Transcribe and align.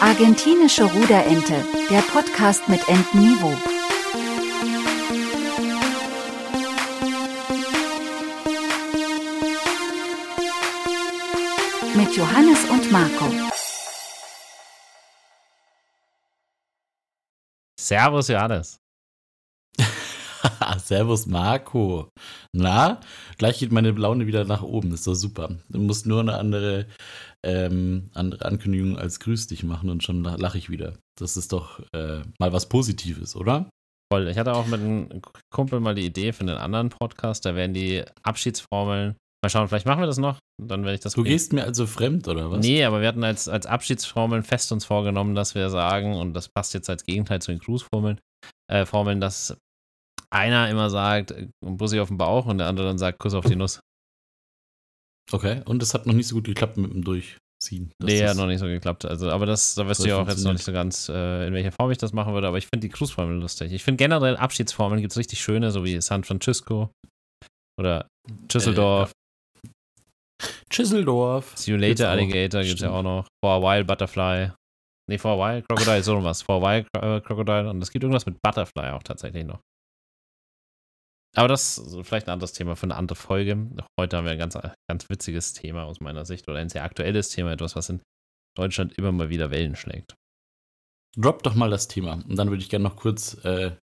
Argentinische 0.00 0.84
Ruderente, 0.84 1.62
der 1.90 2.00
Podcast 2.00 2.66
mit 2.70 2.80
Entenniveau. 2.88 3.54
Mit 11.94 12.16
Johannes 12.16 12.64
und 12.70 12.90
Marco. 12.90 13.50
Servus, 17.78 18.28
Johannes. 18.28 18.80
Servus 20.78 21.26
Marco. 21.26 22.08
Na, 22.52 23.00
gleich 23.36 23.58
geht 23.58 23.70
meine 23.70 23.90
Laune 23.90 24.26
wieder 24.26 24.44
nach 24.44 24.62
oben. 24.62 24.94
ist 24.94 25.06
doch 25.06 25.14
super. 25.14 25.50
Du 25.68 25.78
musst 25.78 26.06
nur 26.06 26.20
eine 26.20 26.38
andere, 26.38 26.86
ähm, 27.44 28.10
andere 28.14 28.44
Ankündigung 28.44 28.98
als 28.98 29.20
Grüß 29.20 29.46
dich 29.46 29.62
machen 29.62 29.90
und 29.90 30.02
schon 30.02 30.22
lache 30.22 30.58
ich 30.58 30.70
wieder. 30.70 30.98
Das 31.18 31.36
ist 31.36 31.52
doch 31.52 31.80
äh, 31.94 32.22
mal 32.38 32.52
was 32.52 32.68
Positives, 32.68 33.36
oder? 33.36 33.68
Voll. 34.12 34.28
Ich 34.28 34.38
hatte 34.38 34.54
auch 34.54 34.66
mit 34.66 34.80
einem 34.80 35.22
Kumpel 35.54 35.80
mal 35.80 35.94
die 35.94 36.04
Idee 36.04 36.32
für 36.32 36.40
einen 36.40 36.56
anderen 36.56 36.88
Podcast. 36.88 37.46
Da 37.46 37.54
werden 37.54 37.74
die 37.74 38.02
Abschiedsformeln. 38.22 39.16
Mal 39.42 39.48
schauen, 39.48 39.68
vielleicht 39.68 39.86
machen 39.86 40.00
wir 40.00 40.06
das 40.06 40.18
noch. 40.18 40.38
Dann 40.60 40.82
werde 40.82 40.94
ich 40.94 41.00
das. 41.00 41.14
Du 41.14 41.22
gehst 41.22 41.52
mir 41.52 41.64
also 41.64 41.86
fremd, 41.86 42.28
oder 42.28 42.50
was? 42.50 42.60
Nee, 42.60 42.84
aber 42.84 43.00
wir 43.00 43.08
hatten 43.08 43.24
als, 43.24 43.48
als 43.48 43.66
Abschiedsformeln 43.66 44.42
fest 44.42 44.72
uns 44.72 44.84
vorgenommen, 44.84 45.34
dass 45.34 45.54
wir 45.54 45.70
sagen, 45.70 46.14
und 46.14 46.34
das 46.34 46.48
passt 46.48 46.74
jetzt 46.74 46.90
als 46.90 47.04
Gegenteil 47.04 47.40
zu 47.40 47.52
den 47.52 47.60
Grußformeln, 47.60 48.20
äh, 48.70 48.84
Formeln, 48.84 49.20
dass 49.20 49.56
einer 50.30 50.68
immer 50.68 50.90
sagt, 50.90 51.34
Bussi 51.64 52.00
auf 52.00 52.08
den 52.08 52.18
Bauch 52.18 52.46
und 52.46 52.58
der 52.58 52.66
andere 52.66 52.88
dann 52.88 52.98
sagt, 52.98 53.18
Kuss 53.18 53.34
auf 53.34 53.46
die 53.46 53.56
Nuss. 53.56 53.80
Okay, 55.32 55.62
und 55.66 55.80
das 55.80 55.94
hat 55.94 56.06
noch 56.06 56.14
nicht 56.14 56.28
so 56.28 56.36
gut 56.36 56.44
geklappt 56.44 56.76
mit 56.76 56.92
dem 56.92 57.04
Durchziehen. 57.04 57.92
Nee, 58.02 58.26
hat 58.26 58.36
noch 58.36 58.46
nicht 58.46 58.58
so 58.58 58.66
geklappt. 58.66 59.04
Also, 59.04 59.30
aber 59.30 59.46
das, 59.46 59.74
da 59.74 59.84
du 59.84 60.08
ja 60.08 60.16
auch 60.18 60.28
jetzt 60.28 60.44
noch 60.44 60.52
nicht 60.52 60.64
so 60.64 60.72
ganz, 60.72 61.08
äh, 61.08 61.46
in 61.46 61.54
welcher 61.54 61.72
Form 61.72 61.90
ich 61.90 61.98
das 61.98 62.12
machen 62.12 62.34
würde, 62.34 62.48
aber 62.48 62.58
ich 62.58 62.66
finde 62.66 62.86
die 62.88 62.92
Grußformel 62.92 63.38
lustig. 63.38 63.72
Ich 63.72 63.84
finde 63.84 63.98
generell 63.98 64.36
Abschiedsformeln 64.36 65.00
gibt 65.00 65.12
es 65.12 65.18
richtig 65.18 65.40
schöne, 65.40 65.70
so 65.70 65.84
wie 65.84 66.00
San 66.00 66.24
Francisco 66.24 66.90
oder 67.78 68.08
Düsseldorf. 68.52 69.10
Äh, 69.10 69.68
Düsseldorf. 70.72 71.52
See 71.56 71.72
you 71.72 71.76
later, 71.76 72.10
Alligator 72.10 72.62
gibt 72.62 72.74
es 72.74 72.80
ja 72.80 72.90
auch 72.90 73.02
noch. 73.02 73.26
For 73.44 73.52
a 73.52 73.60
while, 73.60 73.84
Butterfly. 73.84 74.52
Nee, 75.08 75.18
for 75.18 75.32
a 75.32 75.36
while, 75.36 75.62
Crocodile, 75.62 76.02
so 76.02 76.22
was. 76.22 76.42
For 76.42 76.56
a 76.56 76.60
while, 76.60 76.86
äh, 76.94 77.20
Crocodile. 77.20 77.68
Und 77.68 77.82
es 77.82 77.90
gibt 77.90 78.04
irgendwas 78.04 78.26
mit 78.26 78.40
Butterfly 78.42 78.90
auch 78.90 79.02
tatsächlich 79.02 79.44
noch. 79.44 79.60
Aber 81.36 81.48
das 81.48 81.78
ist 81.78 81.94
vielleicht 82.02 82.26
ein 82.26 82.32
anderes 82.32 82.52
Thema 82.52 82.74
für 82.74 82.84
eine 82.84 82.96
andere 82.96 83.16
Folge. 83.16 83.68
Heute 83.98 84.16
haben 84.16 84.24
wir 84.24 84.32
ein 84.32 84.38
ganz, 84.38 84.58
ganz 84.88 85.08
witziges 85.08 85.52
Thema 85.52 85.84
aus 85.84 86.00
meiner 86.00 86.24
Sicht 86.24 86.48
oder 86.48 86.58
ein 86.58 86.68
sehr 86.68 86.84
aktuelles 86.84 87.28
Thema, 87.28 87.52
etwas, 87.52 87.76
was 87.76 87.88
in 87.88 88.02
Deutschland 88.56 88.98
immer 88.98 89.12
mal 89.12 89.30
wieder 89.30 89.50
Wellen 89.50 89.76
schlägt. 89.76 90.14
Drop 91.16 91.42
doch 91.42 91.54
mal 91.54 91.70
das 91.70 91.88
Thema 91.88 92.14
und 92.14 92.36
dann 92.36 92.50
würde 92.50 92.62
ich 92.62 92.68
gerne 92.68 92.84
noch 92.84 92.96
kurz 92.96 93.34
äh, 93.44 93.76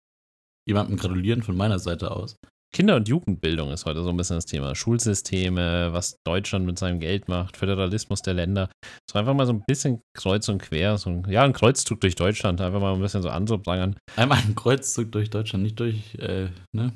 jemandem 0.67 0.97
gratulieren 0.97 1.43
von 1.43 1.57
meiner 1.57 1.79
Seite 1.79 2.11
aus. 2.11 2.37
Kinder- 2.77 2.97
und 2.97 3.09
Jugendbildung 3.09 3.73
ist 3.73 3.87
heute 3.87 4.03
so 4.03 4.11
ein 4.11 4.19
bisschen 4.19 4.37
das 4.37 4.45
Thema. 4.45 4.75
Schulsysteme, 4.75 5.95
was 5.95 6.19
Deutschland 6.27 6.67
mit 6.67 6.79
seinem 6.79 7.01
Geld 7.01 7.27
macht, 7.27 7.57
Föderalismus 7.57 8.21
der 8.21 8.35
Länder. 8.35 8.69
So 9.11 9.19
einfach 9.19 9.33
mal 9.33 9.47
so 9.47 9.55
ein 9.55 9.63
bisschen 9.67 10.03
kreuz 10.15 10.47
und 10.51 10.61
quer, 10.61 10.99
so 10.99 11.09
ein, 11.09 11.27
ja, 11.31 11.43
ein 11.43 11.55
Kreuzzug 11.55 12.03
durch 12.03 12.17
Deutschland, 12.17 12.61
einfach 12.61 12.79
mal 12.79 12.93
ein 12.93 13.01
bisschen 13.01 13.23
so 13.23 13.31
anzuprangern. 13.31 13.97
Einmal 14.17 14.41
ein 14.47 14.55
Kreuzzug 14.55 15.11
durch 15.11 15.31
Deutschland, 15.31 15.65
nicht 15.65 15.81
durch, 15.81 16.17
äh, 16.17 16.49
ne? 16.75 16.93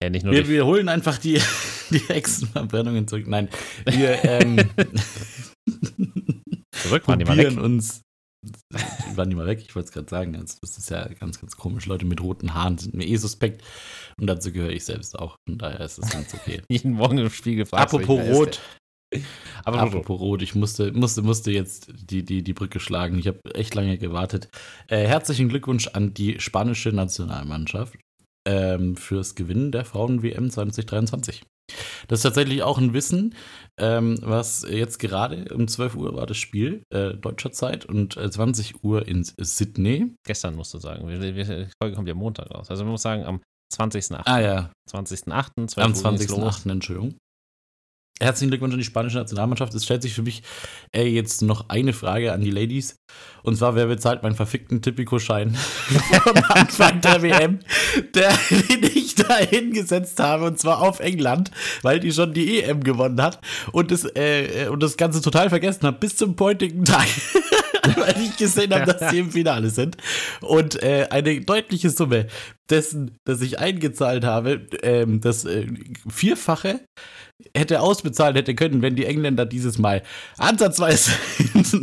Ja, 0.00 0.08
nicht 0.08 0.24
nur 0.24 0.34
wir, 0.34 0.46
wir 0.46 0.64
holen 0.64 0.88
einfach 0.88 1.18
die, 1.18 1.40
die 1.90 1.98
Hexenverbrennungen 2.06 3.08
zurück. 3.08 3.26
Nein, 3.26 3.48
wir 3.86 4.24
ähm, 4.24 4.56
zurück 6.76 7.08
waren 7.08 7.18
die 7.18 7.24
mal 7.24 7.36
weg. 7.36 7.58
uns 7.58 8.02
waren 9.14 9.30
die 9.30 9.36
mal 9.36 9.46
weg, 9.46 9.60
ich 9.60 9.74
wollte 9.74 9.88
es 9.88 9.92
gerade 9.92 10.08
sagen. 10.08 10.34
Also, 10.36 10.56
das 10.60 10.78
ist 10.78 10.90
ja 10.90 11.06
ganz, 11.08 11.40
ganz 11.40 11.56
komisch. 11.56 11.86
Leute 11.86 12.06
mit 12.06 12.20
roten 12.22 12.54
Haaren 12.54 12.78
sind 12.78 12.94
mir 12.94 13.06
eh 13.06 13.16
suspekt. 13.16 13.62
Und 14.18 14.26
dazu 14.26 14.52
gehöre 14.52 14.70
ich 14.70 14.84
selbst 14.84 15.18
auch. 15.18 15.36
Von 15.48 15.58
daher 15.58 15.80
ist 15.80 15.98
es 15.98 16.10
ganz 16.10 16.32
okay. 16.34 16.62
Jeden 16.70 16.92
Morgen 16.92 17.18
im 17.18 17.30
Spiegel 17.30 17.66
fragst 17.66 17.94
Apropos 17.94 18.20
Rot. 18.28 18.60
Aber 19.64 19.80
Apropos 19.80 20.20
Rot, 20.20 20.42
ich 20.42 20.54
musste, 20.54 20.92
musste, 20.92 21.22
musste 21.22 21.50
jetzt 21.50 21.92
die, 21.94 22.24
die, 22.24 22.42
die 22.42 22.52
Brücke 22.52 22.80
schlagen. 22.80 23.18
Ich 23.18 23.26
habe 23.26 23.40
echt 23.54 23.74
lange 23.74 23.98
gewartet. 23.98 24.48
Äh, 24.86 25.06
herzlichen 25.06 25.48
Glückwunsch 25.48 25.88
an 25.88 26.14
die 26.14 26.38
spanische 26.40 26.90
Nationalmannschaft 26.90 27.98
ähm, 28.46 28.96
fürs 28.96 29.34
Gewinnen 29.34 29.72
der 29.72 29.84
Frauen-WM 29.84 30.50
2023. 30.50 31.42
Das 32.08 32.20
ist 32.20 32.22
tatsächlich 32.22 32.62
auch 32.62 32.78
ein 32.78 32.92
Wissen, 32.92 33.34
ähm, 33.78 34.18
was 34.22 34.66
jetzt 34.68 34.98
gerade 34.98 35.52
um 35.54 35.68
12 35.68 35.96
Uhr 35.96 36.14
war 36.14 36.26
das 36.26 36.36
Spiel 36.36 36.82
äh, 36.90 37.14
deutscher 37.14 37.52
Zeit 37.52 37.86
und 37.86 38.16
äh, 38.16 38.30
20 38.30 38.84
Uhr 38.84 39.06
in 39.06 39.24
Sydney. 39.24 40.14
Gestern 40.26 40.56
musst 40.56 40.74
du 40.74 40.78
sagen. 40.78 41.08
Die 41.08 41.68
Folge 41.80 41.96
kommt 41.96 42.08
ja 42.08 42.14
Montag 42.14 42.50
raus. 42.50 42.70
Also 42.70 42.84
man 42.84 42.92
muss 42.92 43.02
sagen, 43.02 43.24
am 43.24 43.40
20.8. 43.72 44.22
Ah 44.24 44.40
ja. 44.40 44.70
20.8. 44.90 45.80
Am 45.80 45.92
20.8. 45.92 46.70
Entschuldigung. 46.70 47.16
Herzlichen 48.22 48.50
Glückwunsch 48.50 48.74
an 48.74 48.78
die 48.78 48.84
spanische 48.84 49.16
Nationalmannschaft. 49.16 49.74
Es 49.74 49.84
stellt 49.84 50.02
sich 50.02 50.12
für 50.12 50.22
mich 50.22 50.42
äh, 50.94 51.04
jetzt 51.04 51.40
noch 51.40 51.70
eine 51.70 51.94
Frage 51.94 52.32
an 52.32 52.42
die 52.42 52.50
Ladies. 52.50 53.00
Und 53.42 53.56
zwar, 53.56 53.74
wer 53.74 53.86
bezahlt 53.86 54.22
meinen 54.22 54.34
verfickten 54.34 54.82
Tipico-Schein 54.82 55.56
am 56.26 56.44
Anfang 56.50 57.00
der 57.00 57.22
WM, 57.22 57.60
der, 58.14 58.30
den 58.50 58.84
ich 58.94 59.14
da 59.14 59.38
hingesetzt 59.38 60.20
habe, 60.20 60.44
und 60.44 60.58
zwar 60.58 60.82
auf 60.82 61.00
England, 61.00 61.50
weil 61.80 61.98
die 61.98 62.12
schon 62.12 62.34
die 62.34 62.62
EM 62.62 62.84
gewonnen 62.84 63.22
hat 63.22 63.40
und 63.72 63.90
das, 63.90 64.04
äh, 64.04 64.68
und 64.70 64.82
das 64.82 64.98
Ganze 64.98 65.22
total 65.22 65.48
vergessen 65.48 65.86
habe, 65.86 65.98
bis 65.98 66.16
zum 66.16 66.36
heutigen 66.38 66.84
Tag. 66.84 67.06
weil 67.96 68.20
ich 68.20 68.36
gesehen 68.36 68.74
habe, 68.74 68.92
dass 68.92 69.10
sie 69.10 69.18
im 69.18 69.30
Finale 69.30 69.70
sind. 69.70 69.96
Und 70.40 70.82
äh, 70.82 71.06
eine 71.10 71.40
deutliche 71.40 71.90
Summe 71.90 72.26
dessen, 72.68 73.16
dass 73.24 73.40
ich 73.40 73.58
eingezahlt 73.58 74.24
habe, 74.24 74.66
ähm, 74.82 75.20
das 75.20 75.44
äh, 75.44 75.66
Vierfache 76.08 76.80
hätte 77.54 77.80
ausbezahlt 77.80 78.36
hätte 78.36 78.54
können, 78.54 78.82
wenn 78.82 78.96
die 78.96 79.06
Engländer 79.06 79.46
dieses 79.46 79.78
Mal 79.78 80.02
ansatzweise 80.36 81.12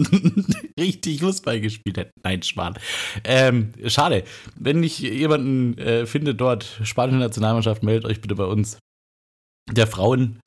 richtig 0.79 1.21
Fußball 1.21 1.59
gespielt 1.59 1.97
hätten. 1.97 2.11
Nein, 2.23 2.43
Schwan. 2.43 2.75
Ähm, 3.23 3.71
schade. 3.87 4.23
Wenn 4.55 4.83
ich 4.83 4.99
jemanden 4.99 5.77
äh, 5.77 6.05
finde 6.05 6.35
dort, 6.35 6.79
spanische 6.83 7.19
Nationalmannschaft, 7.19 7.83
meldet 7.83 8.05
euch 8.05 8.21
bitte 8.21 8.35
bei 8.35 8.45
uns. 8.45 8.77
Der 9.71 9.87
Frauen. 9.87 10.39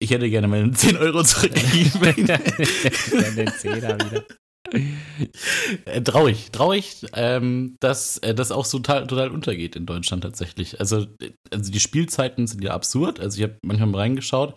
Ich 0.00 0.10
hätte 0.10 0.28
gerne 0.28 0.48
meine 0.48 0.70
10 0.70 0.96
Euro 0.96 1.22
zurückgegeben. 1.22 2.26
den 2.26 3.48
10er 3.48 4.10
wieder. 4.10 4.24
Äh, 5.86 6.02
traurig, 6.02 6.50
traurig, 6.50 7.06
ähm, 7.14 7.76
dass 7.80 8.18
äh, 8.18 8.34
das 8.34 8.52
auch 8.52 8.64
so 8.64 8.78
total, 8.78 9.06
total 9.06 9.30
untergeht 9.30 9.76
in 9.76 9.86
Deutschland 9.86 10.22
tatsächlich. 10.22 10.80
Also, 10.80 11.06
also 11.50 11.72
die 11.72 11.80
Spielzeiten 11.80 12.46
sind 12.46 12.62
ja 12.62 12.72
absurd. 12.72 13.20
Also 13.20 13.38
ich 13.38 13.44
habe 13.44 13.58
manchmal 13.62 13.88
mal 13.88 13.98
reingeschaut, 13.98 14.56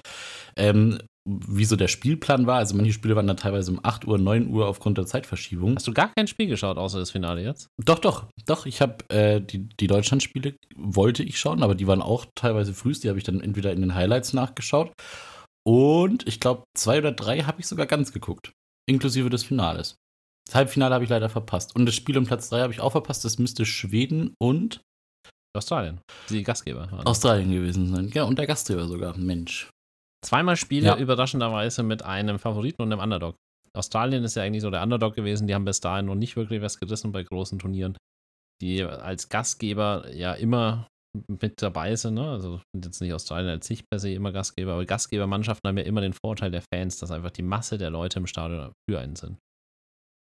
ähm, 0.56 1.00
wie 1.26 1.66
so 1.66 1.76
der 1.76 1.88
Spielplan 1.88 2.48
war. 2.48 2.58
Also 2.58 2.76
manche 2.76 2.94
Spiele 2.94 3.16
waren 3.16 3.28
dann 3.28 3.38
teilweise 3.38 3.72
um 3.72 3.80
8 3.84 4.08
Uhr, 4.08 4.18
9 4.18 4.48
Uhr 4.48 4.68
aufgrund 4.68 4.98
der 4.98 5.06
Zeitverschiebung. 5.06 5.76
Hast 5.76 5.88
du 5.88 5.94
gar 5.94 6.12
kein 6.14 6.28
Spiel 6.28 6.48
geschaut, 6.48 6.78
außer 6.78 7.00
das 7.00 7.12
Finale 7.12 7.44
jetzt? 7.44 7.68
Doch, 7.84 8.00
doch, 8.00 8.28
doch. 8.46 8.66
Ich 8.66 8.82
habe 8.82 9.10
äh, 9.10 9.42
die, 9.42 9.68
die 9.68 9.88
Deutschland-Spiele 9.88 10.56
wollte 10.76 11.24
ich 11.24 11.40
schauen, 11.40 11.64
aber 11.64 11.76
die 11.76 11.88
waren 11.88 12.02
auch 12.02 12.26
teilweise 12.36 12.74
frühst. 12.74 13.04
Die 13.04 13.10
habe 13.10 13.20
ich 13.20 13.26
dann 13.26 13.42
entweder 13.42 13.72
in 13.72 13.82
den 13.82 13.96
Highlights 13.96 14.34
nachgeschaut. 14.34 14.92
Und 15.66 16.26
ich 16.28 16.40
glaube, 16.40 16.64
zwei 16.78 17.00
oder 17.00 17.12
drei 17.12 17.42
habe 17.42 17.60
ich 17.60 17.68
sogar 17.68 17.86
ganz 17.86 18.14
geguckt 18.14 18.54
inklusive 18.88 19.30
des 19.30 19.44
Finales. 19.44 19.96
Das 20.48 20.56
Halbfinale 20.56 20.96
habe 20.96 21.04
ich 21.04 21.10
leider 21.10 21.30
verpasst. 21.30 21.76
Und 21.76 21.86
das 21.86 21.96
Spiel 21.96 22.18
um 22.18 22.26
Platz 22.26 22.50
3 22.50 22.62
habe 22.62 22.74
ich 22.74 22.80
auch 22.80 22.92
verpasst. 22.92 23.26
Das 23.26 23.38
müsste 23.38 23.66
Schweden 23.66 24.34
und 24.40 24.82
Australien, 25.56 26.00
die 26.30 26.44
Gastgeber. 26.44 26.92
Waren. 26.92 27.06
Australien 27.06 27.52
gewesen 27.52 27.94
sein. 27.94 28.10
Ja, 28.14 28.24
und 28.24 28.38
der 28.38 28.48
Gastgeber 28.48 28.88
sogar. 28.88 29.18
Mensch. 29.18 29.70
Zweimal 30.24 30.56
Spiele 30.56 30.88
ja. 30.88 30.98
überraschenderweise 30.98 31.84
mit 31.84 32.04
einem 32.04 32.40
Favoriten 32.40 32.82
und 32.82 32.92
einem 32.92 33.02
Underdog. 33.02 33.36
Australien 33.74 34.24
ist 34.24 34.36
ja 34.36 34.44
eigentlich 34.44 34.62
so 34.62 34.72
der 34.72 34.82
Underdog 34.82 35.16
gewesen. 35.16 35.48
Die 35.48 35.54
haben 35.54 35.66
bis 35.66 35.80
dahin 35.80 36.06
noch 36.06 36.16
nicht 36.16 36.36
wirklich 36.36 36.62
was 36.62 36.80
gerissen 36.80 37.12
bei 37.12 37.24
großen 37.24 37.60
Turnieren. 37.60 37.98
Die 38.62 38.84
als 38.84 39.30
Gastgeber 39.30 40.12
ja 40.14 40.34
immer 40.34 40.88
mit 41.28 41.62
dabei 41.62 41.96
sind. 41.96 42.16
Ne? 42.16 42.30
Also 42.30 42.62
sind 42.74 42.86
jetzt 42.86 43.02
nicht 43.02 43.14
Australien 43.14 43.50
als 43.50 43.68
sich 43.68 43.84
per 43.90 44.00
se 44.00 44.12
immer 44.12 44.32
Gastgeber, 44.32 44.74
aber 44.74 44.86
Gastgebermannschaften 44.86 45.68
haben 45.68 45.78
ja 45.78 45.84
immer 45.84 46.02
den 46.02 46.14
Vorteil 46.14 46.52
der 46.52 46.64
Fans, 46.74 46.98
dass 46.98 47.12
einfach 47.12 47.32
die 47.32 47.44
Masse 47.44 47.78
der 47.78 47.90
Leute 47.90 48.20
im 48.20 48.28
Stadion 48.28 48.72
für 48.90 49.00
einen 49.00 49.16
sind. 49.16 49.38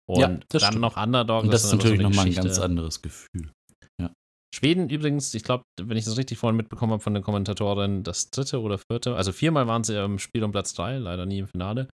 Und 0.08 0.20
ja, 0.20 0.28
dann 0.28 0.60
stimmt. 0.60 0.80
noch 0.80 0.96
Underdog. 0.96 1.44
Und 1.44 1.52
das 1.52 1.64
ist 1.64 1.72
natürlich 1.72 2.00
so 2.00 2.08
nochmal 2.08 2.26
ein 2.26 2.34
ganz 2.34 2.58
anderes 2.58 3.00
Gefühl. 3.00 3.52
Ja. 4.00 4.12
Schweden 4.54 4.90
übrigens, 4.90 5.32
ich 5.34 5.42
glaube, 5.42 5.64
wenn 5.80 5.96
ich 5.96 6.04
das 6.04 6.18
richtig 6.18 6.38
vorhin 6.38 6.56
mitbekommen 6.56 6.92
habe 6.92 7.02
von 7.02 7.14
der 7.14 7.22
Kommentatorin, 7.22 8.02
das 8.02 8.30
dritte 8.30 8.60
oder 8.60 8.78
vierte, 8.78 9.16
also 9.16 9.32
viermal 9.32 9.66
waren 9.66 9.84
sie 9.84 9.96
im 9.96 10.18
Spiel 10.18 10.44
um 10.44 10.52
Platz 10.52 10.74
drei, 10.74 10.98
leider 10.98 11.26
nie 11.26 11.38
im 11.38 11.48
Finale. 11.48 11.88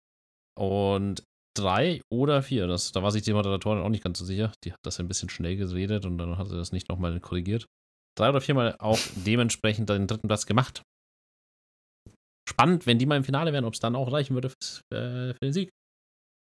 Und 0.59 1.23
drei 1.57 2.01
oder 2.13 2.43
vier, 2.43 2.67
das, 2.67 2.93
da 2.93 3.03
war 3.03 3.13
sich 3.13 3.23
die 3.23 3.33
Moderatorin 3.33 3.83
auch 3.83 3.89
nicht 3.89 4.05
ganz 4.05 4.19
so 4.19 4.25
sicher. 4.25 4.53
Die 4.65 4.73
hat 4.73 4.81
das 4.83 4.99
ein 4.99 5.09
bisschen 5.09 5.29
schnell 5.29 5.57
geredet 5.57 6.05
und 6.05 6.19
dann 6.19 6.37
hat 6.37 6.49
sie 6.49 6.57
das 6.57 6.73
nicht 6.73 6.89
nochmal 6.89 7.19
korrigiert 7.21 7.67
drei 8.19 8.31
oder 8.31 8.41
viermal 8.41 8.77
auch 8.79 8.99
dementsprechend 9.15 9.89
den 9.89 10.07
dritten 10.07 10.29
Platz 10.29 10.47
gemacht. 10.47 10.83
Spannend, 12.49 12.87
wenn 12.87 12.99
die 12.99 13.07
mal 13.07 13.17
im 13.17 13.25
Finale 13.25 13.53
wären, 13.53 13.65
ob 13.65 13.75
es 13.75 13.81
dann 13.81 13.95
auch 13.95 14.13
reichen 14.13 14.35
würde 14.35 14.51
für, 14.51 14.97
äh, 14.97 15.35
für 15.35 15.41
den 15.43 15.53
Sieg. 15.53 15.71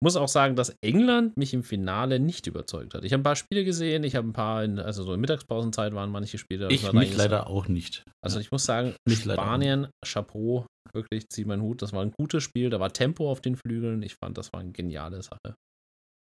muss 0.04 0.16
auch 0.16 0.28
sagen, 0.28 0.56
dass 0.56 0.76
England 0.84 1.36
mich 1.38 1.56
im 1.56 1.64
Finale 1.64 2.20
nicht 2.20 2.46
überzeugt 2.46 2.94
hat. 2.94 3.04
Ich 3.04 3.14
habe 3.14 3.22
ein 3.22 3.24
paar 3.24 3.36
Spiele 3.36 3.66
gesehen, 3.66 4.04
ich 4.04 4.16
habe 4.16 4.28
ein 4.28 4.34
paar, 4.34 4.64
in, 4.64 4.78
also 4.78 5.04
so 5.04 5.14
in 5.14 5.20
Mittagspausenzeit 5.20 5.94
waren 5.94 6.12
manche 6.12 6.38
Spiele. 6.38 6.70
Ich 6.72 6.92
mich 6.94 7.18
leider 7.18 7.48
auch 7.48 7.68
nicht. 7.68 8.04
Also 8.24 8.40
ich 8.40 8.52
muss 8.52 8.64
sagen, 8.64 8.96
mich 9.08 9.24
Spanien, 9.24 9.88
Chapeau, 10.06 10.68
wirklich 10.94 11.28
zieh 11.30 11.46
meinen 11.46 11.64
Hut. 11.64 11.82
Das 11.82 11.94
war 11.94 12.04
ein 12.04 12.12
gutes 12.12 12.44
Spiel, 12.44 12.70
da 12.70 12.80
war 12.80 12.94
Tempo 12.94 13.32
auf 13.32 13.42
den 13.42 13.56
Flügeln. 13.56 14.04
Ich 14.04 14.16
fand, 14.16 14.38
das 14.38 14.54
war 14.54 14.60
eine 14.60 14.72
geniale 14.72 15.24
Sache. 15.24 15.56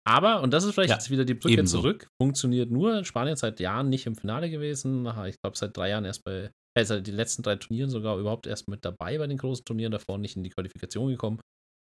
Aber, 0.08 0.42
und 0.42 0.54
das 0.54 0.64
ist 0.64 0.74
vielleicht 0.74 0.90
ja, 0.90 0.96
jetzt 0.96 1.10
wieder 1.10 1.26
die 1.26 1.34
Brücke 1.34 1.56
ebenso. 1.56 1.80
zurück, 1.80 2.08
funktioniert 2.22 2.72
nur. 2.72 3.04
Spanien 3.04 3.36
seit 3.36 3.60
Jahren 3.60 3.90
nicht 3.90 4.06
im 4.06 4.16
Finale 4.16 4.50
gewesen. 4.50 5.06
Ich 5.26 5.36
glaube, 5.42 5.58
seit 5.58 5.76
drei 5.76 5.90
Jahren 5.90 6.06
erst 6.06 6.24
bei, 6.24 6.50
also 6.78 7.02
die 7.02 7.12
letzten 7.12 7.44
drei 7.44 7.58
Turnieren 7.58 7.90
sogar 7.90 8.18
überhaupt 8.18 8.48
erst 8.48 8.70
mit 8.70 8.86
dabei 8.86 9.18
bei 9.18 9.28
den 9.28 9.38
großen 9.38 9.66
Turnieren, 9.66 9.92
davor 9.92 10.18
nicht 10.18 10.38
in 10.38 10.44
die 10.44 10.50
Qualifikation 10.50 11.10
gekommen. 11.10 11.42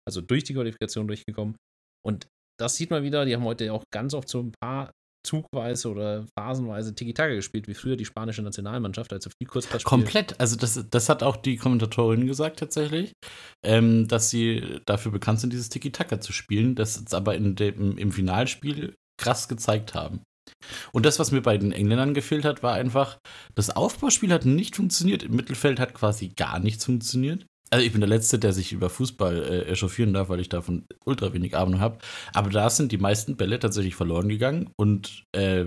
Also 0.08 0.22
durch 0.22 0.46
die 0.46 0.54
Qualifikation 0.54 1.06
durchgekommen. 1.06 1.58
Und 2.06 2.28
das 2.58 2.78
sieht 2.78 2.92
man 2.92 3.04
wieder, 3.04 3.26
die 3.26 3.36
haben 3.36 3.44
heute 3.44 3.74
auch 3.74 3.84
ganz 3.92 4.14
oft 4.14 4.30
so 4.30 4.40
ein 4.40 4.54
paar 4.62 4.92
zugweise 5.26 5.90
oder 5.90 6.26
phasenweise 6.38 6.94
Tiki-Taka 6.94 7.34
gespielt, 7.36 7.68
wie 7.68 7.74
früher 7.74 7.96
die 7.96 8.06
spanische 8.06 8.42
Nationalmannschaft, 8.42 9.14
also 9.14 9.30
viel 9.30 9.48
Kurzpassspiel. 9.48 9.90
Komplett, 9.90 10.40
also 10.40 10.56
das, 10.56 10.86
das 10.90 11.10
hat 11.10 11.24
auch 11.24 11.38
die 11.38 11.58
Kommentatorin 11.58 12.28
gesagt 12.28 12.60
tatsächlich, 12.60 13.14
ähm, 13.66 14.08
dass 14.08 14.30
sie 14.30 14.80
dafür 14.86 15.12
bekannt 15.12 15.40
sind, 15.40 15.54
dieses 15.54 15.70
Tiki-Taka 15.70 16.20
zu 16.20 16.34
spielen, 16.34 16.76
das 16.76 16.98
es 16.98 17.14
aber 17.14 17.36
in 17.36 17.56
dem, 17.56 17.98
im 17.98 18.12
Finalspiel 18.12 18.96
krass 19.20 19.48
gezeigt 19.48 19.94
haben. 19.94 20.22
Und 20.92 21.06
das, 21.06 21.20
was 21.20 21.32
mir 21.32 21.42
bei 21.42 21.58
den 21.58 21.72
Engländern 21.72 22.14
gefehlt 22.14 22.46
hat, 22.46 22.64
war 22.64 22.74
einfach, 22.74 23.18
das 23.56 23.70
Aufbauspiel 23.70 24.32
hat 24.34 24.46
nicht 24.46 24.76
funktioniert. 24.76 25.24
Im 25.24 25.36
Mittelfeld 25.36 25.80
hat 25.80 25.94
quasi 25.94 26.30
gar 26.30 26.60
nichts 26.60 26.86
funktioniert. 26.86 27.46
Also 27.74 27.88
ich 27.88 27.92
bin 27.92 28.02
der 28.02 28.10
Letzte, 28.10 28.38
der 28.38 28.54
sich 28.54 28.72
über 28.72 28.88
Fußball 28.88 29.44
äh, 29.46 29.72
echauffieren 29.72 30.14
darf, 30.14 30.30
weil 30.30 30.40
ich 30.40 30.48
davon 30.48 30.86
ultra 31.06 31.34
wenig 31.34 31.58
Ahnung 31.58 31.80
habe. 31.80 31.98
Aber 32.32 32.52
da 32.52 32.70
sind 32.70 32.92
die 32.92 33.00
meisten 33.00 33.36
Bälle 33.36 33.58
tatsächlich 33.58 33.96
verloren 33.96 34.30
gegangen. 34.30 34.70
Und 34.78 35.24
äh, 35.36 35.66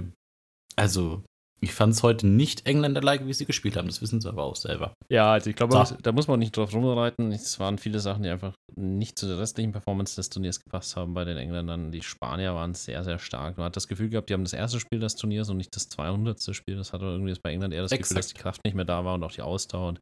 also 0.77 1.25
ich 1.61 1.73
fand 1.73 1.95
es 1.95 2.05
heute 2.05 2.29
nicht 2.29 2.65
Engländer-like, 2.65 3.27
wie 3.27 3.33
sie 3.33 3.45
gespielt 3.45 3.77
haben. 3.77 3.89
Das 3.89 4.03
wissen 4.03 4.21
sie 4.21 4.29
aber 4.29 4.45
auch 4.45 4.55
selber. 4.55 4.95
Ja, 5.09 5.33
also 5.33 5.51
ich 5.51 5.57
glaube, 5.57 5.85
so. 5.85 5.97
da 6.01 6.13
muss 6.13 6.29
man 6.29 6.39
nicht 6.39 6.57
drauf 6.57 6.73
rumreiten. 6.73 7.33
Es 7.33 7.59
waren 7.59 7.77
viele 7.77 7.99
Sachen, 7.99 8.23
die 8.23 8.29
einfach 8.29 8.55
nicht 8.77 9.19
zu 9.19 9.27
der 9.27 9.41
restlichen 9.41 9.73
Performance 9.73 10.15
des 10.15 10.31
Turniers 10.31 10.61
gepasst 10.61 10.95
haben 10.95 11.13
bei 11.13 11.25
den 11.25 11.37
Engländern. 11.37 11.91
Die 11.91 12.03
Spanier 12.03 12.55
waren 12.55 12.75
sehr, 12.75 13.03
sehr 13.03 13.19
stark. 13.19 13.57
Man 13.57 13.67
hat 13.67 13.75
das 13.75 13.89
Gefühl 13.89 14.11
gehabt, 14.11 14.31
die 14.31 14.35
haben 14.35 14.45
das 14.45 14.53
erste 14.53 14.79
Spiel 14.79 15.01
des 15.01 15.17
Turniers 15.17 15.51
und 15.51 15.57
nicht 15.57 15.75
das 15.75 15.89
200. 15.89 16.55
Spiel. 16.55 16.77
Das 16.77 16.93
hatte 16.93 17.07
irgendwie 17.07 17.35
bei 17.43 17.51
England 17.51 17.75
eher 17.75 17.83
das 17.83 17.91
Exakt. 17.91 18.11
Gefühl, 18.11 18.17
dass 18.17 18.29
die 18.29 18.39
Kraft 18.41 18.65
nicht 18.65 18.75
mehr 18.75 18.85
da 18.85 19.05
war 19.05 19.15
und 19.15 19.25
auch 19.25 19.33
die 19.33 19.43
Ausdauer. 19.43 19.89
Und 19.89 19.99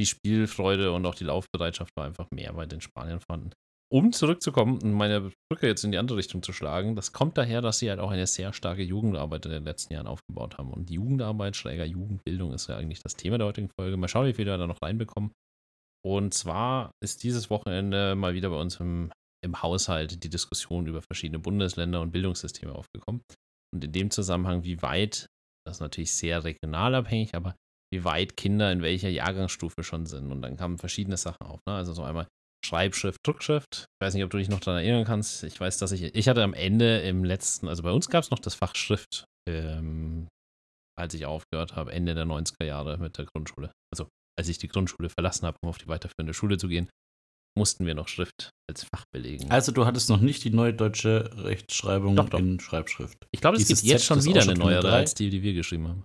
die 0.00 0.06
Spielfreude 0.06 0.92
und 0.92 1.04
auch 1.06 1.14
die 1.14 1.24
Laufbereitschaft 1.24 1.92
war 1.96 2.06
einfach 2.06 2.30
mehr 2.30 2.52
bei 2.52 2.66
den 2.66 2.80
Spaniern 2.80 3.20
vorhanden. 3.20 3.52
Um 3.90 4.12
zurückzukommen 4.12 4.82
und 4.82 4.92
meine 4.92 5.32
Brücke 5.50 5.66
jetzt 5.66 5.82
in 5.82 5.92
die 5.92 5.98
andere 5.98 6.18
Richtung 6.18 6.42
zu 6.42 6.52
schlagen, 6.52 6.94
das 6.94 7.14
kommt 7.14 7.38
daher, 7.38 7.62
dass 7.62 7.78
sie 7.78 7.88
halt 7.88 8.00
auch 8.00 8.10
eine 8.10 8.26
sehr 8.26 8.52
starke 8.52 8.82
Jugendarbeit 8.82 9.46
in 9.46 9.52
den 9.52 9.64
letzten 9.64 9.94
Jahren 9.94 10.06
aufgebaut 10.06 10.58
haben. 10.58 10.70
Und 10.70 10.90
die 10.90 10.94
Jugendarbeit, 10.94 11.56
schräger 11.56 11.86
Jugendbildung 11.86 12.52
ist 12.52 12.68
ja 12.68 12.76
eigentlich 12.76 13.02
das 13.02 13.16
Thema 13.16 13.38
der 13.38 13.46
heutigen 13.46 13.70
Folge. 13.70 13.96
Mal 13.96 14.08
schauen, 14.08 14.26
wie 14.26 14.34
viel 14.34 14.44
wir 14.44 14.58
da 14.58 14.66
noch 14.66 14.82
reinbekommen. 14.82 15.32
Und 16.04 16.34
zwar 16.34 16.92
ist 17.02 17.22
dieses 17.22 17.48
Wochenende 17.48 18.14
mal 18.14 18.34
wieder 18.34 18.50
bei 18.50 18.60
uns 18.60 18.78
im, 18.78 19.10
im 19.42 19.62
Haushalt 19.62 20.22
die 20.22 20.30
Diskussion 20.30 20.86
über 20.86 21.00
verschiedene 21.00 21.38
Bundesländer 21.38 22.02
und 22.02 22.12
Bildungssysteme 22.12 22.74
aufgekommen. 22.74 23.22
Und 23.74 23.84
in 23.84 23.92
dem 23.92 24.10
Zusammenhang, 24.10 24.64
wie 24.64 24.82
weit, 24.82 25.26
das 25.66 25.76
ist 25.76 25.80
natürlich 25.80 26.12
sehr 26.12 26.44
regional 26.44 26.94
abhängig, 26.94 27.34
aber 27.34 27.56
wie 27.92 28.04
weit 28.04 28.36
Kinder 28.36 28.70
in 28.70 28.82
welcher 28.82 29.08
Jahrgangsstufe 29.08 29.82
schon 29.82 30.06
sind. 30.06 30.30
Und 30.30 30.42
dann 30.42 30.56
kamen 30.56 30.78
verschiedene 30.78 31.16
Sachen 31.16 31.46
auf. 31.46 31.60
Ne? 31.66 31.74
Also 31.74 31.92
so 31.92 32.02
einmal 32.02 32.26
Schreibschrift, 32.64 33.20
Druckschrift. 33.24 33.86
Ich 33.88 34.06
weiß 34.06 34.14
nicht, 34.14 34.24
ob 34.24 34.30
du 34.30 34.38
dich 34.38 34.48
noch 34.48 34.60
daran 34.60 34.80
erinnern 34.80 35.04
kannst. 35.04 35.44
Ich 35.44 35.58
weiß, 35.58 35.78
dass 35.78 35.92
ich, 35.92 36.14
ich 36.14 36.28
hatte 36.28 36.42
am 36.42 36.54
Ende 36.54 37.00
im 37.00 37.24
letzten, 37.24 37.68
also 37.68 37.82
bei 37.82 37.92
uns 37.92 38.08
gab 38.08 38.24
es 38.24 38.30
noch 38.30 38.40
das 38.40 38.54
Fach 38.54 38.74
Schrift, 38.74 39.24
ähm, 39.48 40.28
als 40.98 41.14
ich 41.14 41.26
aufgehört 41.26 41.76
habe, 41.76 41.92
Ende 41.92 42.14
der 42.14 42.26
90er 42.26 42.64
Jahre 42.64 42.98
mit 42.98 43.16
der 43.18 43.26
Grundschule. 43.26 43.70
Also 43.92 44.08
als 44.38 44.48
ich 44.48 44.58
die 44.58 44.68
Grundschule 44.68 45.08
verlassen 45.08 45.46
habe, 45.46 45.56
um 45.62 45.68
auf 45.68 45.78
die 45.78 45.88
weiterführende 45.88 46.34
Schule 46.34 46.58
zu 46.58 46.68
gehen, 46.68 46.88
mussten 47.56 47.86
wir 47.86 47.94
noch 47.94 48.08
Schrift 48.08 48.50
als 48.68 48.84
Fach 48.84 49.04
belegen. 49.12 49.50
Also 49.50 49.72
du 49.72 49.86
hattest 49.86 50.08
noch 50.10 50.20
nicht 50.20 50.44
die 50.44 50.50
neue 50.50 50.74
deutsche 50.74 51.30
Rechtschreibung 51.44 52.16
doch, 52.16 52.28
doch. 52.28 52.38
in 52.38 52.60
Schreibschrift. 52.60 53.26
Ich 53.32 53.40
glaube, 53.40 53.56
es 53.56 53.66
gibt 53.66 53.82
jetzt 53.82 54.04
schon 54.04 54.24
wieder 54.24 54.42
eine 54.42 54.54
neuere 54.54 54.92
als 54.92 55.14
die, 55.14 55.30
die 55.30 55.42
wir 55.42 55.54
geschrieben 55.54 55.88
haben. 55.88 56.04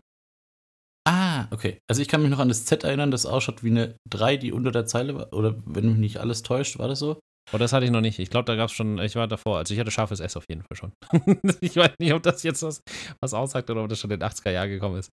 Ah, 1.06 1.48
okay. 1.52 1.80
Also 1.90 2.02
ich 2.02 2.08
kann 2.08 2.22
mich 2.22 2.32
noch 2.32 2.40
an 2.40 2.48
das 2.48 2.66
Z 2.66 2.84
erinnern, 2.84 3.12
das 3.12 3.26
ausschaut 3.26 3.64
wie 3.64 3.72
eine 3.72 3.96
3, 4.10 4.38
die 4.38 4.52
unter 4.54 4.72
der 4.72 4.86
Zeile 4.86 5.16
war. 5.16 5.34
Oder 5.34 5.56
wenn 5.66 5.90
mich 5.90 5.98
nicht 5.98 6.18
alles 6.18 6.44
täuscht, 6.44 6.80
war 6.80 6.88
das 6.88 7.00
so? 7.00 7.20
Oh, 7.52 7.58
das 7.58 7.74
hatte 7.74 7.86
ich 7.86 7.92
noch 7.92 8.02
nicht. 8.02 8.20
Ich 8.20 8.30
glaube, 8.30 8.46
da 8.46 8.56
gab 8.56 8.70
es 8.70 8.76
schon, 8.76 8.98
ich 9.00 9.16
war 9.16 9.28
davor. 9.28 9.58
Also 9.58 9.74
ich 9.74 9.80
hatte 9.80 9.92
scharfes 9.92 10.22
S 10.22 10.38
auf 10.38 10.46
jeden 10.48 10.64
Fall 10.64 10.78
schon. 10.78 10.94
ich 11.60 11.76
weiß 11.76 11.92
nicht, 12.00 12.14
ob 12.14 12.24
das 12.24 12.42
jetzt 12.44 12.64
was, 12.64 12.82
was 13.22 13.34
aussagt 13.34 13.70
oder 13.70 13.84
ob 13.84 13.90
das 13.90 14.00
schon 14.00 14.12
in 14.12 14.20
den 14.20 14.30
80er 14.30 14.52
Jahren 14.52 14.70
gekommen 14.70 14.98
ist. 14.98 15.10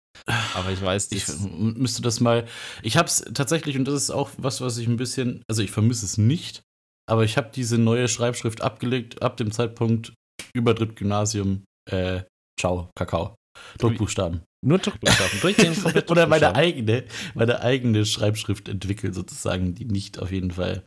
Aber 0.55 0.71
ich 0.71 0.81
weiß, 0.81 1.11
ich 1.11 1.27
müsste 1.51 2.03
das 2.03 2.21
mal. 2.21 2.47
Ich 2.83 2.97
habe 2.97 3.09
es 3.09 3.25
tatsächlich, 3.35 3.77
und 3.77 3.85
das 3.85 3.95
ist 3.95 4.11
auch 4.11 4.31
was, 4.39 4.61
was 4.61 4.79
ich 4.79 4.87
ein 4.87 4.97
bisschen, 4.97 5.43
also 5.49 5.63
ich 5.63 5.73
vermisse 5.73 6.07
es 6.07 6.19
nicht, 6.19 6.63
aber 7.11 7.25
ich 7.25 7.37
habe 7.37 7.51
diese 7.53 7.79
neue 7.79 8.07
Schreibschrift 8.07 8.61
abgelegt 8.61 9.23
ab 9.23 9.37
dem 9.37 9.51
Zeitpunkt 9.51 10.15
Übertritt 10.55 10.95
Gymnasium. 10.95 11.65
Äh, 11.91 12.23
ciao, 12.59 12.91
Kakao. 12.97 13.35
Druckbuchstaben. 13.79 14.43
Nur 14.63 14.79
Druckbuchstaben. 14.79 15.41
Durchgehend 15.41 15.81
komplett 15.83 16.11
Oder 16.11 16.27
meine 16.27 16.55
eigene, 16.55 17.05
meine 17.35 17.61
eigene 17.63 18.05
Schreibschrift 18.05 18.69
entwickeln, 18.69 19.13
sozusagen, 19.13 19.75
die 19.75 19.87
nicht 19.87 20.19
auf 20.19 20.31
jeden 20.31 20.51
Fall 20.51 20.85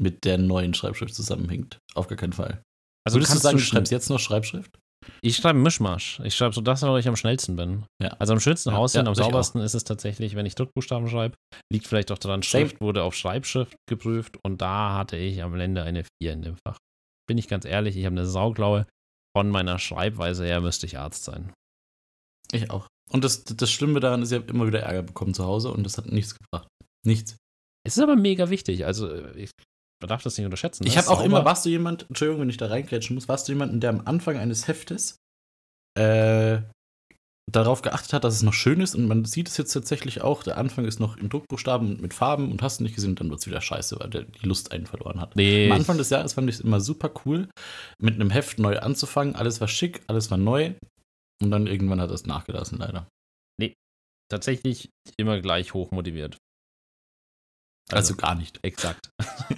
mit 0.00 0.24
der 0.24 0.38
neuen 0.38 0.72
Schreibschrift 0.72 1.14
zusammenhängt. 1.14 1.78
Auf 1.94 2.08
gar 2.08 2.16
keinen 2.16 2.32
Fall. 2.32 2.62
Also 3.06 3.18
Würdest 3.18 3.34
du 3.34 3.38
sagen, 3.38 3.58
du 3.58 3.62
schreibst 3.62 3.92
jetzt 3.92 4.08
noch 4.08 4.18
Schreibschrift? 4.18 4.78
Ich 5.22 5.36
schreibe 5.36 5.58
Mischmasch. 5.58 6.20
Ich 6.24 6.34
schreibe 6.34 6.54
so 6.54 6.60
das, 6.60 6.82
wo 6.82 6.96
ich 6.96 7.08
am 7.08 7.16
schnellsten 7.16 7.56
bin. 7.56 7.84
Ja. 8.02 8.10
Also 8.18 8.32
am 8.32 8.40
schönsten 8.40 8.70
ja, 8.70 8.76
aussehen, 8.76 9.04
ja, 9.04 9.08
am 9.08 9.14
saubersten 9.14 9.60
ist 9.60 9.74
es 9.74 9.84
tatsächlich, 9.84 10.34
wenn 10.34 10.46
ich 10.46 10.54
Druckbuchstaben 10.54 11.08
schreibe. 11.08 11.36
Liegt 11.72 11.86
vielleicht 11.86 12.12
auch 12.12 12.18
daran, 12.18 12.42
Schrift 12.42 12.80
wurde 12.80 13.02
auf 13.02 13.14
Schreibschrift 13.14 13.74
geprüft 13.88 14.36
und 14.44 14.60
da 14.60 14.96
hatte 14.96 15.16
ich 15.16 15.42
am 15.42 15.58
Ende 15.58 15.82
eine 15.82 16.04
4 16.22 16.32
in 16.32 16.42
dem 16.42 16.56
Fach. 16.66 16.76
Bin 17.26 17.38
ich 17.38 17.48
ganz 17.48 17.64
ehrlich, 17.64 17.96
ich 17.96 18.04
habe 18.04 18.14
eine 18.14 18.26
Sauglaue. 18.26 18.86
Von 19.36 19.48
meiner 19.48 19.78
Schreibweise 19.78 20.44
her 20.44 20.60
müsste 20.60 20.86
ich 20.86 20.98
Arzt 20.98 21.24
sein. 21.24 21.52
Ich 22.52 22.70
auch. 22.70 22.86
Und 23.10 23.24
das, 23.24 23.44
das 23.44 23.70
Schlimme 23.70 24.00
daran 24.00 24.22
ist, 24.22 24.32
ich 24.32 24.38
habe 24.38 24.52
immer 24.52 24.66
wieder 24.66 24.80
Ärger 24.80 25.02
bekommen 25.02 25.34
zu 25.34 25.44
Hause 25.44 25.72
und 25.72 25.84
das 25.84 25.98
hat 25.98 26.06
nichts 26.06 26.36
gebracht. 26.36 26.68
Nichts. 27.04 27.36
Es 27.86 27.96
ist 27.96 28.02
aber 28.02 28.16
mega 28.16 28.50
wichtig. 28.50 28.86
Also, 28.86 29.12
ich, 29.34 29.50
man 30.00 30.08
darf 30.08 30.22
das 30.22 30.36
nicht 30.36 30.44
unterschätzen. 30.44 30.86
Ich 30.86 30.96
habe 30.96 31.08
auch 31.08 31.22
immer, 31.22 31.44
warst 31.44 31.64
du 31.64 31.70
jemand, 31.70 32.06
Entschuldigung, 32.08 32.42
wenn 32.42 32.50
ich 32.50 32.56
da 32.56 32.66
reingrätschen 32.66 33.14
muss, 33.14 33.28
warst 33.28 33.48
du 33.48 33.52
jemand, 33.52 33.82
der 33.82 33.90
am 33.90 34.02
Anfang 34.04 34.36
eines 34.36 34.68
Heftes 34.68 35.16
äh, 35.98 36.60
darauf 37.50 37.82
geachtet 37.82 38.12
hat, 38.12 38.24
dass 38.24 38.34
es 38.34 38.42
noch 38.42 38.52
schön 38.52 38.80
ist 38.80 38.94
und 38.94 39.08
man 39.08 39.24
sieht 39.24 39.48
es 39.48 39.56
jetzt 39.56 39.72
tatsächlich 39.72 40.22
auch, 40.22 40.42
der 40.42 40.56
Anfang 40.56 40.84
ist 40.84 41.00
noch 41.00 41.16
in 41.16 41.28
Druckbuchstaben 41.28 41.88
und 41.88 42.00
mit 42.00 42.14
Farben 42.14 42.50
und 42.50 42.62
hast 42.62 42.80
du 42.80 42.84
nicht 42.84 42.94
gesehen, 42.94 43.16
dann 43.16 43.30
wird 43.30 43.40
es 43.40 43.46
wieder 43.46 43.60
scheiße, 43.60 43.98
weil 43.98 44.10
der 44.10 44.22
die 44.22 44.46
Lust 44.46 44.72
einen 44.72 44.86
verloren 44.86 45.20
hat. 45.20 45.36
Nee. 45.36 45.66
Am 45.66 45.76
Anfang 45.76 45.98
des 45.98 46.10
Jahres 46.10 46.34
fand 46.34 46.48
ich 46.48 46.56
es 46.56 46.60
immer 46.60 46.80
super 46.80 47.10
cool, 47.24 47.48
mit 48.00 48.14
einem 48.14 48.30
Heft 48.30 48.58
neu 48.58 48.78
anzufangen. 48.78 49.34
Alles 49.34 49.60
war 49.60 49.68
schick, 49.68 50.02
alles 50.06 50.30
war 50.30 50.38
neu 50.38 50.74
und 51.42 51.50
dann 51.50 51.66
irgendwann 51.66 52.00
hat 52.00 52.10
es 52.10 52.26
nachgelassen, 52.26 52.78
leider. 52.78 53.08
Nee, 53.58 53.74
tatsächlich 54.30 54.90
immer 55.18 55.40
gleich 55.40 55.74
hoch 55.74 55.90
motiviert. 55.90 56.36
Also, 57.92 58.14
also 58.14 58.16
gar 58.16 58.34
nicht. 58.34 58.60
Exakt. 58.62 59.10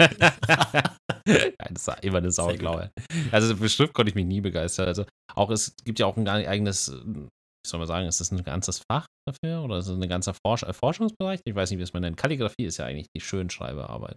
das 1.25 1.87
war 1.87 2.03
immer 2.03 2.19
eine 2.19 2.33
Sauglaue. 2.33 2.91
Also 3.31 3.57
für 3.57 3.69
Schrift 3.69 3.93
konnte 3.93 4.11
ich 4.11 4.15
mich 4.15 4.25
nie 4.25 4.41
begeistern. 4.41 4.87
Also 4.87 5.05
auch 5.35 5.51
es 5.51 5.75
gibt 5.85 5.99
ja 5.99 6.07
auch 6.07 6.17
ein 6.17 6.27
eigenes, 6.29 6.91
wie 6.93 7.29
soll 7.67 7.79
man 7.79 7.87
sagen, 7.87 8.07
ist 8.07 8.21
das 8.21 8.31
ein 8.31 8.43
ganzes 8.43 8.83
Fach 8.91 9.07
dafür 9.29 9.63
oder 9.63 9.79
ist 9.79 9.89
das 9.89 9.97
ein 9.97 10.09
ganzer 10.09 10.35
Forsch 10.35 10.63
äh, 10.63 10.73
Forschungsbereich? 10.73 11.41
Ich 11.45 11.55
weiß 11.55 11.71
nicht, 11.71 11.79
wie 11.79 11.85
es 11.85 11.93
man 11.93 12.03
nennt. 12.03 12.17
Kalligrafie 12.17 12.65
ist 12.65 12.79
ja 12.79 12.87
eigentlich 12.87 13.09
die 13.15 13.21
Schönschreiberarbeit. 13.21 14.17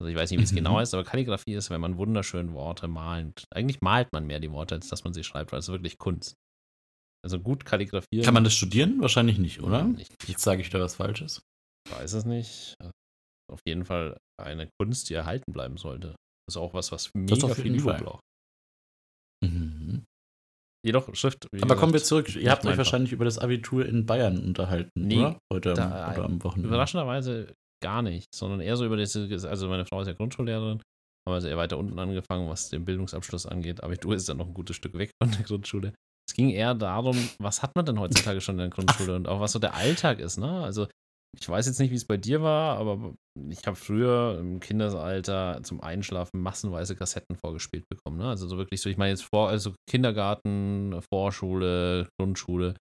Also 0.00 0.10
ich 0.10 0.16
weiß 0.16 0.30
nicht, 0.30 0.40
wie 0.40 0.44
es 0.44 0.52
mhm. 0.52 0.56
genau 0.56 0.80
ist, 0.80 0.94
aber 0.94 1.04
Kalligrafie 1.04 1.54
ist, 1.54 1.70
wenn 1.70 1.80
man 1.80 1.98
wunderschön 1.98 2.52
Worte 2.52 2.88
malt. 2.88 3.44
Eigentlich 3.54 3.80
malt 3.80 4.08
man 4.12 4.26
mehr 4.26 4.40
die 4.40 4.50
Worte, 4.50 4.76
als 4.76 4.88
dass 4.88 5.04
man 5.04 5.12
sie 5.12 5.22
schreibt, 5.22 5.52
weil 5.52 5.60
es 5.60 5.68
ist 5.68 5.72
wirklich 5.72 5.98
Kunst. 5.98 6.34
Also 7.24 7.40
gut 7.40 7.64
kalligrafieren. 7.64 8.22
Kann 8.22 8.34
man 8.34 8.44
das 8.44 8.52
studieren? 8.52 9.00
Wahrscheinlich 9.00 9.38
nicht, 9.38 9.62
oder? 9.62 9.84
Nicht. 9.84 10.12
Jetzt 10.28 10.42
sage 10.42 10.60
ich 10.60 10.68
da 10.68 10.78
was 10.78 10.96
Falsches. 10.96 11.40
Ich 11.88 11.96
weiß 11.96 12.12
es 12.12 12.26
nicht. 12.26 12.74
Auf 13.50 13.60
jeden 13.66 13.86
Fall 13.86 14.18
eine 14.42 14.68
Kunst, 14.78 15.08
die 15.08 15.14
erhalten 15.14 15.52
bleiben 15.52 15.78
sollte. 15.78 16.08
Das 16.46 16.54
ist 16.54 16.56
auch 16.58 16.74
was, 16.74 16.92
was 16.92 17.10
mega 17.14 17.48
viel 17.54 17.74
Übung 17.74 17.96
braucht. 17.96 18.20
Mhm. 19.42 20.04
Jedoch 20.84 21.14
Schrift. 21.14 21.46
Aber 21.46 21.60
gesagt, 21.62 21.80
kommen 21.80 21.92
wir 21.94 22.02
zurück. 22.02 22.36
Ihr 22.36 22.50
habt 22.50 22.66
euch 22.66 22.76
wahrscheinlich 22.76 23.12
über 23.12 23.24
das 23.24 23.38
Abitur 23.38 23.86
in 23.86 24.04
Bayern 24.04 24.44
unterhalten, 24.44 24.90
nee, 24.94 25.20
oder? 25.20 25.38
Heute 25.50 25.72
da, 25.72 26.12
oder 26.12 26.24
am 26.24 26.42
Wochenende. 26.44 26.68
Überraschenderweise 26.68 27.54
gar 27.82 28.02
nicht, 28.02 28.26
sondern 28.34 28.60
eher 28.60 28.76
so 28.76 28.84
über 28.84 28.98
diese, 28.98 29.28
also 29.48 29.68
meine 29.68 29.86
Frau 29.86 30.02
ist 30.02 30.08
ja 30.08 30.12
Grundschullehrerin, 30.12 30.82
haben 31.26 31.34
also 31.34 31.48
eher 31.48 31.56
weiter 31.56 31.78
unten 31.78 31.98
angefangen, 31.98 32.48
was 32.50 32.68
den 32.68 32.84
Bildungsabschluss 32.84 33.46
angeht. 33.46 33.82
Abitur 33.82 34.14
ist 34.14 34.28
dann 34.28 34.36
noch 34.36 34.46
ein 34.46 34.54
gutes 34.54 34.76
Stück 34.76 34.92
weg 34.92 35.10
von 35.22 35.32
der 35.32 35.42
Grundschule. 35.42 35.94
Es 36.28 36.34
ging 36.34 36.50
eher 36.50 36.74
darum, 36.74 37.16
was 37.38 37.62
hat 37.62 37.76
man 37.76 37.84
denn 37.84 38.00
heutzutage 38.00 38.40
schon 38.40 38.54
in 38.54 38.60
der 38.60 38.68
Grundschule 38.70 39.14
und 39.14 39.28
auch 39.28 39.40
was 39.40 39.52
so 39.52 39.58
der 39.58 39.74
Alltag 39.74 40.20
ist, 40.20 40.38
ne? 40.38 40.62
Also 40.62 40.86
ich 41.40 41.48
weiß 41.48 41.66
jetzt 41.66 41.80
nicht, 41.80 41.90
wie 41.90 41.96
es 41.96 42.04
bei 42.04 42.16
dir 42.16 42.42
war, 42.42 42.78
aber 42.78 43.14
ich 43.50 43.66
habe 43.66 43.76
früher 43.76 44.38
im 44.38 44.60
Kindesalter 44.60 45.60
zum 45.62 45.80
Einschlafen 45.80 46.40
massenweise 46.40 46.94
Kassetten 46.94 47.36
vorgespielt 47.36 47.84
bekommen. 47.88 48.18
Ne? 48.18 48.28
Also 48.28 48.46
so 48.46 48.56
wirklich 48.56 48.80
so, 48.80 48.88
ich 48.88 48.96
meine 48.96 49.10
jetzt 49.10 49.26
vor, 49.32 49.48
also 49.48 49.74
Kindergarten, 49.88 51.00
Vorschule, 51.12 52.08
Grundschule. 52.20 52.74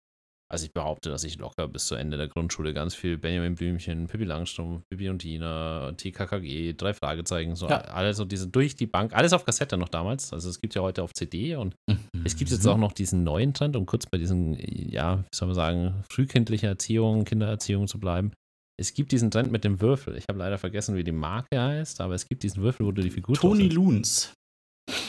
Also 0.53 0.67
ich 0.67 0.73
behaupte, 0.73 1.11
dass 1.11 1.23
ich 1.23 1.39
locker 1.39 1.69
bis 1.69 1.87
zu 1.87 1.95
Ende 1.95 2.17
der 2.17 2.27
Grundschule 2.27 2.75
ganz 2.75 2.97
viel 2.97 3.17
Benjamin 3.19 3.55
Blümchen, 3.55 4.09
Pippi 4.09 4.25
Langstrumpf, 4.25 4.83
Pippi 4.91 5.09
und 5.09 5.21
Tina, 5.21 5.93
TKKG, 5.93 6.73
drei 6.73 6.93
Fragezeichen, 6.93 7.55
so 7.55 7.69
ja. 7.69 7.83
alles 7.83 8.17
so 8.17 8.25
diese 8.25 8.49
durch 8.49 8.75
die 8.75 8.89
Bank, 8.89 9.15
alles 9.15 9.33
auf 9.33 9.45
Kassette 9.45 9.77
noch 9.77 9.89
damals. 9.89 10.33
Also 10.33 10.51
es 10.51 10.61
gibt 10.61 10.75
ja 10.75 10.83
heute 10.83 11.05
auf 11.05 11.13
CD 11.13 11.55
und 11.55 11.77
mhm. 11.89 12.01
Es 12.25 12.37
gibt 12.37 12.51
jetzt 12.51 12.67
auch 12.67 12.77
noch 12.77 12.93
diesen 12.93 13.25
neuen 13.25 13.55
Trend, 13.55 13.77
um 13.77 13.87
kurz 13.87 14.07
bei 14.07 14.19
diesen, 14.19 14.57
ja, 14.91 15.19
wie 15.19 15.37
soll 15.37 15.49
man 15.49 15.55
sagen, 15.55 16.05
frühkindlicher 16.11 16.69
Erziehung, 16.69 17.25
Kindererziehung 17.25 17.87
zu 17.87 17.99
bleiben. 17.99 18.33
Es 18.79 18.95
gibt 18.95 19.13
diesen 19.13 19.31
Trend 19.31 19.53
mit 19.53 19.65
dem 19.65 19.81
Würfel. 19.81 20.17
Ich 20.17 20.25
habe 20.29 20.39
leider 20.39 20.59
vergessen, 20.59 20.97
wie 20.97 21.05
die 21.05 21.13
Marke 21.13 21.61
heißt, 21.61 22.01
aber 22.01 22.15
es 22.15 22.27
gibt 22.27 22.43
diesen 22.43 22.63
Würfel, 22.63 22.87
wo 22.87 22.93
du 22.93 23.03
die 23.03 23.11
Figur 23.11 23.37
Tony 23.37 23.69
Loons. 23.69 24.33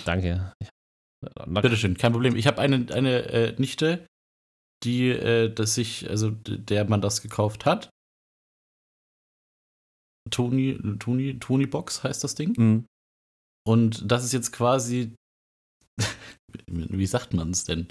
Danke. 0.05 0.53
Bitteschön, 1.47 1.97
kein 1.97 2.11
Problem. 2.11 2.35
Ich 2.35 2.47
habe 2.47 2.59
eine, 2.59 2.85
eine 2.93 3.23
äh, 3.29 3.55
Nichte, 3.59 4.05
die, 4.83 5.09
äh, 5.09 5.53
dass 5.53 5.77
ich, 5.77 6.09
also 6.09 6.31
der 6.31 6.85
man 6.85 7.01
das 7.01 7.21
gekauft 7.21 7.65
hat. 7.65 7.89
Tony, 10.29 10.79
Tony, 10.99 11.39
Tony 11.39 11.65
Box 11.65 12.03
heißt 12.03 12.23
das 12.23 12.35
Ding. 12.35 12.53
Mhm. 12.57 12.85
Und 13.67 14.11
das 14.11 14.23
ist 14.23 14.33
jetzt 14.33 14.51
quasi, 14.51 15.13
wie 16.67 17.05
sagt 17.05 17.33
man 17.33 17.51
es 17.51 17.63
denn? 17.63 17.87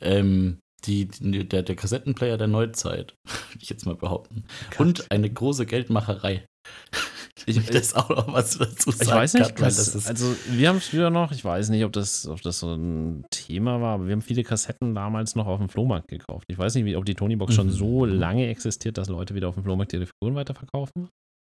Ähm, 0.00 0.58
die, 0.86 1.06
die, 1.06 1.48
der, 1.48 1.62
der 1.62 1.76
Kassettenplayer 1.76 2.36
der 2.36 2.46
Neuzeit, 2.46 3.14
würde 3.24 3.58
ich 3.60 3.70
jetzt 3.70 3.86
mal 3.86 3.96
behaupten. 3.96 4.44
Gott. 4.70 4.80
Und 4.80 5.10
eine 5.10 5.30
große 5.30 5.66
Geldmacherei. 5.66 6.46
Ich, 7.46 7.56
ich 7.56 7.66
das 7.66 7.94
auch 7.94 8.08
noch 8.08 8.32
was 8.32 8.56
dazu 8.56 8.90
sagen 8.90 9.02
Ich 9.02 9.14
weiß 9.14 9.34
nicht, 9.34 9.56
kann, 9.56 9.66
was, 9.66 10.06
also 10.06 10.34
wir 10.48 10.68
haben 10.68 10.76
es 10.76 10.88
früher 10.88 11.10
noch, 11.10 11.32
ich 11.32 11.44
weiß 11.44 11.68
nicht, 11.68 11.84
ob 11.84 11.92
das, 11.92 12.26
ob 12.26 12.40
das 12.42 12.60
so 12.60 12.74
ein 12.74 13.24
Thema 13.30 13.80
war, 13.80 13.94
aber 13.94 14.06
wir 14.06 14.12
haben 14.12 14.22
viele 14.22 14.44
Kassetten 14.44 14.94
damals 14.94 15.34
noch 15.34 15.46
auf 15.46 15.58
dem 15.58 15.68
Flohmarkt 15.68 16.08
gekauft. 16.08 16.46
Ich 16.48 16.56
weiß 16.56 16.74
nicht, 16.76 16.96
ob 16.96 17.04
die 17.04 17.14
Tonybox 17.14 17.52
mhm. 17.52 17.56
schon 17.56 17.70
so 17.70 18.04
lange 18.04 18.48
existiert, 18.48 18.96
dass 18.98 19.08
Leute 19.08 19.34
wieder 19.34 19.48
auf 19.48 19.54
dem 19.54 19.64
Flohmarkt 19.64 19.92
ihre 19.92 20.06
Figuren 20.06 20.36
weiterverkaufen. 20.36 21.08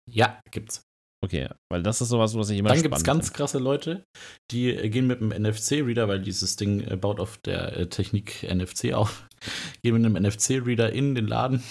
Ja, 0.10 0.40
gibt's. 0.52 0.82
Okay, 1.24 1.50
weil 1.72 1.82
das 1.82 2.00
ist 2.00 2.10
sowas, 2.10 2.36
was 2.36 2.50
ich 2.52 2.60
immer 2.60 2.70
Dann 2.70 2.82
gibt 2.82 2.96
es 2.96 3.04
ganz 3.04 3.34
krasse 3.34 3.58
Leute, 3.58 4.06
die 4.52 4.70
äh, 4.70 4.90
gehen 4.90 5.08
mit 5.08 5.20
einem 5.20 5.30
NFC-Reader, 5.30 6.08
weil 6.08 6.22
dieses 6.22 6.58
Ding 6.58 6.82
äh, 6.82 6.96
baut 6.96 7.20
auf 7.20 7.38
der 7.40 7.76
äh, 7.76 7.90
Technik 7.90 8.44
NFC 8.44 8.94
auf, 8.94 9.28
gehen 9.82 9.96
mit 10.00 10.06
einem 10.06 10.24
NFC-Reader 10.24 10.94
in 10.94 11.16
den 11.16 11.28
Laden 11.28 11.64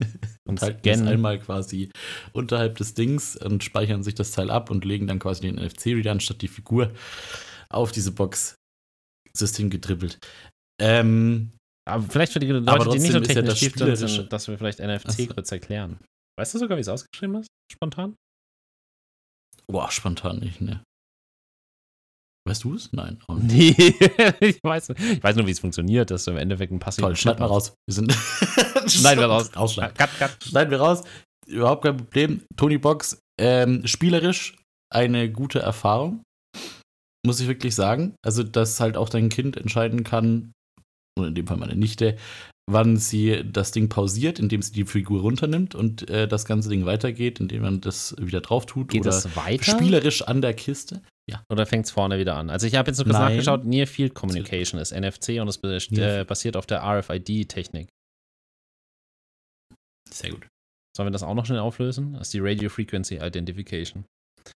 und 0.48 0.60
halten 0.60 0.80
das 0.82 1.02
einmal 1.02 1.38
quasi 1.38 1.90
unterhalb 2.32 2.76
des 2.78 2.94
Dings 2.94 3.36
und 3.36 3.62
speichern 3.62 4.02
sich 4.02 4.16
das 4.16 4.32
Teil 4.32 4.50
ab 4.50 4.68
und 4.68 4.84
legen 4.84 5.06
dann 5.06 5.20
quasi 5.20 5.42
den 5.42 5.56
NFC-Reader 5.56 6.10
anstatt 6.10 6.42
die 6.42 6.48
Figur 6.48 6.92
auf 7.70 7.92
diese 7.92 8.10
Box 8.10 8.56
System 9.36 9.70
getrippelt. 9.70 10.18
Ähm, 10.80 11.52
aber 11.88 12.02
vielleicht 12.02 12.32
für 12.32 12.40
die 12.40 12.48
Leute, 12.48 12.90
die 12.90 12.98
nicht 12.98 13.12
so 13.12 13.20
technisch 13.20 13.62
ja 13.76 13.96
sind, 13.96 14.32
dass 14.32 14.48
wir 14.48 14.58
vielleicht 14.58 14.80
NFC 14.80 15.12
so. 15.12 15.26
kurz 15.28 15.52
erklären. 15.52 15.98
Weißt 16.38 16.54
du 16.54 16.58
sogar, 16.58 16.76
wie 16.76 16.82
es 16.82 16.88
ausgeschrieben 16.88 17.36
ist? 17.36 17.48
Spontan? 17.72 18.16
Boah, 19.70 19.90
spontan 19.90 20.38
nicht, 20.38 20.60
ne. 20.60 20.82
Weißt 22.48 22.64
du 22.64 22.74
es? 22.74 22.92
Nein. 22.92 23.18
Oh, 23.28 23.34
nee, 23.34 23.74
ich, 24.40 24.58
weiß, 24.62 24.90
ich 24.90 25.22
weiß 25.22 25.36
nur, 25.36 25.46
wie 25.46 25.50
es 25.50 25.60
funktioniert, 25.60 26.10
dass 26.10 26.24
du 26.24 26.30
im 26.30 26.38
Endeffekt 26.38 26.72
ein 26.72 26.78
passives. 26.78 27.02
Toll, 27.02 27.16
schneid 27.16 27.38
mal 27.40 27.46
raus. 27.46 27.74
Wir 27.86 27.94
sind. 27.94 28.12
schneiden 28.86 29.20
wir 29.20 29.26
raus. 29.26 29.54
Rausschneiden. 29.54 29.94
Cut, 29.94 30.10
cut. 30.18 30.42
Schneiden 30.42 30.70
wir 30.70 30.80
raus. 30.80 31.04
Überhaupt 31.46 31.84
kein 31.84 31.98
Problem. 31.98 32.42
Tony 32.56 32.78
Box, 32.78 33.20
ähm, 33.38 33.86
spielerisch 33.86 34.56
eine 34.90 35.30
gute 35.30 35.58
Erfahrung. 35.58 36.22
Muss 37.26 37.40
ich 37.40 37.48
wirklich 37.48 37.74
sagen. 37.74 38.14
Also, 38.24 38.42
dass 38.42 38.80
halt 38.80 38.96
auch 38.96 39.10
dein 39.10 39.28
Kind 39.28 39.58
entscheiden 39.58 40.02
kann, 40.02 40.52
oder 41.18 41.28
in 41.28 41.34
dem 41.34 41.46
Fall 41.46 41.58
meine 41.58 41.76
Nichte, 41.76 42.16
wann 42.70 42.98
sie 42.98 43.42
das 43.50 43.72
Ding 43.72 43.88
pausiert, 43.88 44.38
indem 44.38 44.60
sie 44.60 44.72
die 44.72 44.84
Figur 44.84 45.22
runternimmt 45.22 45.74
und 45.74 46.08
äh, 46.10 46.28
das 46.28 46.44
ganze 46.44 46.68
Ding 46.68 46.84
weitergeht, 46.84 47.40
indem 47.40 47.62
man 47.62 47.80
das 47.80 48.14
wieder 48.18 48.40
drauf 48.40 48.66
tut. 48.66 48.88
Geht 48.88 49.02
oder 49.02 49.10
das 49.10 49.36
weiter? 49.36 49.64
Spielerisch 49.64 50.22
an 50.22 50.42
der 50.42 50.54
Kiste. 50.54 51.02
Ja. 51.30 51.42
Oder 51.50 51.66
fängt 51.66 51.86
es 51.86 51.90
vorne 51.90 52.18
wieder 52.18 52.36
an? 52.36 52.50
Also 52.50 52.66
ich 52.66 52.74
habe 52.74 52.90
jetzt 52.90 52.98
nur 52.98 53.12
nachgeschaut, 53.12 53.64
Near 53.64 53.86
Field 53.86 54.14
Communication 54.14 54.80
ist 54.80 54.92
NFC 54.92 55.40
und 55.40 55.48
es 55.48 55.56
äh, 55.92 56.24
basiert 56.24 56.56
auf 56.56 56.66
der 56.66 56.82
RFID-Technik. 56.82 57.88
Sehr 60.10 60.30
gut. 60.30 60.46
Sollen 60.96 61.06
wir 61.06 61.12
das 61.12 61.22
auch 61.22 61.34
noch 61.34 61.46
schnell 61.46 61.60
auflösen? 61.60 62.14
Das 62.14 62.28
ist 62.28 62.34
die 62.34 62.40
Radio 62.40 62.68
Frequency 62.68 63.16
Identification. 63.16 64.04
Das 64.44 64.52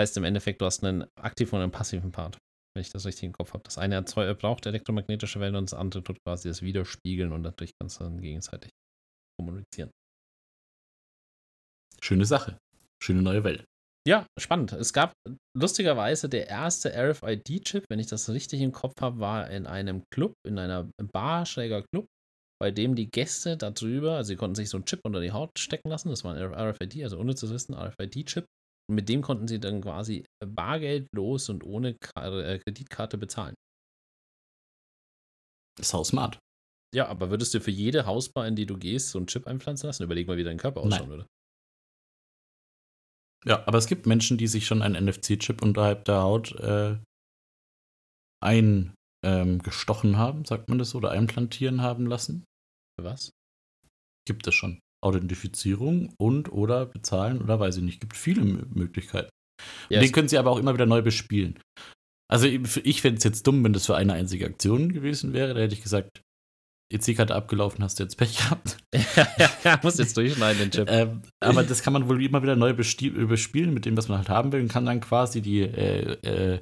heißt 0.00 0.16
im 0.16 0.24
Endeffekt, 0.24 0.60
du 0.60 0.66
hast 0.66 0.84
einen 0.84 1.06
aktiven 1.20 1.56
und 1.56 1.62
einen 1.62 1.72
passiven 1.72 2.12
Part 2.12 2.38
wenn 2.74 2.82
ich 2.82 2.90
das 2.90 3.06
richtig 3.06 3.24
im 3.24 3.32
Kopf 3.32 3.52
habe. 3.52 3.64
Das 3.64 3.78
eine 3.78 4.02
braucht 4.02 4.66
elektromagnetische 4.66 5.40
Wellen 5.40 5.56
und 5.56 5.70
das 5.70 5.78
andere 5.78 6.02
tut 6.02 6.18
quasi 6.26 6.48
das 6.48 6.62
Widerspiegeln 6.62 7.32
und 7.32 7.42
dadurch 7.42 7.72
kannst 7.80 8.00
du 8.00 8.04
dann 8.04 8.20
gegenseitig 8.20 8.70
kommunizieren. 9.38 9.90
Schöne 12.00 12.24
Sache. 12.24 12.58
Schöne 13.02 13.22
neue 13.22 13.44
Welt. 13.44 13.64
Ja, 14.06 14.26
spannend. 14.38 14.72
Es 14.72 14.92
gab 14.92 15.12
lustigerweise 15.56 16.28
der 16.28 16.48
erste 16.48 16.92
RFID-Chip, 16.92 17.84
wenn 17.88 18.00
ich 18.00 18.08
das 18.08 18.28
richtig 18.30 18.60
im 18.60 18.72
Kopf 18.72 18.94
habe, 19.00 19.20
war 19.20 19.48
in 19.48 19.66
einem 19.66 20.02
Club, 20.12 20.34
in 20.44 20.58
einer 20.58 20.90
Bar, 21.12 21.46
schräger 21.46 21.84
Club, 21.92 22.06
bei 22.60 22.72
dem 22.72 22.96
die 22.96 23.10
Gäste 23.10 23.56
darüber, 23.56 24.16
also 24.16 24.28
sie 24.28 24.36
konnten 24.36 24.56
sich 24.56 24.70
so 24.70 24.76
einen 24.76 24.86
Chip 24.86 25.00
unter 25.04 25.20
die 25.20 25.30
Haut 25.30 25.56
stecken 25.58 25.88
lassen, 25.88 26.08
das 26.08 26.24
war 26.24 26.34
ein 26.34 26.52
RFID, 26.52 27.02
also 27.04 27.18
ohne 27.18 27.36
zu 27.36 27.48
wissen, 27.50 27.74
RFID-Chip, 27.74 28.46
mit 28.92 29.08
dem 29.08 29.22
konnten 29.22 29.48
sie 29.48 29.60
dann 29.60 29.80
quasi 29.80 30.24
bargeldlos 30.44 31.48
und 31.48 31.64
ohne 31.64 31.96
äh, 32.16 32.58
Kreditkarte 32.58 33.18
bezahlen. 33.18 33.54
Sau 35.80 36.04
smart. 36.04 36.38
Ja, 36.94 37.08
aber 37.08 37.30
würdest 37.30 37.54
du 37.54 37.60
für 37.60 37.70
jede 37.70 38.04
Hausbar, 38.04 38.46
in 38.46 38.54
die 38.54 38.66
du 38.66 38.76
gehst, 38.76 39.10
so 39.10 39.18
einen 39.18 39.26
Chip 39.26 39.46
einpflanzen 39.46 39.86
lassen? 39.86 40.02
Überleg 40.02 40.28
mal, 40.28 40.36
wie 40.36 40.44
dein 40.44 40.58
Körper 40.58 40.82
ausschauen 40.82 41.08
würde. 41.08 41.26
Ja, 43.44 43.66
aber 43.66 43.78
es 43.78 43.86
gibt 43.86 44.06
Menschen, 44.06 44.38
die 44.38 44.46
sich 44.46 44.66
schon 44.66 44.82
einen 44.82 45.06
NFC-Chip 45.06 45.62
unterhalb 45.62 46.04
der 46.04 46.22
Haut 46.22 46.52
äh, 46.60 46.98
eingestochen 48.42 50.10
ähm, 50.10 50.16
haben, 50.16 50.44
sagt 50.44 50.68
man 50.68 50.78
das, 50.78 50.94
oder 50.94 51.10
einplantieren 51.10 51.80
haben 51.80 52.06
lassen. 52.06 52.44
Für 52.98 53.04
was? 53.04 53.30
Gibt 54.26 54.46
es 54.46 54.54
schon. 54.54 54.78
Authentifizierung 55.02 56.14
und 56.18 56.52
oder 56.52 56.86
bezahlen 56.86 57.42
oder 57.42 57.60
weiß 57.60 57.78
ich 57.78 57.82
nicht. 57.82 58.00
Gibt 58.00 58.16
viele 58.16 58.42
Möglichkeiten. 58.44 59.30
Ja, 59.88 60.00
den 60.00 60.12
können 60.12 60.28
sie 60.28 60.38
aber 60.38 60.50
auch 60.50 60.58
immer 60.58 60.74
wieder 60.74 60.86
neu 60.86 61.02
bespielen. 61.02 61.58
Also 62.30 62.46
ich 62.46 63.02
fände 63.02 63.18
es 63.18 63.24
jetzt 63.24 63.46
dumm, 63.46 63.62
wenn 63.62 63.74
das 63.74 63.86
für 63.86 63.96
eine 63.96 64.14
einzige 64.14 64.46
Aktion 64.46 64.92
gewesen 64.92 65.34
wäre. 65.34 65.54
Da 65.54 65.60
hätte 65.60 65.74
ich 65.74 65.82
gesagt, 65.82 66.22
EC-Karte 66.92 67.34
abgelaufen, 67.34 67.82
hast 67.82 67.98
du 67.98 68.04
jetzt 68.04 68.16
Pech 68.16 68.38
gehabt. 68.38 68.78
ja, 68.94 69.28
ja, 69.64 69.80
muss 69.82 69.98
jetzt 69.98 70.16
durchschneiden, 70.16 70.58
den 70.58 70.70
Chip. 70.70 70.90
Ähm, 70.90 71.22
aber 71.40 71.62
das 71.62 71.82
kann 71.82 71.92
man 71.92 72.08
wohl 72.08 72.22
immer 72.22 72.42
wieder 72.42 72.56
neu 72.56 72.74
bespielen 72.74 73.74
mit 73.74 73.84
dem, 73.84 73.96
was 73.96 74.08
man 74.08 74.18
halt 74.18 74.28
haben 74.28 74.52
will 74.52 74.60
und 74.60 74.68
kann 74.68 74.86
dann 74.86 75.00
quasi 75.00 75.40
die 75.40 75.60
äh, 75.60 76.12
äh, 76.22 76.60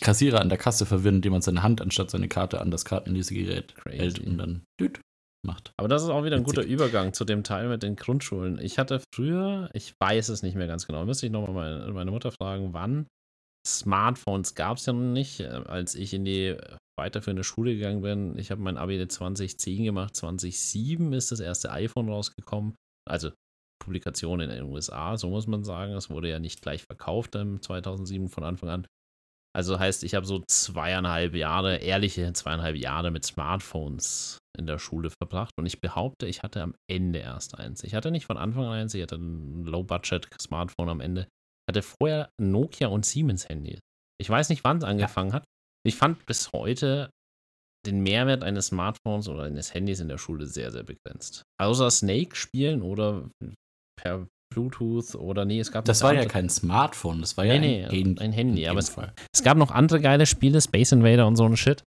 Kassierer 0.00 0.40
an 0.40 0.48
der 0.48 0.58
Kasse 0.58 0.86
verwirren, 0.86 1.16
indem 1.16 1.32
man 1.32 1.42
seine 1.42 1.62
Hand 1.62 1.80
anstatt 1.80 2.10
seine 2.10 2.28
Karte 2.28 2.60
an 2.60 2.70
das 2.70 2.84
Kartenlesegerät 2.84 3.74
hält 3.86 4.18
und 4.18 4.38
dann 4.38 4.64
düt, 4.80 5.00
macht. 5.44 5.72
Aber 5.76 5.88
das 5.88 6.02
ist 6.02 6.08
auch 6.08 6.24
wieder 6.24 6.36
ein 6.36 6.44
guter 6.44 6.64
Übergang 6.64 7.12
zu 7.12 7.24
dem 7.24 7.44
Teil 7.44 7.68
mit 7.68 7.82
den 7.82 7.96
Grundschulen. 7.96 8.58
Ich 8.60 8.78
hatte 8.78 9.00
früher, 9.14 9.70
ich 9.72 9.94
weiß 10.00 10.28
es 10.28 10.42
nicht 10.42 10.56
mehr 10.56 10.66
ganz 10.66 10.86
genau, 10.86 11.04
müsste 11.04 11.26
ich 11.26 11.32
nochmal 11.32 11.52
meine, 11.52 11.92
meine 11.92 12.10
Mutter 12.10 12.30
fragen, 12.30 12.72
wann. 12.72 13.06
Smartphones 13.66 14.54
gab 14.54 14.76
es 14.76 14.86
ja 14.86 14.92
noch 14.92 15.12
nicht, 15.12 15.40
äh, 15.40 15.46
als 15.46 15.94
ich 15.94 16.12
in 16.12 16.24
die 16.24 16.56
weiterführende 16.98 17.44
Schule 17.44 17.74
gegangen 17.74 18.02
bin. 18.02 18.38
Ich 18.38 18.50
habe 18.50 18.60
mein 18.60 18.76
Abi 18.76 19.06
2010 19.06 19.84
gemacht, 19.84 20.16
2007 20.16 21.12
ist 21.12 21.32
das 21.32 21.40
erste 21.40 21.70
iPhone 21.70 22.08
rausgekommen. 22.08 22.74
Also 23.08 23.30
Publikation 23.82 24.40
in 24.40 24.50
den 24.50 24.64
USA, 24.64 25.16
so 25.16 25.28
muss 25.28 25.46
man 25.46 25.64
sagen. 25.64 25.92
Es 25.94 26.10
wurde 26.10 26.30
ja 26.30 26.38
nicht 26.38 26.62
gleich 26.62 26.82
verkauft 26.82 27.34
im 27.34 27.60
2007 27.60 28.28
von 28.28 28.44
Anfang 28.44 28.68
an. 28.68 28.86
Also 29.56 29.78
heißt, 29.78 30.02
ich 30.02 30.14
habe 30.14 30.26
so 30.26 30.42
zweieinhalb 30.48 31.34
Jahre, 31.34 31.76
ehrliche 31.76 32.32
zweieinhalb 32.32 32.76
Jahre 32.76 33.10
mit 33.10 33.24
Smartphones 33.24 34.38
in 34.58 34.66
der 34.66 34.78
Schule 34.78 35.10
verbracht 35.10 35.52
und 35.56 35.66
ich 35.66 35.80
behaupte, 35.80 36.26
ich 36.26 36.42
hatte 36.42 36.60
am 36.62 36.74
Ende 36.90 37.20
erst 37.20 37.58
eins. 37.58 37.84
Ich 37.84 37.94
hatte 37.94 38.10
nicht 38.10 38.26
von 38.26 38.36
Anfang 38.36 38.64
an 38.64 38.72
eins, 38.72 38.94
ich 38.94 39.02
hatte 39.02 39.16
ein 39.16 39.64
Low-Budget-Smartphone 39.64 40.88
am 40.88 41.00
Ende. 41.00 41.22
Ich 41.22 41.72
hatte 41.72 41.82
vorher 41.82 42.30
Nokia 42.40 42.88
und 42.88 43.06
Siemens-Handy. 43.06 43.78
Ich 44.20 44.28
weiß 44.28 44.48
nicht, 44.48 44.64
wann 44.64 44.78
es 44.78 44.84
angefangen 44.84 45.32
hat. 45.32 45.44
Ich 45.86 45.96
fand 45.96 46.26
bis 46.26 46.52
heute 46.52 47.10
den 47.86 48.00
Mehrwert 48.02 48.42
eines 48.42 48.68
Smartphones 48.68 49.28
oder 49.28 49.44
eines 49.44 49.74
Handys 49.74 50.00
in 50.00 50.08
der 50.08 50.18
Schule 50.18 50.46
sehr, 50.46 50.70
sehr 50.72 50.84
begrenzt. 50.84 51.42
Außer 51.60 51.90
Snake 51.90 52.34
spielen 52.34 52.82
oder 52.82 53.28
per 54.00 54.26
Bluetooth 54.54 55.14
oder 55.14 55.44
nee, 55.44 55.60
es 55.60 55.72
gab. 55.72 55.84
Das 55.84 56.02
war 56.02 56.10
andere. 56.10 56.26
ja 56.26 56.30
kein 56.30 56.48
Smartphone, 56.48 57.20
das 57.20 57.36
war 57.36 57.44
nee, 57.44 57.52
ja 57.52 57.58
nee, 57.58 57.84
ein, 57.84 57.90
Handy. 57.90 58.20
Ein 58.20 58.32
Handy 58.32 58.68
aber 58.68 58.78
es, 58.78 58.94
es, 59.32 59.42
gab 59.42 59.58
noch 59.58 59.70
andere 59.70 60.00
geile 60.00 60.26
Spiele, 60.26 60.60
Space 60.60 60.92
Invader 60.92 61.26
und 61.26 61.36
so 61.36 61.44
ein 61.44 61.56
Shit. 61.56 61.82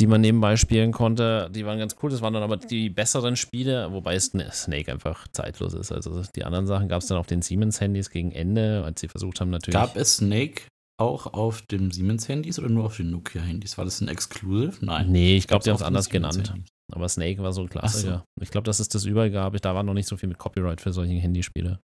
die 0.00 0.06
man 0.06 0.20
nebenbei 0.20 0.56
spielen 0.56 0.92
konnte. 0.92 1.50
Die 1.54 1.66
waren 1.66 1.78
ganz 1.78 1.96
cool. 2.02 2.10
Das 2.10 2.22
waren 2.22 2.32
dann 2.32 2.42
aber 2.42 2.56
die 2.56 2.88
besseren 2.88 3.36
Spiele, 3.36 3.92
wobei 3.92 4.18
Snake 4.18 4.90
einfach 4.90 5.28
zeitlos 5.32 5.74
ist. 5.74 5.92
Also 5.92 6.22
die 6.34 6.44
anderen 6.44 6.66
Sachen 6.66 6.88
gab 6.88 7.02
es 7.02 7.08
dann 7.08 7.18
auf 7.18 7.26
den 7.26 7.42
Siemens-Handys 7.42 8.10
gegen 8.10 8.32
Ende, 8.32 8.82
als 8.84 9.00
sie 9.00 9.08
versucht 9.08 9.40
haben 9.40 9.50
natürlich. 9.50 9.74
Gab 9.74 9.96
es 9.96 10.16
Snake 10.16 10.62
auch 10.98 11.32
auf 11.32 11.62
dem 11.62 11.90
Siemens-Handys 11.90 12.58
oder 12.58 12.68
nur 12.68 12.84
auf 12.84 12.96
den 12.96 13.10
Nokia-Handys? 13.10 13.78
War 13.78 13.84
das 13.84 14.00
ein 14.00 14.08
Exclusive? 14.08 14.84
Nein. 14.84 15.10
Nee, 15.10 15.36
ich 15.36 15.46
glaube, 15.46 15.64
die 15.64 15.70
haben 15.70 15.76
es 15.76 15.82
anders 15.82 16.08
genannt. 16.08 16.52
Aber 16.92 17.08
Snake 17.08 17.42
war 17.42 17.52
so 17.52 17.62
ein 17.62 17.68
Klassiker. 17.68 18.24
So. 18.36 18.42
Ich 18.42 18.50
glaube, 18.50 18.64
dass 18.64 18.80
es 18.80 18.88
das 18.88 19.04
überall 19.04 19.30
gab. 19.30 19.56
Da 19.60 19.74
war 19.74 19.82
noch 19.82 19.94
nicht 19.94 20.08
so 20.08 20.16
viel 20.16 20.28
mit 20.28 20.38
Copyright 20.38 20.80
für 20.80 20.92
solche 20.92 21.14
Handyspiele. 21.14 21.80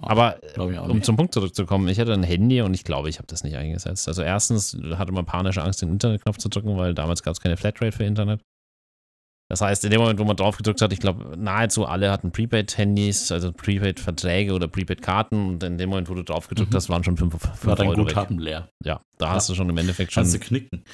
Aber 0.00 0.38
um 0.56 1.02
zum 1.02 1.16
Punkt 1.16 1.34
zurückzukommen, 1.34 1.88
ich 1.88 1.98
hatte 1.98 2.12
ein 2.12 2.22
Handy 2.22 2.62
und 2.62 2.72
ich 2.72 2.84
glaube, 2.84 3.08
ich 3.08 3.18
habe 3.18 3.26
das 3.26 3.42
nicht 3.42 3.56
eingesetzt. 3.56 4.06
Also 4.06 4.22
erstens 4.22 4.78
hatte 4.92 5.12
man 5.12 5.24
panische 5.26 5.62
Angst, 5.62 5.82
den 5.82 5.90
Internetknopf 5.90 6.38
zu 6.38 6.48
drücken, 6.48 6.76
weil 6.76 6.94
damals 6.94 7.22
gab 7.22 7.32
es 7.32 7.40
keine 7.40 7.56
Flatrate 7.56 7.92
für 7.92 8.04
Internet. 8.04 8.40
Das 9.50 9.62
heißt, 9.62 9.82
in 9.84 9.90
dem 9.90 10.00
Moment, 10.00 10.20
wo 10.20 10.24
man 10.24 10.36
drauf 10.36 10.58
gedrückt 10.58 10.82
hat, 10.82 10.92
ich 10.92 11.00
glaube, 11.00 11.34
nahezu 11.38 11.86
alle 11.86 12.10
hatten 12.10 12.32
Prepaid-Handys, 12.32 13.32
also 13.32 13.50
Prepaid-Verträge 13.50 14.52
oder 14.52 14.68
Prepaid-Karten. 14.68 15.54
Und 15.54 15.62
in 15.62 15.78
dem 15.78 15.88
Moment, 15.88 16.10
wo 16.10 16.14
du 16.14 16.22
drauf 16.22 16.48
gedrückt 16.48 16.72
mhm. 16.72 16.76
hast, 16.76 16.90
waren 16.90 17.02
schon 17.02 17.16
5 17.16 17.32
fünf, 17.32 17.66
War 17.66 17.74
dein 17.74 17.94
Guthaben 17.94 18.38
leer. 18.38 18.68
Ja, 18.84 19.00
da 19.16 19.26
ja. 19.26 19.32
hast 19.32 19.48
du 19.48 19.54
schon 19.54 19.70
im 19.70 19.78
Endeffekt 19.78 20.12
schon. 20.12 20.22
Kannst 20.22 20.34
du 20.34 20.38
knicken. 20.38 20.84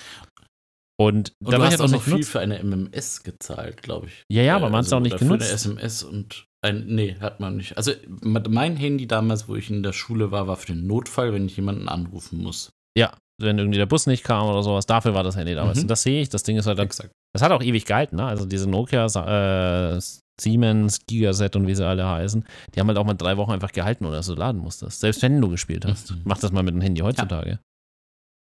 Und, 0.96 1.32
und 1.42 1.52
du 1.52 1.62
hast 1.62 1.80
auch 1.80 1.90
noch 1.90 2.02
viel 2.02 2.22
für 2.22 2.38
eine 2.38 2.62
MMS 2.62 3.24
gezahlt, 3.24 3.82
glaube 3.82 4.06
ich. 4.06 4.22
Ja, 4.30 4.42
ja, 4.42 4.54
aber 4.54 4.70
man 4.70 4.78
hat 4.78 4.86
es 4.86 4.92
also, 4.92 4.96
auch 4.96 5.00
nicht 5.00 5.18
genutzt. 5.18 5.46
Für 5.46 5.70
eine 5.70 5.80
SMS 5.80 6.04
und 6.04 6.46
ein, 6.64 6.86
nee, 6.86 7.16
hat 7.20 7.40
man 7.40 7.56
nicht. 7.56 7.76
Also 7.76 7.92
mein 8.22 8.76
Handy 8.76 9.06
damals, 9.06 9.48
wo 9.48 9.54
ich 9.54 9.70
in 9.70 9.82
der 9.82 9.92
Schule 9.92 10.30
war, 10.30 10.46
war 10.46 10.56
für 10.56 10.72
den 10.72 10.86
Notfall, 10.86 11.32
wenn 11.32 11.46
ich 11.46 11.56
jemanden 11.56 11.88
anrufen 11.88 12.42
muss. 12.42 12.70
Ja, 12.96 13.16
wenn 13.40 13.58
irgendwie 13.58 13.78
der 13.78 13.86
Bus 13.86 14.06
nicht 14.06 14.24
kam 14.24 14.48
oder 14.48 14.62
sowas. 14.62 14.86
Dafür 14.86 15.14
war 15.14 15.22
das 15.22 15.36
Handy 15.36 15.54
damals. 15.54 15.78
Mhm. 15.78 15.82
Und 15.82 15.88
das 15.88 16.02
sehe 16.02 16.22
ich, 16.22 16.28
das 16.28 16.42
Ding 16.42 16.56
ist 16.56 16.66
halt. 16.66 16.78
Exakt. 16.78 17.12
Das 17.32 17.42
hat 17.42 17.52
auch 17.52 17.62
ewig 17.62 17.84
gehalten, 17.84 18.16
ne? 18.16 18.24
Also 18.24 18.46
diese 18.46 18.68
Nokia, 18.68 19.06
äh, 19.06 20.00
Siemens, 20.40 21.00
Gigaset 21.06 21.56
und 21.56 21.66
wie 21.66 21.74
sie 21.74 21.86
alle 21.86 22.08
heißen, 22.08 22.44
die 22.74 22.80
haben 22.80 22.88
halt 22.88 22.98
auch 22.98 23.04
mal 23.04 23.14
drei 23.14 23.36
Wochen 23.36 23.52
einfach 23.52 23.72
gehalten, 23.72 24.04
ohne 24.04 24.16
dass 24.16 24.26
du 24.26 24.34
laden 24.34 24.60
musstest. 24.60 25.00
Selbst 25.00 25.22
wenn 25.22 25.40
du 25.40 25.48
gespielt 25.48 25.84
hast. 25.84 26.12
Mhm. 26.12 26.22
Mach 26.24 26.38
das 26.38 26.52
mal 26.52 26.62
mit 26.62 26.74
dem 26.74 26.80
Handy 26.80 27.02
heutzutage. 27.02 27.50
Ja. 27.50 27.58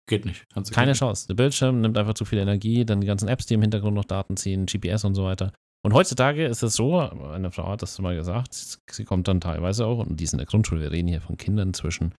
Geht 0.10 0.26
nicht. 0.26 0.46
Keine 0.72 0.94
Chance. 0.94 1.28
Der 1.28 1.34
Bildschirm 1.34 1.82
nimmt 1.82 1.98
einfach 1.98 2.14
zu 2.14 2.24
viel 2.24 2.40
Energie, 2.40 2.86
dann 2.86 3.02
die 3.02 3.08
ganzen 3.08 3.28
Apps, 3.28 3.46
die 3.46 3.56
im 3.56 3.62
Hintergrund 3.62 3.94
noch 3.94 4.06
Daten 4.06 4.38
ziehen, 4.38 4.66
GPS 4.66 5.04
und 5.04 5.16
so 5.16 5.26
weiter. 5.26 5.52
Und 5.84 5.94
heutzutage 5.94 6.46
ist 6.46 6.64
es 6.64 6.76
so, 6.76 7.00
eine 7.00 7.52
Frau 7.52 7.70
hat 7.70 7.82
das 7.82 7.98
mal 8.00 8.16
gesagt, 8.16 8.80
sie 8.90 9.06
kommt 9.06 9.28
dann 9.28 9.40
teilweise 9.40 9.86
auch, 9.86 10.00
und 10.00 10.20
die 10.20 10.24
ist 10.24 10.34
in 10.34 10.40
der 10.40 10.48
Grundschule, 10.48 10.82
wir 10.82 10.92
reden 10.92 11.08
hier 11.08 11.22
von 11.22 11.38
Kindern 11.38 11.74
zwischen 11.74 12.14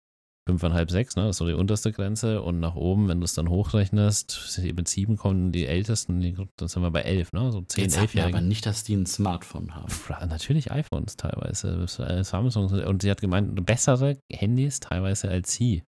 fünfeinhalb, 0.48 0.90
sechs, 0.90 1.14
ne? 1.14 1.24
Das 1.24 1.32
ist 1.32 1.38
so 1.38 1.46
die 1.46 1.52
unterste 1.52 1.92
Grenze. 1.92 2.40
Und 2.40 2.58
nach 2.58 2.74
oben, 2.74 3.06
wenn 3.08 3.20
du 3.20 3.24
es 3.24 3.34
dann 3.34 3.50
hochrechnest, 3.50 4.58
mit 4.74 4.88
sieben 4.88 5.16
kommen 5.18 5.52
die 5.52 5.66
Ältesten, 5.66 6.48
dann 6.56 6.68
sind 6.68 6.82
wir 6.82 6.90
bei 6.90 7.02
elf, 7.02 7.32
ne? 7.34 7.52
So 7.52 7.60
zehn, 7.60 7.92
elf 7.92 8.14
Jahre. 8.14 8.30
aber 8.30 8.40
nicht, 8.40 8.64
dass 8.64 8.82
die 8.82 8.94
ein 8.94 9.04
Smartphone 9.04 9.74
haben. 9.74 9.92
Natürlich 10.28 10.72
iPhones 10.72 11.16
teilweise, 11.16 11.84
äh, 11.98 12.24
Samsung. 12.24 12.70
Und 12.70 13.02
sie 13.02 13.10
hat 13.10 13.20
gemeint, 13.20 13.66
bessere 13.66 14.16
Handys 14.32 14.80
teilweise 14.80 15.28
als 15.28 15.52
sie. 15.52 15.82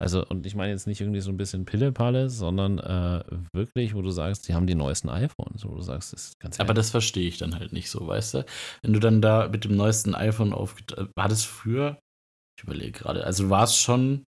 Also, 0.00 0.26
und 0.26 0.44
ich 0.44 0.54
meine 0.54 0.72
jetzt 0.72 0.86
nicht 0.86 1.00
irgendwie 1.00 1.20
so 1.20 1.30
ein 1.30 1.36
bisschen 1.36 1.64
Pille-Palle, 1.64 2.28
sondern 2.28 2.78
äh, 2.78 3.24
wirklich, 3.52 3.94
wo 3.94 4.02
du 4.02 4.10
sagst, 4.10 4.48
die 4.48 4.54
haben 4.54 4.66
die 4.66 4.74
neuesten 4.74 5.08
iPhones, 5.08 5.64
wo 5.64 5.74
du 5.74 5.82
sagst, 5.82 6.12
das 6.12 6.26
ist 6.26 6.40
ganz 6.40 6.58
Aber 6.58 6.74
das 6.74 6.90
verstehe 6.90 7.28
ich 7.28 7.38
dann 7.38 7.54
halt 7.54 7.72
nicht 7.72 7.88
so, 7.90 8.06
weißt 8.06 8.34
du? 8.34 8.46
Wenn 8.82 8.92
du 8.92 8.98
dann 8.98 9.22
da 9.22 9.48
mit 9.48 9.64
dem 9.64 9.76
neuesten 9.76 10.14
iPhone 10.14 10.52
auf. 10.52 10.76
War 11.14 11.28
das 11.28 11.44
früher? 11.44 11.98
Ich 12.58 12.64
überlege 12.64 12.92
gerade. 12.92 13.24
Also 13.24 13.50
war 13.50 13.64
es 13.64 13.76
schon. 13.76 14.24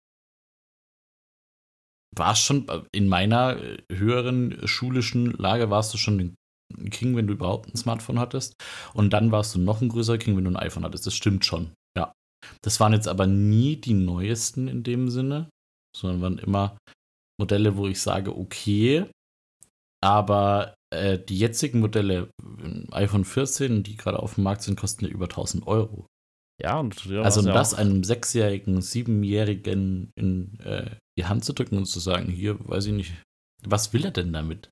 War 2.16 2.36
schon 2.36 2.66
in 2.92 3.08
meiner 3.08 3.56
äh, 3.56 3.78
höheren 3.90 4.68
schulischen 4.68 5.32
Lage, 5.32 5.70
warst 5.70 5.92
du 5.94 5.98
schon 5.98 6.36
ein 6.76 6.90
King, 6.90 7.16
wenn 7.16 7.26
du 7.26 7.32
überhaupt 7.32 7.72
ein 7.72 7.76
Smartphone 7.76 8.20
hattest. 8.20 8.54
Und 8.92 9.12
dann 9.12 9.32
warst 9.32 9.54
du 9.54 9.58
noch 9.58 9.80
ein 9.80 9.88
größerer 9.88 10.18
King, 10.18 10.36
wenn 10.36 10.44
du 10.44 10.50
ein 10.50 10.56
iPhone 10.56 10.84
hattest. 10.84 11.06
Das 11.06 11.14
stimmt 11.14 11.44
schon. 11.44 11.72
Ja. 11.96 12.12
Das 12.62 12.78
waren 12.80 12.92
jetzt 12.92 13.08
aber 13.08 13.26
nie 13.26 13.76
die 13.76 13.94
neuesten 13.94 14.68
in 14.68 14.82
dem 14.82 15.08
Sinne 15.08 15.48
sondern 15.96 16.22
waren 16.22 16.38
immer 16.38 16.76
Modelle, 17.38 17.76
wo 17.76 17.86
ich 17.86 18.00
sage, 18.00 18.36
okay, 18.36 19.06
aber 20.02 20.74
äh, 20.94 21.18
die 21.18 21.38
jetzigen 21.38 21.80
Modelle, 21.80 22.30
iPhone 22.92 23.24
14, 23.24 23.82
die 23.82 23.96
gerade 23.96 24.18
auf 24.18 24.34
dem 24.34 24.44
Markt 24.44 24.62
sind, 24.62 24.78
kosten 24.78 25.06
ja 25.06 25.10
über 25.10 25.24
1000 25.24 25.66
Euro. 25.66 26.06
Ja, 26.62 26.78
und 26.78 27.10
also 27.10 27.40
um 27.40 27.46
das 27.46 27.74
einem 27.74 28.04
sechsjährigen, 28.04 28.80
siebenjährigen 28.80 30.12
in 30.14 30.60
äh, 30.60 30.90
die 31.18 31.24
Hand 31.24 31.44
zu 31.44 31.52
drücken 31.52 31.78
und 31.78 31.86
zu 31.86 31.98
sagen, 31.98 32.30
hier, 32.30 32.56
weiß 32.68 32.86
ich 32.86 32.92
nicht, 32.92 33.12
was 33.64 33.92
will 33.92 34.04
er 34.04 34.12
denn 34.12 34.32
damit? 34.32 34.68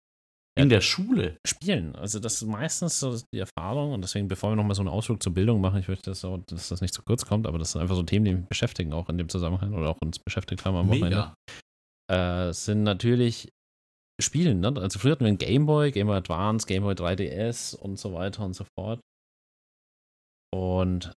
In 0.55 0.69
der 0.69 0.83
Schule. 0.83 1.39
Spielen. 1.47 1.97
Also 1.97 2.19
das 2.19 2.35
ist 2.35 2.47
meistens 2.47 3.01
so 3.01 3.19
die 3.33 3.39
Erfahrung 3.39 3.93
und 3.93 4.03
deswegen, 4.03 4.29
bevor 4.29 4.51
wir 4.51 4.57
nochmal 4.57 4.75
so 4.75 4.83
einen 4.83 4.91
Ausflug 4.91 5.23
zur 5.23 5.33
Bildung 5.33 5.63
machen, 5.63 5.81
ich 5.81 5.89
möchte, 5.89 6.11
das 6.11 6.25
auch, 6.25 6.39
dass 6.47 6.69
das 6.69 6.83
nicht 6.83 6.93
zu 6.93 7.03
kurz 7.03 7.25
kommt, 7.25 7.47
aber 7.47 7.59
das 7.59 7.73
sind 7.73 7.81
einfach 7.81 7.97
so 7.97 8.03
Themen, 8.03 8.27
die 8.27 8.35
mich 8.35 8.49
beschäftigen 8.49 8.93
auch 8.93 9.09
in 9.09 9.17
dem 9.17 9.31
Zusammenhang 9.31 9.73
oder 9.73 9.89
auch 9.89 9.99
uns 10.03 10.19
beschäftigt 10.19 10.65
haben 10.67 10.77
am 10.77 10.89
Wochenende. 10.89 11.35
Äh, 12.11 12.53
sind 12.53 12.83
natürlich 12.83 13.49
Spielen. 14.21 14.61
Ne? 14.61 14.75
Also 14.77 14.99
früher 14.99 15.13
hatten 15.13 15.25
wir 15.25 15.29
einen 15.29 15.39
Gameboy, 15.39 15.91
Gameboy 15.91 16.17
Advance, 16.17 16.67
Gameboy 16.67 16.95
3DS 16.95 17.75
und 17.75 17.99
so 17.99 18.13
weiter 18.13 18.45
und 18.45 18.53
so 18.53 18.65
fort. 18.77 19.01
Und 20.55 21.13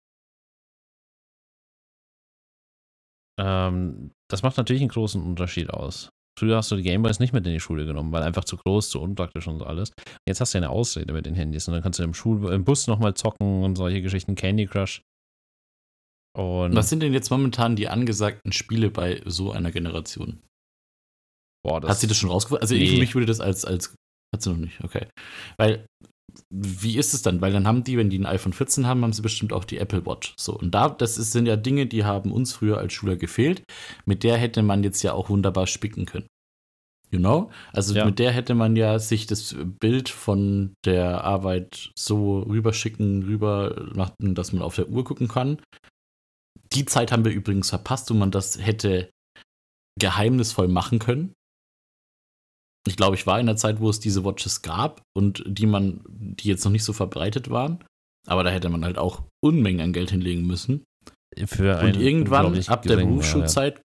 ähm, 3.37 4.11
das 4.29 4.43
macht 4.43 4.57
natürlich 4.57 4.81
einen 4.81 4.89
großen 4.89 5.21
Unterschied 5.21 5.69
aus. 5.69 6.09
Früher 6.37 6.57
hast 6.57 6.71
du 6.71 6.75
die 6.75 6.83
Gameboys 6.83 7.19
nicht 7.19 7.33
mit 7.33 7.45
in 7.47 7.53
die 7.53 7.59
Schule 7.59 7.85
genommen, 7.85 8.11
weil 8.11 8.23
einfach 8.23 8.43
zu 8.43 8.57
groß, 8.57 8.89
zu 8.89 9.01
unpraktisch 9.01 9.47
und 9.47 9.59
so 9.59 9.65
alles. 9.65 9.91
Jetzt 10.27 10.41
hast 10.41 10.53
du 10.53 10.57
ja 10.57 10.63
eine 10.63 10.69
Ausrede 10.69 11.13
mit 11.13 11.25
den 11.25 11.35
Handys 11.35 11.67
und 11.67 11.73
dann 11.73 11.83
kannst 11.83 11.99
du 11.99 12.03
im, 12.03 12.13
Schul 12.13 12.51
im 12.51 12.65
Bus 12.65 12.87
nochmal 12.87 13.13
zocken 13.13 13.63
und 13.63 13.75
solche 13.75 14.01
Geschichten, 14.01 14.35
Candy 14.35 14.65
Crush. 14.65 15.01
Und 16.37 16.75
Was 16.75 16.89
sind 16.89 17.01
denn 17.01 17.13
jetzt 17.13 17.29
momentan 17.29 17.77
die 17.77 17.87
angesagten 17.87 18.51
Spiele 18.51 18.89
bei 18.89 19.21
so 19.25 19.51
einer 19.51 19.71
Generation? 19.71 20.41
Boah, 21.63 21.81
Hat 21.81 21.99
sie 21.99 22.07
das 22.07 22.17
schon 22.17 22.29
rausgefunden? 22.29 22.61
Also 22.61 22.75
nee. 22.75 22.83
ich, 22.83 22.91
für 22.91 22.99
mich 22.99 23.15
würde 23.15 23.27
das 23.27 23.39
als, 23.39 23.63
als. 23.63 23.95
Hat 24.33 24.41
sie 24.41 24.49
noch 24.49 24.57
nicht, 24.57 24.83
okay. 24.83 25.07
Weil 25.57 25.85
wie 26.49 26.97
ist 26.97 27.13
es 27.13 27.21
dann? 27.21 27.41
Weil 27.41 27.53
dann 27.53 27.67
haben 27.67 27.83
die, 27.83 27.97
wenn 27.97 28.09
die 28.09 28.19
ein 28.19 28.25
iPhone 28.25 28.53
14 28.53 28.87
haben, 28.87 29.03
haben 29.03 29.13
sie 29.13 29.21
bestimmt 29.21 29.53
auch 29.53 29.63
die 29.63 29.77
Apple 29.77 30.05
Watch. 30.05 30.33
So, 30.37 30.57
und 30.57 30.71
da, 30.71 30.89
das 30.89 31.17
ist, 31.17 31.31
sind 31.31 31.45
ja 31.45 31.55
Dinge, 31.55 31.85
die 31.85 32.03
haben 32.03 32.31
uns 32.31 32.53
früher 32.53 32.77
als 32.77 32.93
Schüler 32.93 33.15
gefehlt. 33.15 33.63
Mit 34.05 34.23
der 34.23 34.37
hätte 34.37 34.63
man 34.63 34.83
jetzt 34.83 35.01
ja 35.03 35.13
auch 35.13 35.29
wunderbar 35.29 35.67
spicken 35.67 36.05
können. 36.05 36.27
You 37.11 37.19
know? 37.19 37.51
Also 37.71 37.93
ja. 37.93 38.05
mit 38.05 38.19
der 38.19 38.31
hätte 38.31 38.55
man 38.55 38.75
ja 38.75 38.99
sich 38.99 39.25
das 39.27 39.55
Bild 39.79 40.09
von 40.09 40.73
der 40.85 41.23
Arbeit 41.23 41.91
so 41.97 42.39
rüberschicken, 42.39 43.23
rüber 43.23 43.89
machen, 43.93 44.35
dass 44.35 44.51
man 44.51 44.61
auf 44.61 44.75
der 44.75 44.89
Uhr 44.89 45.03
gucken 45.03 45.27
kann. 45.27 45.59
Die 46.73 46.85
Zeit 46.85 47.11
haben 47.11 47.25
wir 47.25 47.31
übrigens 47.31 47.69
verpasst, 47.69 48.09
wo 48.09 48.15
man 48.15 48.31
das 48.31 48.59
hätte 48.59 49.09
geheimnisvoll 49.99 50.67
machen 50.67 50.99
können 50.99 51.33
ich 52.87 52.97
glaube, 52.97 53.15
ich 53.15 53.25
war 53.25 53.39
in 53.39 53.47
der 53.47 53.55
Zeit, 53.55 53.79
wo 53.79 53.89
es 53.89 53.99
diese 53.99 54.23
Watches 54.23 54.61
gab 54.61 55.01
und 55.17 55.43
die 55.45 55.65
man, 55.65 56.01
die 56.07 56.47
jetzt 56.47 56.63
noch 56.65 56.71
nicht 56.71 56.83
so 56.83 56.93
verbreitet 56.93 57.49
waren. 57.49 57.83
Aber 58.27 58.43
da 58.43 58.49
hätte 58.49 58.69
man 58.69 58.85
halt 58.85 58.97
auch 58.97 59.23
Unmengen 59.43 59.81
an 59.81 59.93
Geld 59.93 60.11
hinlegen 60.11 60.45
müssen. 60.45 60.83
Für 61.45 61.79
und 61.81 61.97
irgendwann 61.97 62.57
ab 62.67 62.83
der 62.83 62.95
Berufsschulzeit, 62.95 63.81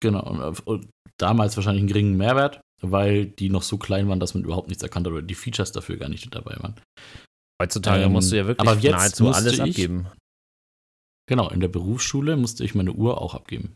genau, 0.00 0.54
und, 0.64 0.88
damals 1.18 1.56
wahrscheinlich 1.56 1.82
einen 1.82 1.88
geringen 1.88 2.16
Mehrwert, 2.16 2.60
weil 2.80 3.26
die 3.26 3.50
noch 3.50 3.62
so 3.62 3.78
klein 3.78 4.08
waren, 4.08 4.20
dass 4.20 4.34
man 4.34 4.44
überhaupt 4.44 4.68
nichts 4.68 4.82
erkannt 4.82 5.06
hat 5.06 5.12
oder 5.12 5.22
die 5.22 5.34
Features 5.34 5.72
dafür 5.72 5.96
gar 5.96 6.08
nicht 6.08 6.34
dabei 6.34 6.56
waren. 6.60 6.74
Heutzutage 7.60 8.04
ähm, 8.04 8.12
musst 8.12 8.32
du 8.32 8.36
ja 8.36 8.46
wirklich 8.46 8.68
aber 8.68 8.78
jetzt 8.80 8.92
nahezu 8.92 9.28
alles 9.28 9.54
ich, 9.54 9.62
abgeben. 9.62 10.06
Genau, 11.28 11.50
in 11.50 11.60
der 11.60 11.68
Berufsschule 11.68 12.36
musste 12.36 12.64
ich 12.64 12.74
meine 12.74 12.92
Uhr 12.92 13.20
auch 13.20 13.34
abgeben. 13.34 13.74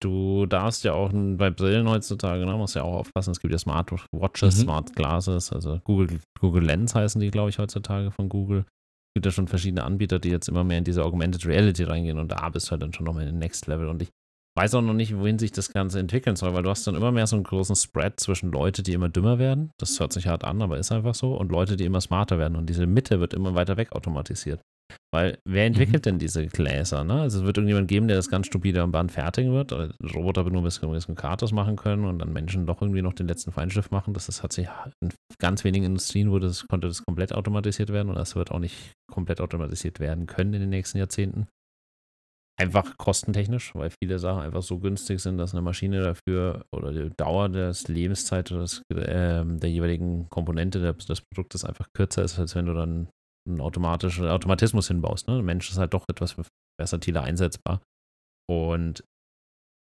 Du 0.00 0.46
darfst 0.46 0.84
ja 0.84 0.92
auch 0.92 1.10
bei 1.12 1.50
Brillen 1.50 1.88
heutzutage, 1.88 2.46
ne, 2.46 2.56
musst 2.56 2.76
ja 2.76 2.82
auch 2.82 2.94
aufpassen, 2.94 3.32
es 3.32 3.40
gibt 3.40 3.52
ja 3.52 3.58
Smart 3.58 3.90
Watches, 4.12 4.58
mhm. 4.58 4.62
Smart 4.62 4.94
Glasses, 4.94 5.52
also 5.52 5.80
Google, 5.84 6.20
Google 6.40 6.64
Lens 6.64 6.94
heißen 6.94 7.20
die, 7.20 7.30
glaube 7.30 7.50
ich, 7.50 7.58
heutzutage 7.58 8.12
von 8.12 8.28
Google. 8.28 8.60
Es 8.60 9.14
gibt 9.14 9.26
ja 9.26 9.32
schon 9.32 9.48
verschiedene 9.48 9.82
Anbieter, 9.82 10.20
die 10.20 10.28
jetzt 10.28 10.48
immer 10.48 10.62
mehr 10.62 10.78
in 10.78 10.84
diese 10.84 11.04
Augmented 11.04 11.44
Reality 11.46 11.82
reingehen 11.82 12.18
und 12.18 12.30
da 12.30 12.48
bist 12.50 12.68
du 12.68 12.72
halt 12.72 12.82
dann 12.82 12.92
schon 12.92 13.06
nochmal 13.06 13.24
in 13.24 13.30
den 13.30 13.38
Next 13.38 13.66
Level. 13.66 13.88
Und 13.88 14.02
ich 14.02 14.10
weiß 14.56 14.74
auch 14.74 14.82
noch 14.82 14.94
nicht, 14.94 15.16
wohin 15.16 15.38
sich 15.38 15.50
das 15.50 15.72
Ganze 15.72 15.98
entwickeln 15.98 16.36
soll, 16.36 16.54
weil 16.54 16.62
du 16.62 16.70
hast 16.70 16.86
dann 16.86 16.94
immer 16.94 17.10
mehr 17.10 17.26
so 17.26 17.34
einen 17.34 17.44
großen 17.44 17.74
Spread 17.74 18.20
zwischen 18.20 18.52
Leute, 18.52 18.82
die 18.82 18.92
immer 18.92 19.08
dümmer 19.08 19.38
werden, 19.38 19.70
das 19.78 19.98
hört 19.98 20.12
sich 20.12 20.28
hart 20.28 20.44
an, 20.44 20.62
aber 20.62 20.78
ist 20.78 20.92
einfach 20.92 21.14
so, 21.14 21.36
und 21.36 21.50
Leute, 21.50 21.76
die 21.76 21.84
immer 21.84 22.00
smarter 22.00 22.38
werden. 22.38 22.56
Und 22.56 22.66
diese 22.66 22.86
Mitte 22.86 23.18
wird 23.18 23.34
immer 23.34 23.54
weiter 23.54 23.76
weg 23.76 23.92
automatisiert. 23.92 24.60
Weil 25.10 25.38
wer 25.44 25.64
entwickelt 25.64 26.04
mhm. 26.04 26.10
denn 26.10 26.18
diese 26.18 26.46
Gläser? 26.46 27.04
Ne? 27.04 27.22
Also 27.22 27.40
es 27.40 27.44
wird 27.44 27.56
irgendjemand 27.56 27.88
geben, 27.88 28.08
der 28.08 28.16
das 28.16 28.28
ganz 28.28 28.46
stupide 28.46 28.82
am 28.82 28.92
Band 28.92 29.12
fertigen 29.12 29.52
wird. 29.52 29.72
Oder 29.72 29.90
Roboter 30.14 30.44
wird 30.44 30.52
nur 30.52 30.62
ein 30.62 30.64
bisschen, 30.64 30.88
ein 30.88 30.94
bisschen 30.94 31.14
Katos 31.14 31.52
machen 31.52 31.76
können 31.76 32.04
und 32.04 32.18
dann 32.18 32.32
Menschen 32.32 32.66
doch 32.66 32.82
irgendwie 32.82 33.02
noch 33.02 33.14
den 33.14 33.28
letzten 33.28 33.52
Feinschliff 33.52 33.90
machen. 33.90 34.14
Das, 34.14 34.26
das 34.26 34.42
hat 34.42 34.52
sich 34.52 34.68
in 35.00 35.10
ganz 35.38 35.64
wenigen 35.64 35.86
Industrien 35.86 36.30
wurde 36.30 36.48
das, 36.48 36.66
konnte 36.68 36.88
das 36.88 37.04
komplett 37.04 37.32
automatisiert 37.32 37.90
werden 37.90 38.10
und 38.10 38.16
das 38.16 38.36
wird 38.36 38.50
auch 38.50 38.58
nicht 38.58 38.92
komplett 39.10 39.40
automatisiert 39.40 40.00
werden 40.00 40.26
können 40.26 40.54
in 40.54 40.60
den 40.60 40.70
nächsten 40.70 40.98
Jahrzehnten. 40.98 41.48
Einfach 42.60 42.98
kostentechnisch, 42.98 43.72
weil 43.76 43.90
viele 44.02 44.18
Sachen 44.18 44.42
einfach 44.42 44.62
so 44.62 44.80
günstig 44.80 45.20
sind, 45.20 45.38
dass 45.38 45.54
eine 45.54 45.62
Maschine 45.62 46.02
dafür 46.02 46.64
oder 46.72 46.92
die 46.92 47.10
Dauer 47.16 47.48
des 47.48 47.86
Lebenszeit 47.86 48.50
des, 48.50 48.82
äh, 48.92 49.44
der 49.44 49.70
jeweiligen 49.70 50.28
Komponente 50.28 50.80
des, 50.80 51.06
des, 51.06 51.20
Produktes 51.20 51.64
einfach 51.64 51.86
kürzer 51.94 52.24
ist, 52.24 52.36
als 52.36 52.56
wenn 52.56 52.66
du 52.66 52.74
dann 52.74 53.06
einen 53.48 53.60
automatischen 53.60 54.26
Automatismus 54.28 54.88
hinbaust. 54.88 55.28
Ne? 55.28 55.34
Der 55.34 55.42
Mensch 55.42 55.70
ist 55.70 55.78
halt 55.78 55.94
doch 55.94 56.04
etwas 56.08 56.36
versatiler 56.80 57.22
einsetzbar. 57.22 57.80
Und 58.50 59.04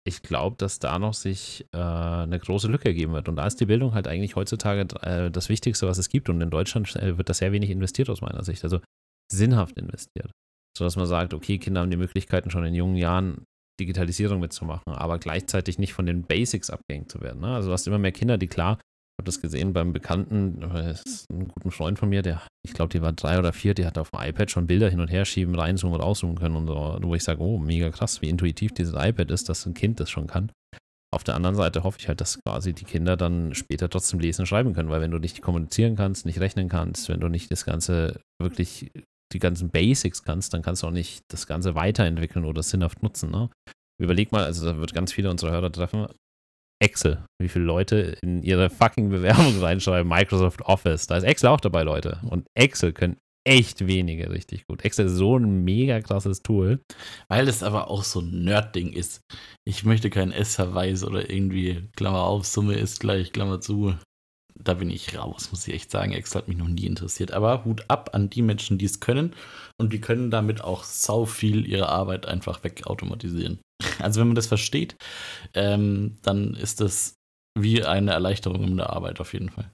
ich 0.06 0.22
glaube, 0.22 0.56
dass 0.56 0.78
da 0.78 0.98
noch 0.98 1.14
sich 1.14 1.66
äh, 1.74 1.78
eine 1.78 2.38
große 2.38 2.68
Lücke 2.68 2.86
ergeben 2.86 3.12
wird. 3.12 3.28
Und 3.28 3.36
da 3.36 3.46
ist 3.46 3.60
die 3.60 3.66
Bildung 3.66 3.92
halt 3.92 4.06
eigentlich 4.06 4.36
heutzutage 4.36 4.86
äh, 5.02 5.30
das 5.30 5.48
Wichtigste, 5.48 5.88
was 5.88 5.98
es 5.98 6.08
gibt. 6.08 6.28
Und 6.28 6.40
in 6.40 6.50
Deutschland 6.50 6.94
äh, 6.96 7.18
wird 7.18 7.28
das 7.28 7.38
sehr 7.38 7.52
wenig 7.52 7.70
investiert 7.70 8.08
aus 8.08 8.20
meiner 8.20 8.44
Sicht. 8.44 8.62
Also 8.62 8.80
sinnhaft 9.32 9.76
investiert 9.76 10.30
sodass 10.76 10.96
man 10.96 11.06
sagt, 11.06 11.32
okay, 11.32 11.58
Kinder 11.58 11.80
haben 11.80 11.90
die 11.90 11.96
Möglichkeiten 11.96 12.50
schon 12.50 12.64
in 12.64 12.74
jungen 12.74 12.96
Jahren 12.96 13.44
Digitalisierung 13.80 14.40
mitzumachen, 14.40 14.92
aber 14.92 15.18
gleichzeitig 15.18 15.78
nicht 15.78 15.92
von 15.92 16.06
den 16.06 16.22
Basics 16.22 16.70
abgehängt 16.70 17.10
zu 17.10 17.20
werden. 17.20 17.40
Ne? 17.40 17.54
Also 17.54 17.68
du 17.68 17.72
hast 17.72 17.86
immer 17.86 17.98
mehr 17.98 18.12
Kinder, 18.12 18.38
die 18.38 18.46
klar, 18.46 18.78
das 19.26 19.40
gesehen 19.40 19.72
beim 19.72 19.92
Bekannten, 19.92 20.60
das 20.60 21.02
ist 21.02 21.30
ein 21.30 21.48
guter 21.48 21.70
Freund 21.70 21.98
von 21.98 22.08
mir, 22.08 22.22
der, 22.22 22.42
ich 22.64 22.72
glaube, 22.72 22.90
die 22.92 23.02
war 23.02 23.12
drei 23.12 23.38
oder 23.38 23.52
vier, 23.52 23.74
die 23.74 23.86
hat 23.86 23.98
auf 23.98 24.10
dem 24.10 24.20
iPad 24.20 24.50
schon 24.50 24.66
Bilder 24.66 24.88
hin 24.88 25.00
und 25.00 25.08
her 25.08 25.24
schieben, 25.24 25.54
reinzoomen 25.54 25.96
und 25.96 26.02
rauszoomen 26.02 26.38
können 26.38 26.56
und 26.56 26.66
so, 26.66 26.98
wo 27.02 27.14
ich 27.14 27.24
sage, 27.24 27.40
oh, 27.40 27.58
mega 27.58 27.90
krass, 27.90 28.22
wie 28.22 28.28
intuitiv 28.28 28.72
dieses 28.72 28.94
iPad 28.94 29.30
ist, 29.30 29.48
dass 29.48 29.66
ein 29.66 29.74
Kind 29.74 30.00
das 30.00 30.10
schon 30.10 30.26
kann. 30.26 30.50
Auf 31.14 31.24
der 31.24 31.34
anderen 31.34 31.56
Seite 31.56 31.84
hoffe 31.84 31.98
ich 32.00 32.08
halt, 32.08 32.20
dass 32.20 32.38
quasi 32.42 32.72
die 32.72 32.84
Kinder 32.84 33.16
dann 33.16 33.54
später 33.54 33.88
trotzdem 33.88 34.20
lesen 34.20 34.42
und 34.42 34.46
schreiben 34.46 34.74
können, 34.74 34.90
weil 34.90 35.00
wenn 35.00 35.10
du 35.10 35.18
nicht 35.18 35.40
kommunizieren 35.40 35.96
kannst, 35.96 36.26
nicht 36.26 36.40
rechnen 36.40 36.68
kannst, 36.68 37.08
wenn 37.08 37.20
du 37.20 37.28
nicht 37.28 37.50
das 37.50 37.64
Ganze 37.64 38.20
wirklich 38.40 38.90
die 39.32 39.38
ganzen 39.38 39.70
Basics 39.70 40.22
kannst, 40.22 40.52
dann 40.52 40.62
kannst 40.62 40.82
du 40.82 40.88
auch 40.88 40.92
nicht 40.92 41.24
das 41.28 41.46
Ganze 41.46 41.74
weiterentwickeln 41.74 42.44
oder 42.44 42.62
sinnhaft 42.62 43.02
nutzen. 43.02 43.30
Ne? 43.30 43.50
Überleg 43.98 44.32
mal, 44.32 44.44
also 44.44 44.66
da 44.66 44.78
wird 44.78 44.94
ganz 44.94 45.12
viele 45.12 45.30
unserer 45.30 45.52
Hörer 45.52 45.72
treffen. 45.72 46.06
Excel, 46.78 47.24
wie 47.40 47.48
viele 47.48 47.64
Leute 47.64 48.16
in 48.22 48.42
ihre 48.42 48.70
fucking 48.70 49.08
Bewerbung 49.08 49.58
reinschreiben, 49.60 50.08
Microsoft 50.08 50.62
Office. 50.62 51.06
Da 51.06 51.16
ist 51.16 51.24
Excel 51.24 51.50
auch 51.50 51.60
dabei, 51.60 51.82
Leute. 51.82 52.20
Und 52.28 52.46
Excel 52.54 52.92
können 52.92 53.16
echt 53.46 53.86
wenige 53.86 54.30
richtig 54.30 54.66
gut. 54.66 54.84
Excel 54.84 55.06
ist 55.06 55.12
so 55.12 55.38
ein 55.38 55.64
mega 55.64 56.00
krasses 56.00 56.42
Tool. 56.42 56.80
Weil 57.28 57.48
es 57.48 57.62
aber 57.62 57.88
auch 57.88 58.02
so 58.02 58.20
ein 58.20 58.44
Nerd-Ding 58.44 58.92
ist. 58.92 59.20
Ich 59.64 59.84
möchte 59.84 60.10
kein 60.10 60.32
S-Verweis 60.32 61.04
oder 61.04 61.30
irgendwie 61.30 61.88
Klammer 61.96 62.24
auf, 62.24 62.46
Summe 62.46 62.74
ist 62.74 63.00
gleich, 63.00 63.32
Klammer 63.32 63.60
zu 63.60 63.94
da 64.62 64.74
bin 64.74 64.90
ich 64.90 65.16
raus, 65.16 65.48
muss 65.50 65.66
ich 65.68 65.74
echt 65.74 65.90
sagen. 65.90 66.12
Excel 66.12 66.42
hat 66.42 66.48
mich 66.48 66.56
noch 66.56 66.68
nie 66.68 66.86
interessiert. 66.86 67.32
Aber 67.32 67.64
Hut 67.64 67.84
ab 67.88 68.10
an 68.12 68.30
die 68.30 68.42
Menschen, 68.42 68.78
die 68.78 68.84
es 68.84 69.00
können. 69.00 69.34
Und 69.78 69.92
die 69.92 70.00
können 70.00 70.30
damit 70.30 70.62
auch 70.62 70.84
sau 70.84 71.24
viel 71.26 71.66
ihre 71.66 71.88
Arbeit 71.88 72.26
einfach 72.26 72.62
wegautomatisieren. 72.64 73.58
Also 73.98 74.20
wenn 74.20 74.28
man 74.28 74.36
das 74.36 74.46
versteht, 74.46 74.96
ähm, 75.54 76.16
dann 76.22 76.54
ist 76.54 76.80
das 76.80 77.14
wie 77.58 77.82
eine 77.82 78.12
Erleichterung 78.12 78.62
in 78.62 78.76
der 78.76 78.90
Arbeit 78.90 79.20
auf 79.20 79.32
jeden 79.32 79.50
Fall. 79.50 79.70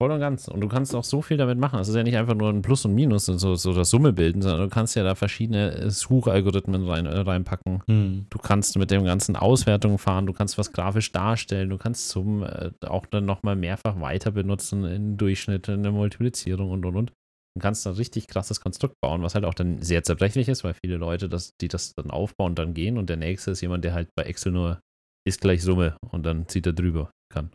Voll 0.00 0.12
und 0.12 0.20
ganz. 0.20 0.46
Und 0.46 0.60
du 0.60 0.68
kannst 0.68 0.94
auch 0.94 1.02
so 1.02 1.22
viel 1.22 1.36
damit 1.36 1.58
machen. 1.58 1.80
Es 1.80 1.88
ist 1.88 1.96
ja 1.96 2.04
nicht 2.04 2.16
einfach 2.16 2.36
nur 2.36 2.50
ein 2.50 2.62
Plus 2.62 2.84
und 2.84 2.94
Minus 2.94 3.28
und 3.28 3.40
so, 3.40 3.56
so 3.56 3.72
das 3.72 3.90
Summe 3.90 4.12
bilden, 4.12 4.42
sondern 4.42 4.60
du 4.60 4.68
kannst 4.68 4.94
ja 4.94 5.02
da 5.02 5.16
verschiedene 5.16 5.90
Suchalgorithmen 5.90 6.86
rein, 6.88 7.06
äh, 7.06 7.18
reinpacken. 7.18 7.82
Hm. 7.88 8.26
Du 8.30 8.38
kannst 8.38 8.78
mit 8.78 8.92
dem 8.92 9.04
ganzen 9.04 9.34
Auswertungen 9.34 9.98
fahren, 9.98 10.26
du 10.26 10.32
kannst 10.32 10.56
was 10.56 10.72
grafisch 10.72 11.10
darstellen, 11.10 11.70
du 11.70 11.78
kannst 11.78 12.10
zum 12.10 12.44
äh, 12.44 12.70
auch 12.86 13.06
dann 13.06 13.24
nochmal 13.24 13.56
mehrfach 13.56 14.00
weiter 14.00 14.30
benutzen 14.30 14.84
in 14.84 15.16
Durchschnitte, 15.16 15.72
in 15.72 15.82
der 15.82 15.90
Multiplizierung 15.90 16.70
und 16.70 16.86
und 16.86 16.94
und. 16.94 17.12
Du 17.56 17.62
kannst 17.62 17.84
ein 17.88 17.94
richtig 17.94 18.28
krasses 18.28 18.60
Konstrukt 18.60 18.94
bauen, 19.02 19.22
was 19.22 19.34
halt 19.34 19.44
auch 19.44 19.54
dann 19.54 19.82
sehr 19.82 20.04
zerbrechlich 20.04 20.48
ist, 20.48 20.62
weil 20.62 20.74
viele 20.74 20.96
Leute, 20.96 21.28
das, 21.28 21.56
die 21.60 21.66
das 21.66 21.94
dann 21.96 22.12
aufbauen, 22.12 22.54
dann 22.54 22.72
gehen 22.72 22.98
und 22.98 23.10
der 23.10 23.16
nächste 23.16 23.50
ist 23.50 23.62
jemand, 23.62 23.84
der 23.84 23.94
halt 23.94 24.10
bei 24.14 24.22
Excel 24.22 24.52
nur 24.52 24.78
ist 25.26 25.40
gleich 25.40 25.62
Summe 25.62 25.96
und 26.08 26.24
dann 26.24 26.46
zieht 26.46 26.66
er 26.66 26.72
drüber 26.72 27.10
kann. 27.32 27.50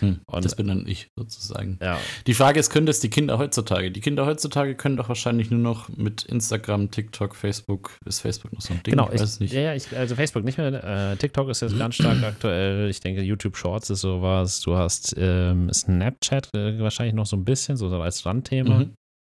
Hm, 0.00 0.20
das 0.30 0.56
bin 0.56 0.68
dann 0.68 0.86
ich 0.86 1.08
sozusagen. 1.16 1.78
Ja. 1.82 1.98
Die 2.26 2.34
Frage 2.34 2.60
ist, 2.60 2.70
können 2.70 2.86
das 2.86 3.00
die 3.00 3.10
Kinder 3.10 3.38
heutzutage? 3.38 3.90
Die 3.90 4.00
Kinder 4.00 4.26
heutzutage 4.26 4.74
können 4.74 4.96
doch 4.96 5.08
wahrscheinlich 5.08 5.50
nur 5.50 5.60
noch 5.60 5.88
mit 5.88 6.24
Instagram, 6.24 6.90
TikTok, 6.90 7.34
Facebook. 7.34 7.98
Ist 8.04 8.20
Facebook 8.20 8.52
noch 8.52 8.60
so 8.60 8.74
ein 8.74 8.82
Ding? 8.82 8.92
Genau, 8.92 9.10
ich 9.12 9.20
weiß 9.20 9.34
ich, 9.34 9.40
nicht. 9.40 9.52
Ja, 9.52 9.60
ja, 9.60 9.74
ich, 9.74 9.96
also 9.96 10.14
Facebook 10.14 10.44
nicht 10.44 10.58
mehr. 10.58 11.12
Äh, 11.12 11.16
TikTok 11.16 11.48
ist 11.48 11.62
jetzt 11.62 11.78
ganz 11.78 11.96
stark 11.96 12.22
aktuell. 12.22 12.88
Ich 12.90 13.00
denke, 13.00 13.22
YouTube 13.22 13.56
Shorts 13.56 13.90
ist 13.90 14.00
sowas. 14.00 14.60
Du 14.60 14.76
hast 14.76 15.14
ähm, 15.18 15.72
Snapchat 15.72 16.54
äh, 16.54 16.78
wahrscheinlich 16.80 17.14
noch 17.14 17.26
so 17.26 17.36
ein 17.36 17.44
bisschen, 17.44 17.76
so 17.76 17.88
als 17.88 18.24
Randthema. 18.26 18.80
Mhm. 18.80 18.94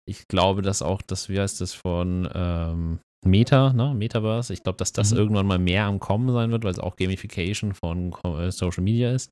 Ich 0.07 0.27
glaube, 0.27 0.61
dass 0.61 0.81
auch 0.81 1.01
das, 1.01 1.29
wie 1.29 1.39
heißt 1.39 1.61
das, 1.61 1.73
von 1.73 2.27
ähm, 2.33 2.99
Meta, 3.25 3.73
ne, 3.73 3.93
Metaverse. 3.93 4.53
Ich 4.53 4.63
glaube, 4.63 4.77
dass 4.77 4.93
das 4.93 5.11
mhm. 5.11 5.17
irgendwann 5.17 5.45
mal 5.45 5.59
mehr 5.59 5.85
am 5.85 5.99
Kommen 5.99 6.31
sein 6.31 6.51
wird, 6.51 6.63
weil 6.63 6.71
es 6.71 6.79
auch 6.79 6.95
Gamification 6.95 7.73
von 7.73 8.13
äh, 8.23 8.51
Social 8.51 8.83
Media 8.83 9.11
ist. 9.11 9.31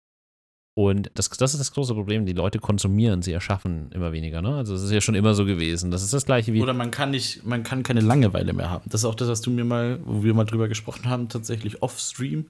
Und 0.78 1.10
das, 1.16 1.28
das 1.32 1.56
ist 1.56 1.60
das 1.60 1.72
große 1.72 1.96
Problem. 1.96 2.28
Die 2.28 2.34
Leute 2.34 2.60
konsumieren, 2.60 3.24
sie 3.24 3.32
erschaffen 3.32 3.90
immer 3.94 4.12
weniger. 4.12 4.44
Ne? 4.44 4.58
Also 4.58 4.76
es 4.76 4.84
ist 4.84 4.92
ja 4.92 5.02
schon 5.02 5.16
immer 5.16 5.34
so 5.34 5.44
gewesen. 5.44 5.90
Das 5.90 6.04
ist 6.04 6.14
das 6.14 6.28
gleiche 6.28 6.54
wie. 6.54 6.62
Oder 6.62 6.76
man 6.76 6.92
kann 6.92 7.10
nicht, 7.10 7.44
man 7.44 7.64
kann 7.64 7.82
keine 7.82 8.02
Langeweile 8.02 8.54
mehr 8.54 8.70
haben. 8.70 8.88
Das 8.88 9.02
ist 9.02 9.06
auch 9.06 9.16
das, 9.16 9.28
was 9.28 9.42
du 9.42 9.50
mir 9.50 9.66
mal, 9.66 10.00
wo 10.06 10.24
wir 10.24 10.36
mal 10.36 10.44
drüber 10.44 10.68
gesprochen 10.68 11.10
haben, 11.10 11.30
tatsächlich 11.30 11.82
off-stream, 11.82 12.46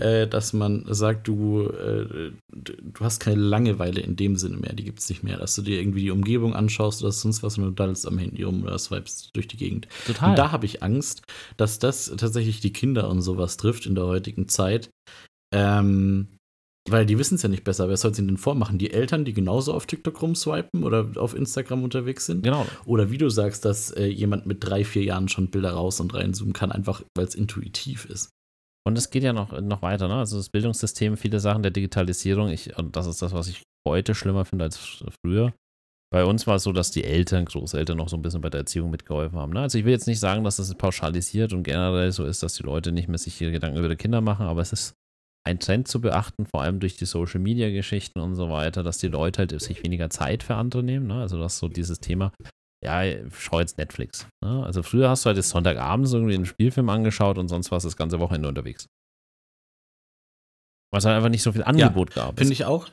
äh, 0.00 0.26
dass 0.26 0.54
man 0.54 0.86
sagt, 0.88 1.28
du, 1.28 1.68
äh, 1.68 2.32
du 2.50 3.00
hast 3.00 3.20
keine 3.20 3.42
Langeweile 3.42 4.00
in 4.00 4.16
dem 4.16 4.36
Sinne 4.36 4.56
mehr. 4.56 4.72
Die 4.72 4.84
gibt 4.84 5.00
es 5.00 5.10
nicht 5.10 5.22
mehr. 5.22 5.36
Dass 5.36 5.54
du 5.54 5.60
dir 5.60 5.78
irgendwie 5.78 6.00
die 6.00 6.10
Umgebung 6.10 6.54
anschaust 6.54 7.02
oder 7.02 7.12
sonst 7.12 7.42
was 7.42 7.58
und 7.58 7.64
du 7.64 7.70
daddelst 7.72 8.08
am 8.08 8.16
Handy 8.16 8.42
rum 8.42 8.62
oder 8.62 8.78
swipest 8.78 9.36
durch 9.36 9.48
die 9.48 9.58
Gegend. 9.58 9.86
Total. 10.06 10.30
Und 10.30 10.38
da 10.38 10.50
habe 10.50 10.64
ich 10.64 10.82
Angst, 10.82 11.20
dass 11.58 11.78
das 11.78 12.10
tatsächlich 12.16 12.60
die 12.60 12.72
Kinder 12.72 13.10
und 13.10 13.20
sowas 13.20 13.58
trifft 13.58 13.84
in 13.84 13.94
der 13.94 14.06
heutigen 14.06 14.48
Zeit. 14.48 14.88
Ähm, 15.52 16.28
weil 16.88 17.06
die 17.06 17.18
wissen 17.18 17.36
es 17.36 17.42
ja 17.42 17.48
nicht 17.48 17.64
besser. 17.64 17.88
Wer 17.88 17.96
soll 17.96 18.12
es 18.12 18.18
ihnen 18.18 18.28
denn 18.28 18.36
vormachen? 18.36 18.78
Die 18.78 18.92
Eltern, 18.92 19.24
die 19.24 19.32
genauso 19.32 19.74
auf 19.74 19.86
TikTok 19.86 20.20
rumswipen 20.22 20.84
oder 20.84 21.10
auf 21.16 21.34
Instagram 21.34 21.84
unterwegs 21.84 22.26
sind? 22.26 22.42
Genau. 22.42 22.66
Oder 22.84 23.10
wie 23.10 23.18
du 23.18 23.28
sagst, 23.28 23.64
dass 23.64 23.90
äh, 23.90 24.06
jemand 24.06 24.46
mit 24.46 24.64
drei, 24.64 24.84
vier 24.84 25.04
Jahren 25.04 25.28
schon 25.28 25.50
Bilder 25.50 25.72
raus 25.72 26.00
und 26.00 26.14
reinzoomen 26.14 26.52
kann, 26.52 26.72
einfach 26.72 27.02
weil 27.16 27.26
es 27.26 27.34
intuitiv 27.34 28.04
ist. 28.06 28.30
Und 28.86 28.96
es 28.96 29.10
geht 29.10 29.24
ja 29.24 29.32
noch, 29.32 29.60
noch 29.60 29.82
weiter, 29.82 30.06
ne? 30.06 30.14
Also 30.14 30.36
das 30.36 30.48
Bildungssystem, 30.48 31.16
viele 31.16 31.40
Sachen 31.40 31.62
der 31.62 31.72
Digitalisierung, 31.72 32.50
ich, 32.50 32.78
und 32.78 32.94
das 32.94 33.06
ist 33.06 33.20
das, 33.20 33.32
was 33.32 33.48
ich 33.48 33.62
heute 33.86 34.14
schlimmer 34.14 34.44
finde 34.44 34.66
als 34.66 35.02
früher. 35.24 35.52
Bei 36.12 36.24
uns 36.24 36.46
war 36.46 36.56
es 36.56 36.62
so, 36.62 36.72
dass 36.72 36.92
die 36.92 37.02
Eltern, 37.02 37.46
Großeltern 37.46 37.96
noch 37.96 38.08
so 38.08 38.16
ein 38.16 38.22
bisschen 38.22 38.40
bei 38.40 38.48
der 38.48 38.60
Erziehung 38.60 38.90
mitgeholfen 38.90 39.38
haben. 39.38 39.52
Ne? 39.52 39.60
Also 39.60 39.76
ich 39.76 39.84
will 39.84 39.92
jetzt 39.92 40.06
nicht 40.06 40.20
sagen, 40.20 40.44
dass 40.44 40.56
das 40.56 40.72
pauschalisiert 40.74 41.52
und 41.52 41.64
generell 41.64 42.12
so 42.12 42.24
ist, 42.24 42.44
dass 42.44 42.54
die 42.54 42.62
Leute 42.62 42.92
nicht 42.92 43.08
mehr 43.08 43.18
sich 43.18 43.40
ihre 43.40 43.50
Gedanken 43.50 43.78
über 43.78 43.88
die 43.88 43.96
Kinder 43.96 44.20
machen, 44.20 44.46
aber 44.46 44.60
es 44.60 44.72
ist 44.72 44.94
ein 45.46 45.60
Trend 45.60 45.86
zu 45.86 46.00
beachten, 46.00 46.44
vor 46.44 46.62
allem 46.62 46.80
durch 46.80 46.96
die 46.96 47.04
Social 47.04 47.40
Media 47.40 47.70
Geschichten 47.70 48.20
und 48.20 48.34
so 48.34 48.50
weiter, 48.50 48.82
dass 48.82 48.98
die 48.98 49.08
Leute 49.08 49.38
halt 49.38 49.60
sich 49.60 49.82
weniger 49.84 50.10
Zeit 50.10 50.42
für 50.42 50.56
andere 50.56 50.82
nehmen. 50.82 51.06
Ne? 51.06 51.20
Also, 51.20 51.38
dass 51.38 51.58
so 51.58 51.68
dieses 51.68 52.00
Thema, 52.00 52.32
ja, 52.84 53.02
schau 53.32 53.60
jetzt 53.60 53.78
Netflix. 53.78 54.26
Ne? 54.44 54.64
Also, 54.64 54.82
früher 54.82 55.08
hast 55.08 55.24
du 55.24 55.28
halt 55.28 55.42
Sonntagabends 55.42 56.12
irgendwie 56.12 56.34
einen 56.34 56.46
Spielfilm 56.46 56.88
angeschaut 56.88 57.38
und 57.38 57.48
sonst 57.48 57.70
warst 57.70 57.84
du 57.84 57.88
das 57.88 57.96
ganze 57.96 58.18
Wochenende 58.18 58.48
unterwegs. 58.48 58.86
Was 60.92 61.04
halt 61.04 61.16
einfach 61.16 61.30
nicht 61.30 61.42
so 61.42 61.52
viel 61.52 61.64
Angebot 61.64 62.14
ja, 62.16 62.24
gab. 62.24 62.38
Finde 62.38 62.52
ich 62.52 62.64
auch. 62.64 62.88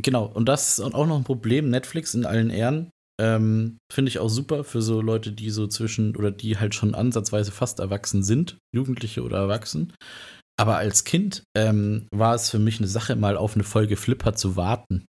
Genau, 0.00 0.26
und 0.26 0.48
das 0.48 0.78
ist 0.78 0.80
auch 0.80 1.06
noch 1.06 1.16
ein 1.16 1.24
Problem. 1.24 1.68
Netflix 1.68 2.14
in 2.14 2.24
allen 2.24 2.50
Ehren. 2.50 2.90
Ähm, 3.20 3.78
Finde 3.92 4.08
ich 4.08 4.20
auch 4.20 4.28
super 4.28 4.64
für 4.64 4.82
so 4.82 5.00
Leute, 5.00 5.32
die 5.32 5.50
so 5.50 5.66
zwischen 5.66 6.16
oder 6.16 6.30
die 6.30 6.58
halt 6.58 6.74
schon 6.74 6.94
ansatzweise 6.94 7.52
fast 7.52 7.78
erwachsen 7.78 8.22
sind, 8.22 8.58
Jugendliche 8.74 9.22
oder 9.22 9.38
Erwachsen. 9.38 9.92
Aber 10.58 10.76
als 10.76 11.04
Kind 11.04 11.44
ähm, 11.56 12.06
war 12.12 12.34
es 12.34 12.50
für 12.50 12.58
mich 12.58 12.78
eine 12.78 12.88
Sache, 12.88 13.16
mal 13.16 13.36
auf 13.36 13.54
eine 13.54 13.64
Folge 13.64 13.96
Flipper 13.96 14.34
zu 14.34 14.56
warten. 14.56 15.06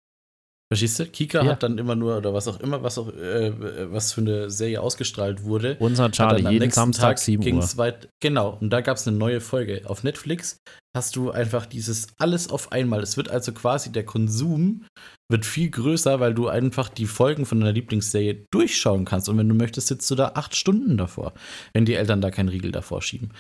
Verstehst 0.73 0.99
du? 1.01 1.05
Kika 1.05 1.45
ja. 1.45 1.51
hat 1.51 1.63
dann 1.63 1.77
immer 1.77 1.95
nur, 1.95 2.17
oder 2.17 2.33
was 2.33 2.49
auch 2.49 2.59
immer, 2.61 2.83
was 2.83 2.97
auch, 2.97 3.13
äh, 3.13 3.53
was 3.93 4.15
für 4.15 4.23
eine 4.23 4.49
Serie 4.49 4.81
ausgestrahlt 4.81 5.45
wurde. 5.45 5.77
Unser 5.81 6.11
Charlie, 6.11 6.49
jeden 6.49 6.71
Samstag 6.71 7.19
7 7.19 7.45
Uhr. 7.55 7.63
Weit, 7.77 8.09
genau, 8.21 8.57
und 8.59 8.71
da 8.71 8.81
gab 8.81 8.97
es 8.97 9.07
eine 9.07 9.15
neue 9.15 9.43
Folge. 9.43 9.83
Auf 9.85 10.03
Netflix 10.03 10.57
hast 10.97 11.17
du 11.17 11.31
einfach 11.31 11.67
dieses 11.67 12.07
alles 12.17 12.49
auf 12.49 12.73
einmal. 12.73 13.03
Es 13.03 13.19
wird 13.19 13.29
also 13.29 13.53
quasi 13.53 13.93
der 13.93 14.07
Konsum 14.07 14.87
wird 15.31 15.45
viel 15.45 15.69
größer, 15.69 16.21
weil 16.21 16.33
du 16.33 16.49
einfach 16.49 16.89
die 16.89 17.07
Folgen 17.07 17.45
von 17.45 17.61
deiner 17.61 17.73
Lieblingsserie 17.73 18.47
durchschauen 18.51 19.05
kannst. 19.05 19.29
Und 19.29 19.37
wenn 19.37 19.51
du 19.51 19.55
möchtest, 19.55 19.89
sitzt 19.89 20.11
du 20.11 20.15
da 20.15 20.33
acht 20.37 20.57
Stunden 20.57 20.97
davor, 20.97 21.35
wenn 21.75 21.85
die 21.85 21.95
Eltern 21.95 22.23
da 22.23 22.31
keinen 22.31 22.49
Riegel 22.49 22.73
davor 22.73 23.03
schieben. 23.03 23.33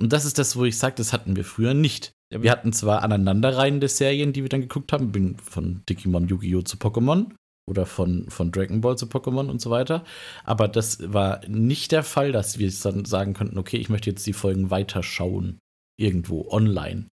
Und 0.00 0.12
das 0.12 0.24
ist 0.24 0.40
das, 0.40 0.56
wo 0.56 0.64
ich 0.64 0.76
sage, 0.76 0.96
das 0.96 1.12
hatten 1.12 1.36
wir 1.36 1.44
früher 1.44 1.74
nicht. 1.74 2.12
Wir 2.32 2.52
hatten 2.52 2.72
zwar 2.72 3.02
aneinanderreihende 3.02 3.88
Serien, 3.88 4.32
die 4.32 4.42
wir 4.42 4.48
dann 4.48 4.60
geguckt 4.60 4.92
haben, 4.92 5.10
bin 5.10 5.36
von 5.38 5.82
Digimon 5.88 6.28
Yu-Gi-Oh! 6.28 6.62
zu 6.62 6.76
Pokémon 6.76 7.32
oder 7.68 7.86
von, 7.86 8.28
von 8.30 8.52
Dragon 8.52 8.80
Ball 8.80 8.96
zu 8.96 9.06
Pokémon 9.06 9.48
und 9.48 9.60
so 9.60 9.70
weiter. 9.70 10.04
Aber 10.44 10.68
das 10.68 11.12
war 11.12 11.40
nicht 11.48 11.92
der 11.92 12.02
Fall, 12.02 12.32
dass 12.32 12.58
wir 12.58 12.70
dann 12.82 13.04
sagen 13.04 13.34
könnten, 13.34 13.58
okay, 13.58 13.78
ich 13.78 13.88
möchte 13.88 14.10
jetzt 14.10 14.26
die 14.26 14.32
Folgen 14.32 14.70
weiterschauen. 14.70 15.58
Irgendwo, 15.98 16.48
online. 16.50 17.08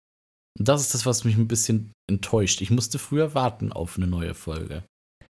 Und 0.59 0.69
das 0.69 0.83
ist 0.83 0.95
das, 0.95 1.07
was 1.07 1.25
mich 1.25 1.37
ein 1.37 1.49
bisschen 1.49 1.93
enttäuscht. 2.09 2.61
Ich 2.61 2.71
musste 2.71 2.99
früher 2.99 3.35
warten 3.35 3.73
auf 3.73 3.97
eine 3.97 4.07
neue 4.07 4.35
Folge. 4.35 4.85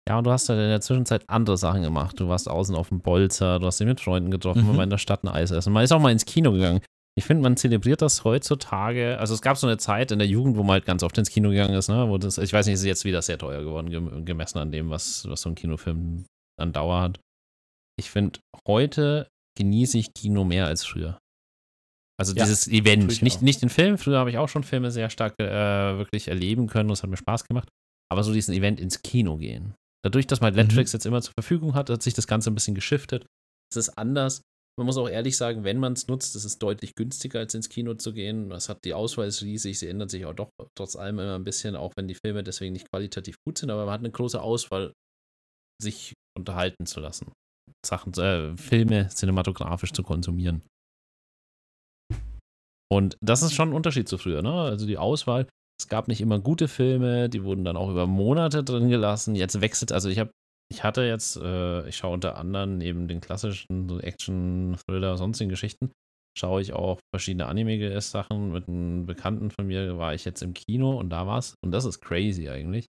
Ja, 0.08 0.18
und 0.18 0.24
du 0.24 0.30
hast 0.30 0.48
halt 0.48 0.58
in 0.58 0.68
der 0.68 0.80
Zwischenzeit 0.80 1.28
andere 1.28 1.58
Sachen 1.58 1.82
gemacht. 1.82 2.18
Du 2.18 2.28
warst 2.28 2.48
außen 2.48 2.74
auf 2.74 2.88
dem 2.88 3.00
Bolzer, 3.00 3.58
du 3.58 3.66
hast 3.66 3.78
dich 3.78 3.86
mit 3.86 4.00
Freunden 4.00 4.30
getroffen, 4.30 4.62
mhm. 4.62 4.68
man 4.68 4.76
war 4.78 4.84
in 4.84 4.90
der 4.90 4.98
Stadt 4.98 5.22
ein 5.22 5.28
Eis 5.28 5.50
essen. 5.50 5.72
Man 5.72 5.84
ist 5.84 5.92
auch 5.92 6.00
mal 6.00 6.12
ins 6.12 6.24
Kino 6.24 6.52
gegangen. 6.52 6.80
Ich 7.18 7.24
finde, 7.24 7.42
man 7.42 7.56
zelebriert 7.56 8.00
das 8.00 8.22
heutzutage. 8.22 9.18
Also 9.18 9.34
es 9.34 9.42
gab 9.42 9.56
so 9.56 9.66
eine 9.66 9.76
Zeit 9.76 10.12
in 10.12 10.20
der 10.20 10.28
Jugend, 10.28 10.56
wo 10.56 10.62
man 10.62 10.74
halt 10.74 10.86
ganz 10.86 11.02
oft 11.02 11.18
ins 11.18 11.30
Kino 11.30 11.50
gegangen 11.50 11.74
ist, 11.74 11.88
ne? 11.88 12.08
Wo 12.08 12.16
das, 12.16 12.38
ich 12.38 12.52
weiß 12.52 12.66
nicht, 12.66 12.74
ist 12.74 12.84
jetzt 12.84 13.04
wieder 13.04 13.22
sehr 13.22 13.38
teuer 13.38 13.64
geworden, 13.64 14.24
gemessen 14.24 14.58
an 14.58 14.70
dem, 14.70 14.88
was, 14.88 15.28
was 15.28 15.40
so 15.40 15.48
ein 15.48 15.56
Kinofilm 15.56 16.26
an 16.60 16.72
Dauer 16.72 17.00
hat. 17.00 17.20
Ich 17.98 18.08
finde, 18.08 18.38
heute 18.68 19.26
genieße 19.58 19.98
ich 19.98 20.14
Kino 20.14 20.44
mehr 20.44 20.66
als 20.66 20.84
früher. 20.84 21.18
Also 22.20 22.34
ja, 22.34 22.44
dieses 22.44 22.68
Event, 22.68 23.20
nicht, 23.20 23.42
nicht 23.42 23.62
den 23.62 23.68
Film. 23.68 23.98
Früher 23.98 24.20
habe 24.20 24.30
ich 24.30 24.38
auch 24.38 24.48
schon 24.48 24.62
Filme 24.62 24.92
sehr 24.92 25.10
stark 25.10 25.34
äh, 25.40 25.98
wirklich 25.98 26.28
erleben 26.28 26.68
können 26.68 26.88
und 26.88 26.92
es 26.92 27.02
hat 27.02 27.10
mir 27.10 27.16
Spaß 27.16 27.46
gemacht. 27.46 27.68
Aber 28.12 28.22
so 28.22 28.32
diesen 28.32 28.54
Event 28.54 28.78
ins 28.78 29.02
Kino 29.02 29.38
gehen. 29.38 29.74
Dadurch, 30.04 30.28
dass 30.28 30.40
man 30.40 30.52
mhm. 30.52 30.60
Netflix 30.60 30.92
mhm. 30.92 30.98
jetzt 30.98 31.06
immer 31.06 31.20
zur 31.20 31.34
Verfügung 31.36 31.74
hat, 31.74 31.90
hat 31.90 32.00
sich 32.00 32.14
das 32.14 32.28
Ganze 32.28 32.52
ein 32.52 32.54
bisschen 32.54 32.76
geschiftet. 32.76 33.26
Es 33.72 33.76
ist 33.76 33.98
anders. 33.98 34.42
Man 34.78 34.86
muss 34.86 34.96
auch 34.96 35.08
ehrlich 35.08 35.36
sagen, 35.36 35.64
wenn 35.64 35.78
man 35.78 35.94
es 35.94 36.06
nutzt, 36.06 36.36
ist 36.36 36.44
es 36.44 36.58
deutlich 36.58 36.94
günstiger, 36.94 37.40
als 37.40 37.52
ins 37.52 37.68
Kino 37.68 37.94
zu 37.94 38.12
gehen. 38.12 38.48
Das 38.48 38.68
hat 38.68 38.84
die 38.84 38.94
Auswahl 38.94 39.26
ist 39.26 39.42
riesig, 39.42 39.78
sie 39.78 39.88
ändert 39.88 40.10
sich 40.10 40.24
auch 40.24 40.34
doch 40.34 40.50
trotz 40.76 40.94
allem 40.94 41.18
immer 41.18 41.34
ein 41.34 41.42
bisschen, 41.42 41.74
auch 41.74 41.92
wenn 41.96 42.06
die 42.06 42.14
Filme 42.14 42.44
deswegen 42.44 42.74
nicht 42.74 42.88
qualitativ 42.88 43.36
gut 43.44 43.58
sind, 43.58 43.70
aber 43.70 43.86
man 43.86 43.94
hat 43.94 44.00
eine 44.00 44.12
große 44.12 44.40
Auswahl, 44.40 44.92
sich 45.82 46.12
unterhalten 46.38 46.86
zu 46.86 47.00
lassen. 47.00 47.32
Sachen, 47.84 48.12
äh, 48.14 48.56
Filme 48.56 49.08
cinematografisch 49.08 49.92
zu 49.92 50.04
konsumieren. 50.04 50.62
Und 52.90 53.16
das 53.20 53.42
ist 53.42 53.54
schon 53.54 53.70
ein 53.70 53.74
Unterschied 53.74 54.08
zu 54.08 54.16
früher, 54.16 54.42
ne? 54.42 54.52
Also 54.52 54.86
die 54.86 54.96
Auswahl, 54.96 55.48
es 55.80 55.88
gab 55.88 56.08
nicht 56.08 56.20
immer 56.20 56.38
gute 56.38 56.68
Filme, 56.68 57.28
die 57.28 57.44
wurden 57.44 57.64
dann 57.64 57.76
auch 57.76 57.90
über 57.90 58.06
Monate 58.06 58.64
drin 58.64 58.88
gelassen. 58.88 59.34
Jetzt 59.34 59.60
wechselt, 59.60 59.92
also 59.92 60.08
ich 60.08 60.18
habe, 60.18 60.30
ich 60.70 60.84
hatte 60.84 61.02
jetzt, 61.02 61.36
äh, 61.36 61.88
ich 61.88 61.96
schaue 61.96 62.14
unter 62.14 62.36
anderem 62.36 62.78
neben 62.78 63.08
den 63.08 63.20
klassischen 63.20 63.88
so 63.88 64.00
Action, 64.00 64.76
Thriller, 64.86 65.16
sonstigen 65.16 65.50
Geschichten, 65.50 65.90
schaue 66.38 66.60
ich 66.60 66.72
auch 66.72 67.00
verschiedene 67.14 67.46
Anime-Sachen. 67.46 68.52
Mit 68.52 68.68
einem 68.68 69.06
Bekannten 69.06 69.50
von 69.50 69.66
mir 69.66 69.98
war 69.98 70.14
ich 70.14 70.24
jetzt 70.24 70.42
im 70.42 70.54
Kino 70.54 70.98
und 70.98 71.10
da 71.10 71.26
war's, 71.26 71.54
und 71.64 71.72
das 71.72 71.84
ist 71.84 72.00
crazy 72.00 72.48
eigentlich. 72.48 72.86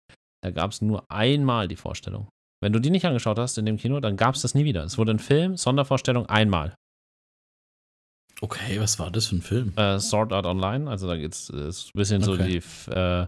Da 0.42 0.50
gab 0.50 0.72
es 0.72 0.82
nur 0.82 1.04
einmal 1.10 1.68
die 1.68 1.76
Vorstellung. 1.76 2.28
Wenn 2.62 2.72
du 2.72 2.80
die 2.80 2.90
nicht 2.90 3.04
angeschaut 3.04 3.38
hast 3.38 3.58
in 3.58 3.66
dem 3.66 3.76
Kino, 3.76 4.00
dann 4.00 4.16
gab 4.16 4.34
es 4.34 4.42
das 4.42 4.54
nie 4.54 4.64
wieder. 4.64 4.84
Es 4.84 4.98
wurde 4.98 5.12
ein 5.12 5.18
Film, 5.18 5.56
Sondervorstellung 5.56 6.26
einmal. 6.26 6.74
Okay, 8.40 8.80
was 8.80 8.98
war 8.98 9.10
das 9.10 9.26
für 9.26 9.36
ein 9.36 9.42
Film? 9.42 9.72
Äh, 9.76 9.98
Sword 10.00 10.32
Art 10.32 10.46
Online, 10.46 10.90
also 10.90 11.06
da 11.06 11.16
geht 11.16 11.32
es 11.32 11.50
ein 11.50 11.72
bisschen 11.94 12.22
okay. 12.24 12.60
so 12.60 12.90
die, 12.90 12.92
äh, 12.92 13.26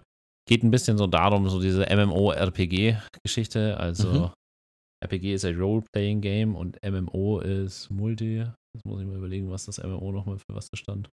geht 0.48 0.62
ein 0.62 0.70
bisschen 0.70 0.98
so 0.98 1.06
darum, 1.06 1.48
so 1.48 1.60
diese 1.60 1.86
MMO-RPG-Geschichte. 1.86 3.76
Also 3.78 4.08
mhm. 4.08 4.30
RPG 5.04 5.34
ist 5.34 5.44
ein 5.44 5.58
Role-Playing-Game 5.58 6.54
und 6.54 6.78
MMO 6.84 7.40
ist 7.40 7.90
Multi. 7.90 8.38
Jetzt 8.74 8.84
muss 8.84 9.00
ich 9.00 9.06
mal 9.06 9.16
überlegen, 9.16 9.50
was 9.50 9.66
das 9.66 9.82
MMO 9.82 10.12
nochmal 10.12 10.38
für 10.38 10.54
was 10.54 10.68
da 10.68 10.76
stand. 10.76 11.08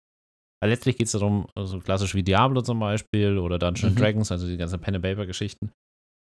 Aber 0.62 0.70
letztlich 0.70 0.98
geht 0.98 1.08
es 1.08 1.13
darum, 1.13 1.48
also 1.56 1.80
klassisch 1.80 2.15
wie 2.15 2.24
Diablo 2.24 2.62
zum 2.62 2.80
Beispiel 2.80 3.38
oder 3.38 3.60
Dungeons 3.60 3.96
mhm. 3.96 4.00
Dragons, 4.00 4.32
also 4.32 4.48
die 4.48 4.58
ganzen 4.58 4.80
Pen-and-Paper-Geschichten. 4.80 5.72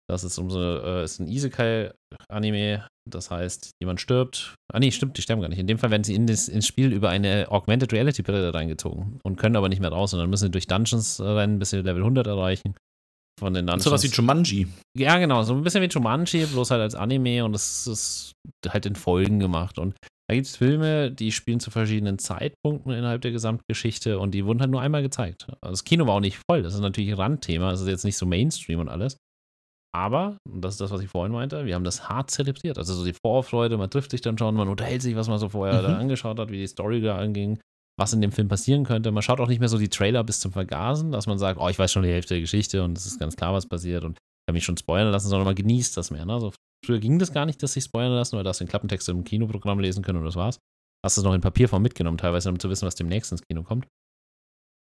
Das 0.09 0.23
ist, 0.23 0.39
umso, 0.39 0.59
äh, 0.59 1.03
ist 1.03 1.19
ein 1.19 1.27
Isekai-Anime. 1.27 2.87
Das 3.07 3.29
heißt, 3.29 3.71
jemand 3.79 4.01
stirbt. 4.01 4.55
Ah, 4.73 4.79
nee, 4.79 4.91
stimmt, 4.91 5.17
die 5.17 5.21
sterben 5.21 5.41
gar 5.41 5.49
nicht. 5.49 5.59
In 5.59 5.67
dem 5.67 5.77
Fall 5.77 5.91
werden 5.91 6.03
sie 6.03 6.15
in 6.15 6.25
das, 6.25 6.47
ins 6.47 6.65
Spiel 6.65 6.91
über 6.91 7.09
eine 7.09 7.51
Augmented 7.51 7.93
Reality-Brille 7.93 8.53
reingezogen 8.53 9.19
und 9.23 9.35
können 9.35 9.55
aber 9.55 9.69
nicht 9.69 9.81
mehr 9.81 9.91
raus. 9.91 10.13
Und 10.13 10.19
dann 10.19 10.29
müssen 10.29 10.45
sie 10.45 10.51
durch 10.51 10.65
Dungeons 10.65 11.21
rennen, 11.21 11.59
bis 11.59 11.69
sie 11.69 11.81
Level 11.81 12.01
100 12.01 12.25
erreichen. 12.25 12.75
Von 13.39 13.53
den 13.53 13.65
Dungeons. 13.65 13.85
So 13.85 13.91
was 13.91 14.03
wie 14.03 14.07
Jumanji. 14.07 14.67
Ja, 14.97 15.17
genau. 15.17 15.43
So 15.43 15.53
ein 15.53 15.63
bisschen 15.63 15.81
wie 15.81 15.87
Jumanji, 15.87 16.45
bloß 16.45 16.71
halt 16.71 16.81
als 16.81 16.95
Anime 16.95 17.45
und 17.45 17.53
das 17.53 17.87
ist 17.87 18.33
halt 18.67 18.85
in 18.85 18.95
Folgen 18.95 19.39
gemacht. 19.39 19.79
Und 19.79 19.95
da 20.29 20.35
gibt 20.35 20.45
es 20.45 20.57
Filme, 20.57 21.09
die 21.09 21.31
spielen 21.31 21.59
zu 21.59 21.71
verschiedenen 21.71 22.19
Zeitpunkten 22.19 22.91
innerhalb 22.91 23.21
der 23.21 23.31
Gesamtgeschichte 23.31 24.19
und 24.19 24.31
die 24.31 24.45
wurden 24.45 24.59
halt 24.59 24.69
nur 24.69 24.81
einmal 24.81 25.01
gezeigt. 25.01 25.47
Also 25.61 25.71
das 25.71 25.83
Kino 25.85 26.05
war 26.05 26.15
auch 26.15 26.19
nicht 26.19 26.39
voll. 26.49 26.61
Das 26.61 26.73
ist 26.73 26.81
natürlich 26.81 27.09
ein 27.09 27.15
Randthema. 27.15 27.71
Das 27.71 27.81
ist 27.81 27.87
jetzt 27.87 28.05
nicht 28.05 28.17
so 28.17 28.25
Mainstream 28.25 28.79
und 28.79 28.89
alles. 28.89 29.17
Aber, 29.95 30.37
und 30.47 30.61
das 30.61 30.75
ist 30.75 30.81
das, 30.81 30.91
was 30.91 31.01
ich 31.01 31.09
vorhin 31.09 31.31
meinte, 31.31 31.65
wir 31.65 31.73
haben 31.73 31.83
das 31.83 32.09
hart 32.09 32.29
zelebriert. 32.29 32.77
Also 32.77 32.93
so 32.93 33.05
die 33.05 33.15
Vorfreude, 33.25 33.77
man 33.77 33.89
trifft 33.89 34.11
sich 34.11 34.21
dann 34.21 34.37
schon, 34.37 34.53
man 34.53 34.67
unterhält 34.67 35.01
sich, 35.01 35.15
was 35.15 35.27
man 35.27 35.39
so 35.39 35.49
vorher 35.49 35.81
mhm. 35.81 35.95
angeschaut 35.95 36.37
hat, 36.37 36.51
wie 36.51 36.57
die 36.57 36.67
Story 36.67 37.01
da 37.01 37.17
anging, 37.17 37.59
was 37.99 38.13
in 38.13 38.21
dem 38.21 38.31
Film 38.31 38.47
passieren 38.47 38.85
könnte. 38.85 39.11
Man 39.11 39.21
schaut 39.21 39.39
auch 39.39 39.47
nicht 39.47 39.59
mehr 39.59 39.69
so 39.69 39.77
die 39.77 39.89
Trailer 39.89 40.23
bis 40.23 40.39
zum 40.39 40.51
Vergasen, 40.51 41.11
dass 41.11 41.27
man 41.27 41.37
sagt, 41.37 41.59
oh, 41.59 41.67
ich 41.67 41.77
weiß 41.77 41.91
schon 41.91 42.03
die 42.03 42.09
Hälfte 42.09 42.35
der 42.35 42.41
Geschichte 42.41 42.83
und 42.83 42.97
es 42.97 43.05
ist 43.05 43.19
ganz 43.19 43.35
klar, 43.35 43.53
was 43.53 43.67
passiert 43.67 44.05
und 44.05 44.13
ich 44.13 44.47
kann 44.47 44.53
mich 44.53 44.63
schon 44.63 44.77
spoilern 44.77 45.11
lassen, 45.11 45.27
sondern 45.27 45.45
man 45.45 45.55
genießt 45.55 45.97
das 45.97 46.09
mehr. 46.09 46.25
Ne? 46.25 46.33
Also 46.33 46.53
früher 46.85 46.99
ging 46.99 47.19
das 47.19 47.33
gar 47.33 47.45
nicht, 47.45 47.61
dass 47.61 47.73
sich 47.73 47.83
spoilern 47.83 48.13
lassen, 48.13 48.35
oder 48.35 48.45
dass 48.45 48.57
du 48.57 48.63
den 48.63 48.69
Klappentext 48.69 49.09
im 49.09 49.23
Kinoprogramm 49.23 49.79
lesen 49.79 50.03
können 50.03 50.19
und 50.19 50.25
das 50.25 50.35
war's. 50.35 50.59
Hast 51.05 51.17
es 51.17 51.23
noch 51.23 51.33
in 51.33 51.41
Papierform 51.41 51.81
mitgenommen, 51.81 52.17
teilweise, 52.17 52.49
um 52.49 52.59
zu 52.59 52.69
wissen, 52.69 52.85
was 52.85 52.95
demnächst 52.95 53.31
ins 53.31 53.41
Kino 53.41 53.63
kommt. 53.63 53.87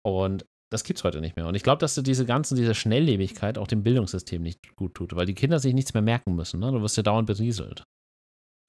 Und 0.05 0.45
das 0.71 0.83
gibt 0.83 0.99
es 0.99 1.03
heute 1.03 1.21
nicht 1.21 1.35
mehr. 1.35 1.47
Und 1.47 1.55
ich 1.55 1.63
glaube, 1.63 1.79
dass 1.79 1.95
diese 1.95 2.25
ganzen, 2.25 2.55
diese 2.55 2.73
Schnelllebigkeit 2.73 3.57
auch 3.57 3.67
dem 3.67 3.83
Bildungssystem 3.83 4.41
nicht 4.41 4.75
gut 4.75 4.95
tut, 4.95 5.15
weil 5.15 5.27
die 5.27 5.35
Kinder 5.35 5.59
sich 5.59 5.73
nichts 5.73 5.93
mehr 5.93 6.01
merken 6.01 6.35
müssen. 6.35 6.59
Ne? 6.59 6.71
Du 6.71 6.81
wirst 6.81 6.97
ja 6.97 7.03
dauernd 7.03 7.27
berieselt. 7.27 7.83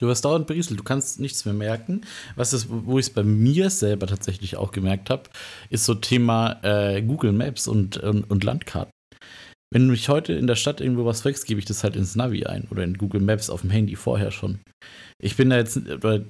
Du 0.01 0.07
wirst 0.07 0.25
dauernd 0.25 0.47
berieselt, 0.47 0.79
du 0.79 0.83
kannst 0.83 1.19
nichts 1.19 1.45
mehr 1.45 1.53
merken. 1.53 2.01
Was 2.35 2.51
ist, 2.51 2.67
wo 2.69 2.99
ich 2.99 3.07
es 3.07 3.13
bei 3.13 3.23
mir 3.23 3.69
selber 3.69 4.07
tatsächlich 4.07 4.57
auch 4.57 4.71
gemerkt 4.71 5.09
habe, 5.09 5.23
ist 5.69 5.85
so 5.85 5.95
Thema 5.95 6.59
äh, 6.63 7.01
Google 7.01 7.31
Maps 7.31 7.67
und, 7.67 7.97
und, 7.97 8.29
und, 8.29 8.43
Landkarten. 8.43 8.91
Wenn 9.71 9.91
ich 9.93 10.09
heute 10.09 10.33
in 10.33 10.47
der 10.47 10.55
Stadt 10.55 10.81
irgendwo 10.81 11.05
was 11.05 11.23
wächst, 11.23 11.45
gebe 11.45 11.59
ich 11.59 11.65
das 11.65 11.83
halt 11.83 11.95
ins 11.95 12.15
Navi 12.15 12.45
ein 12.45 12.67
oder 12.71 12.83
in 12.83 12.97
Google 12.97 13.21
Maps 13.21 13.49
auf 13.49 13.61
dem 13.61 13.69
Handy 13.69 13.95
vorher 13.95 14.31
schon. 14.31 14.59
Ich 15.21 15.37
bin 15.37 15.49
da 15.49 15.57
jetzt, 15.57 15.79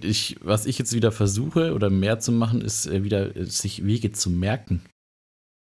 ich, 0.02 0.38
was 0.42 0.68
ich 0.68 0.78
jetzt 0.78 0.94
wieder 0.94 1.12
versuche 1.12 1.74
oder 1.74 1.90
mehr 1.90 2.20
zu 2.20 2.32
machen, 2.32 2.62
ist 2.62 2.86
äh, 2.86 3.04
wieder 3.04 3.36
äh, 3.36 3.46
sich 3.46 3.86
Wege 3.86 4.12
zu 4.12 4.30
merken. 4.30 4.84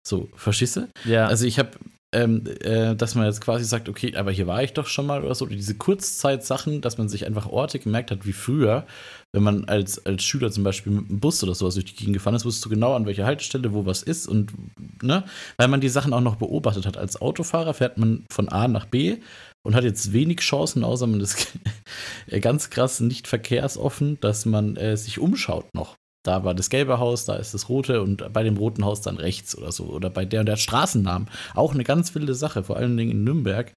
So, 0.05 0.29
verstehst 0.35 0.75
du? 0.75 0.89
Ja. 1.05 1.27
Also 1.27 1.45
ich 1.45 1.57
habe, 1.57 1.71
ähm, 2.13 2.43
äh, 2.61 2.95
dass 2.95 3.15
man 3.15 3.25
jetzt 3.25 3.41
quasi 3.41 3.65
sagt, 3.65 3.89
okay, 3.89 4.15
aber 4.15 4.31
hier 4.31 4.47
war 4.47 4.63
ich 4.63 4.73
doch 4.73 4.87
schon 4.87 5.05
mal 5.05 5.23
oder 5.23 5.35
so. 5.35 5.45
Diese 5.45 5.75
Kurzzeit-Sachen, 5.75 6.81
dass 6.81 6.97
man 6.97 7.09
sich 7.09 7.25
einfach 7.25 7.47
Orte 7.47 7.79
gemerkt 7.79 8.11
hat, 8.11 8.25
wie 8.25 8.33
früher, 8.33 8.85
wenn 9.33 9.43
man 9.43 9.65
als, 9.65 10.05
als 10.05 10.23
Schüler 10.23 10.51
zum 10.51 10.63
Beispiel 10.63 10.93
mit 10.93 11.09
einem 11.09 11.19
Bus 11.19 11.43
oder 11.43 11.55
sowas 11.55 11.73
durch 11.73 11.85
die 11.85 11.95
Gegend 11.95 12.13
gefahren 12.13 12.35
ist, 12.35 12.45
wusstest 12.45 12.65
du 12.65 12.69
genau, 12.69 12.95
an 12.95 13.05
welcher 13.05 13.25
Haltestelle 13.25 13.73
wo 13.73 13.85
was 13.85 14.03
ist 14.03 14.27
und, 14.27 14.53
ne? 15.01 15.23
Weil 15.57 15.67
man 15.67 15.81
die 15.81 15.89
Sachen 15.89 16.13
auch 16.13 16.21
noch 16.21 16.35
beobachtet 16.35 16.85
hat. 16.85 16.97
Als 16.97 17.21
Autofahrer 17.21 17.73
fährt 17.73 17.97
man 17.97 18.25
von 18.31 18.47
A 18.49 18.67
nach 18.67 18.85
B 18.85 19.17
und 19.63 19.75
hat 19.75 19.83
jetzt 19.83 20.13
wenig 20.13 20.39
Chancen, 20.39 20.83
außer 20.83 21.07
man 21.07 21.19
ist 21.19 21.53
ganz 22.41 22.69
krass 22.69 22.99
nicht 22.99 23.27
verkehrsoffen, 23.27 24.19
dass 24.21 24.45
man 24.45 24.75
äh, 24.77 24.95
sich 24.97 25.19
umschaut 25.19 25.73
noch 25.73 25.95
da 26.25 26.43
war 26.43 26.55
das 26.55 26.69
gelbe 26.69 26.99
Haus, 26.99 27.25
da 27.25 27.35
ist 27.35 27.53
das 27.53 27.67
rote 27.69 28.01
und 28.01 28.31
bei 28.31 28.43
dem 28.43 28.57
roten 28.57 28.85
Haus 28.85 29.01
dann 29.01 29.17
rechts 29.17 29.57
oder 29.57 29.71
so. 29.71 29.85
Oder 29.85 30.09
bei 30.09 30.25
der 30.25 30.39
und 30.39 30.45
der 30.45 30.55
Straßennamen. 30.55 31.29
Auch 31.53 31.73
eine 31.73 31.83
ganz 31.83 32.15
wilde 32.15 32.33
Sache, 32.33 32.63
vor 32.63 32.77
allen 32.77 32.95
Dingen 32.95 33.11
in 33.11 33.23
Nürnberg, 33.23 33.73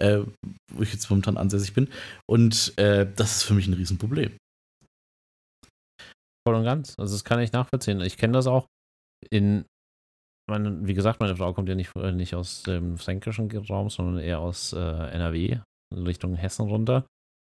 äh, 0.00 0.20
wo 0.72 0.82
ich 0.82 0.92
jetzt 0.92 1.10
momentan 1.10 1.36
ansässig 1.36 1.74
bin. 1.74 1.88
Und 2.28 2.72
äh, 2.78 3.06
das 3.16 3.38
ist 3.38 3.42
für 3.42 3.54
mich 3.54 3.66
ein 3.66 3.74
Riesenproblem. 3.74 4.36
Voll 6.46 6.54
und 6.54 6.64
ganz. 6.64 6.94
Also 6.98 7.14
das 7.14 7.24
kann 7.24 7.40
ich 7.40 7.52
nachvollziehen. 7.52 8.00
Ich 8.00 8.16
kenne 8.16 8.32
das 8.32 8.46
auch 8.46 8.66
in, 9.30 9.64
meine, 10.48 10.86
wie 10.86 10.94
gesagt, 10.94 11.20
meine 11.20 11.36
Frau 11.36 11.52
kommt 11.52 11.68
ja 11.68 11.74
nicht, 11.74 11.94
nicht 11.96 12.34
aus 12.36 12.62
dem 12.62 12.96
fränkischen 12.96 13.50
Raum, 13.50 13.90
sondern 13.90 14.22
eher 14.22 14.38
aus 14.38 14.72
äh, 14.72 14.78
NRW, 14.78 15.58
Richtung 15.94 16.36
Hessen 16.36 16.68
runter. 16.68 17.06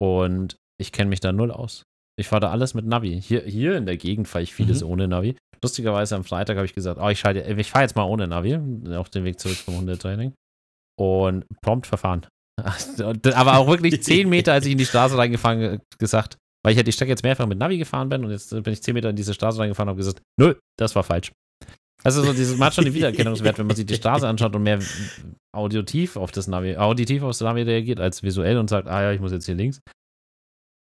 Und 0.01 0.57
ich 0.79 0.91
kenne 0.91 1.09
mich 1.09 1.19
da 1.19 1.31
null 1.31 1.51
aus. 1.51 1.83
Ich 2.21 2.27
fahre 2.27 2.39
da 2.39 2.51
alles 2.51 2.73
mit 2.73 2.85
Navi. 2.85 3.19
Hier, 3.21 3.41
hier 3.41 3.75
in 3.75 3.85
der 3.85 3.97
Gegend 3.97 4.27
fahre 4.27 4.43
ich 4.43 4.53
vieles 4.53 4.81
mhm. 4.81 4.89
ohne 4.89 5.07
Navi. 5.07 5.35
Lustigerweise 5.61 6.15
am 6.15 6.23
Freitag 6.23 6.55
habe 6.55 6.65
ich 6.65 6.73
gesagt, 6.73 6.99
oh, 7.01 7.09
ich, 7.09 7.23
ich 7.23 7.71
fahre 7.71 7.83
jetzt 7.83 7.95
mal 7.95 8.03
ohne 8.03 8.27
Navi 8.27 8.57
auf 8.95 9.09
den 9.09 9.25
Weg 9.25 9.39
zurück 9.39 9.57
vom 9.57 9.77
Hundetraining. 9.77 10.33
Und 10.99 11.45
prompt 11.61 11.87
verfahren. 11.87 12.25
Aber 13.33 13.57
auch 13.57 13.67
wirklich 13.67 14.03
zehn 14.03 14.29
Meter, 14.29 14.53
als 14.53 14.65
ich 14.65 14.71
in 14.71 14.77
die 14.77 14.85
Straße 14.85 15.17
reingefahren 15.17 15.79
gesagt, 15.97 16.37
weil 16.63 16.73
ich 16.73 16.77
ja 16.77 16.83
die 16.83 16.91
Strecke 16.91 17.11
jetzt 17.11 17.23
mehrfach 17.23 17.47
mit 17.47 17.57
Navi 17.57 17.77
gefahren 17.77 18.09
bin 18.09 18.23
und 18.23 18.31
jetzt 18.31 18.51
bin 18.51 18.73
ich 18.73 18.83
zehn 18.83 18.93
Meter 18.93 19.09
in 19.09 19.15
diese 19.15 19.33
Straße 19.33 19.59
reingefahren 19.59 19.89
und 19.89 19.93
habe 19.93 19.97
gesagt, 19.99 20.21
null, 20.39 20.59
das 20.77 20.95
war 20.95 21.03
falsch. 21.03 21.31
Also 22.03 22.23
so 22.23 22.33
dieses, 22.33 22.57
man 22.57 22.67
hat 22.67 22.75
schon 22.75 22.85
den 22.85 22.93
Wiedererkennungswert, 22.93 23.57
wenn 23.57 23.67
man 23.67 23.75
sich 23.75 23.85
die 23.85 23.95
Straße 23.95 24.27
anschaut 24.27 24.55
und 24.55 24.63
mehr 24.63 24.79
auditiv 25.55 26.17
auf 26.17 26.31
das 26.31 26.47
Navi, 26.47 26.77
auditiv 26.77 27.23
auf 27.23 27.31
das 27.31 27.41
Navi 27.41 27.61
reagiert 27.61 27.99
als 27.99 28.23
visuell 28.23 28.57
und 28.57 28.69
sagt, 28.69 28.87
ah 28.87 29.03
ja, 29.03 29.11
ich 29.11 29.21
muss 29.21 29.31
jetzt 29.31 29.45
hier 29.45 29.55
links. 29.55 29.81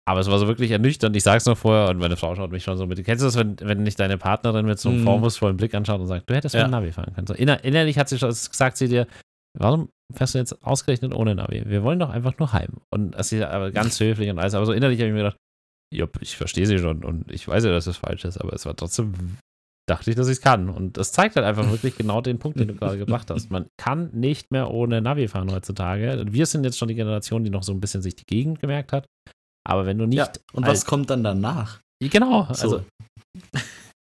Aber 0.07 0.21
es 0.21 0.31
war 0.31 0.39
so 0.39 0.47
wirklich 0.47 0.71
ernüchternd. 0.71 1.13
Ich 1.17 1.23
sag's 1.23 1.45
noch 1.45 1.57
vorher 1.57 1.89
und 1.89 1.97
meine 1.97 2.15
Frau 2.15 2.33
schaut 2.33 2.49
mich 2.49 2.63
schon 2.63 2.77
so 2.77 2.87
mit. 2.87 3.03
Kennst 3.03 3.21
du 3.21 3.25
das, 3.25 3.35
wenn, 3.35 3.57
wenn 3.59 3.83
dich 3.83 3.97
deine 3.97 4.17
Partnerin 4.17 4.65
mit 4.65 4.79
so 4.79 4.87
einem 4.87 5.01
mm. 5.01 5.03
vorwurfsvollen 5.03 5.57
Blick 5.57 5.75
anschaut 5.75 5.99
und 5.99 6.07
sagt, 6.07 6.29
du 6.29 6.33
hättest 6.33 6.55
ja. 6.55 6.63
mit 6.63 6.71
Navi 6.71 6.93
fahren 6.93 7.13
können? 7.13 7.27
So 7.27 7.33
inner, 7.33 7.61
innerlich 7.65 7.97
hat 7.97 8.07
sie 8.07 8.17
schon 8.17 8.29
gesagt, 8.29 8.77
sie 8.77 8.87
dir, 8.87 9.05
warum 9.53 9.89
fährst 10.13 10.33
du 10.33 10.39
jetzt 10.39 10.63
ausgerechnet 10.63 11.13
ohne 11.13 11.35
Navi? 11.35 11.63
Wir 11.65 11.83
wollen 11.83 11.99
doch 11.99 12.09
einfach 12.09 12.37
nur 12.39 12.53
heim. 12.53 12.77
Und 12.89 13.11
das 13.11 13.33
ist 13.33 13.43
aber 13.43 13.71
ganz 13.71 13.99
höflich 13.99 14.29
und 14.29 14.39
alles. 14.39 14.53
Aber 14.53 14.65
so 14.65 14.71
innerlich 14.71 14.97
habe 14.99 15.09
ich 15.09 15.13
mir 15.13 15.23
gedacht, 15.23 15.37
jupp, 15.93 16.17
ich 16.21 16.37
verstehe 16.37 16.65
sie 16.65 16.79
schon 16.79 17.03
und 17.03 17.29
ich 17.29 17.45
weiß 17.45 17.65
ja, 17.65 17.71
dass 17.71 17.87
es 17.87 17.97
falsch 17.97 18.23
ist, 18.23 18.37
aber 18.37 18.53
es 18.53 18.65
war 18.65 18.77
trotzdem 18.77 19.13
dachte 19.89 20.09
ich, 20.09 20.15
dass 20.15 20.27
ich 20.27 20.37
es 20.37 20.41
kann. 20.41 20.69
Und 20.69 20.95
das 20.97 21.11
zeigt 21.11 21.35
halt 21.35 21.45
einfach 21.45 21.69
wirklich 21.69 21.97
genau 21.97 22.21
den 22.21 22.39
Punkt, 22.39 22.59
den 22.59 22.67
du 22.69 22.75
gerade 22.75 22.97
gebracht 22.97 23.29
hast. 23.29 23.51
Man 23.51 23.67
kann 23.77 24.09
nicht 24.13 24.51
mehr 24.51 24.71
ohne 24.71 25.01
Navi 25.01 25.27
fahren 25.27 25.51
heutzutage. 25.51 26.25
Wir 26.29 26.45
sind 26.45 26.63
jetzt 26.63 26.77
schon 26.77 26.89
die 26.89 26.95
Generation, 26.95 27.43
die 27.43 27.49
noch 27.49 27.63
so 27.63 27.73
ein 27.73 27.79
bisschen 27.79 28.01
sich 28.01 28.15
die 28.15 28.25
Gegend 28.25 28.59
gemerkt 28.59 28.91
hat. 28.93 29.05
Aber 29.67 29.85
wenn 29.85 29.97
du 29.97 30.05
nicht. 30.05 30.17
Ja, 30.17 30.31
und 30.53 30.65
was 30.65 30.85
kommt 30.85 31.09
dann 31.09 31.23
danach? 31.23 31.79
Genau, 32.01 32.43
also. 32.43 32.69
So. 32.69 32.85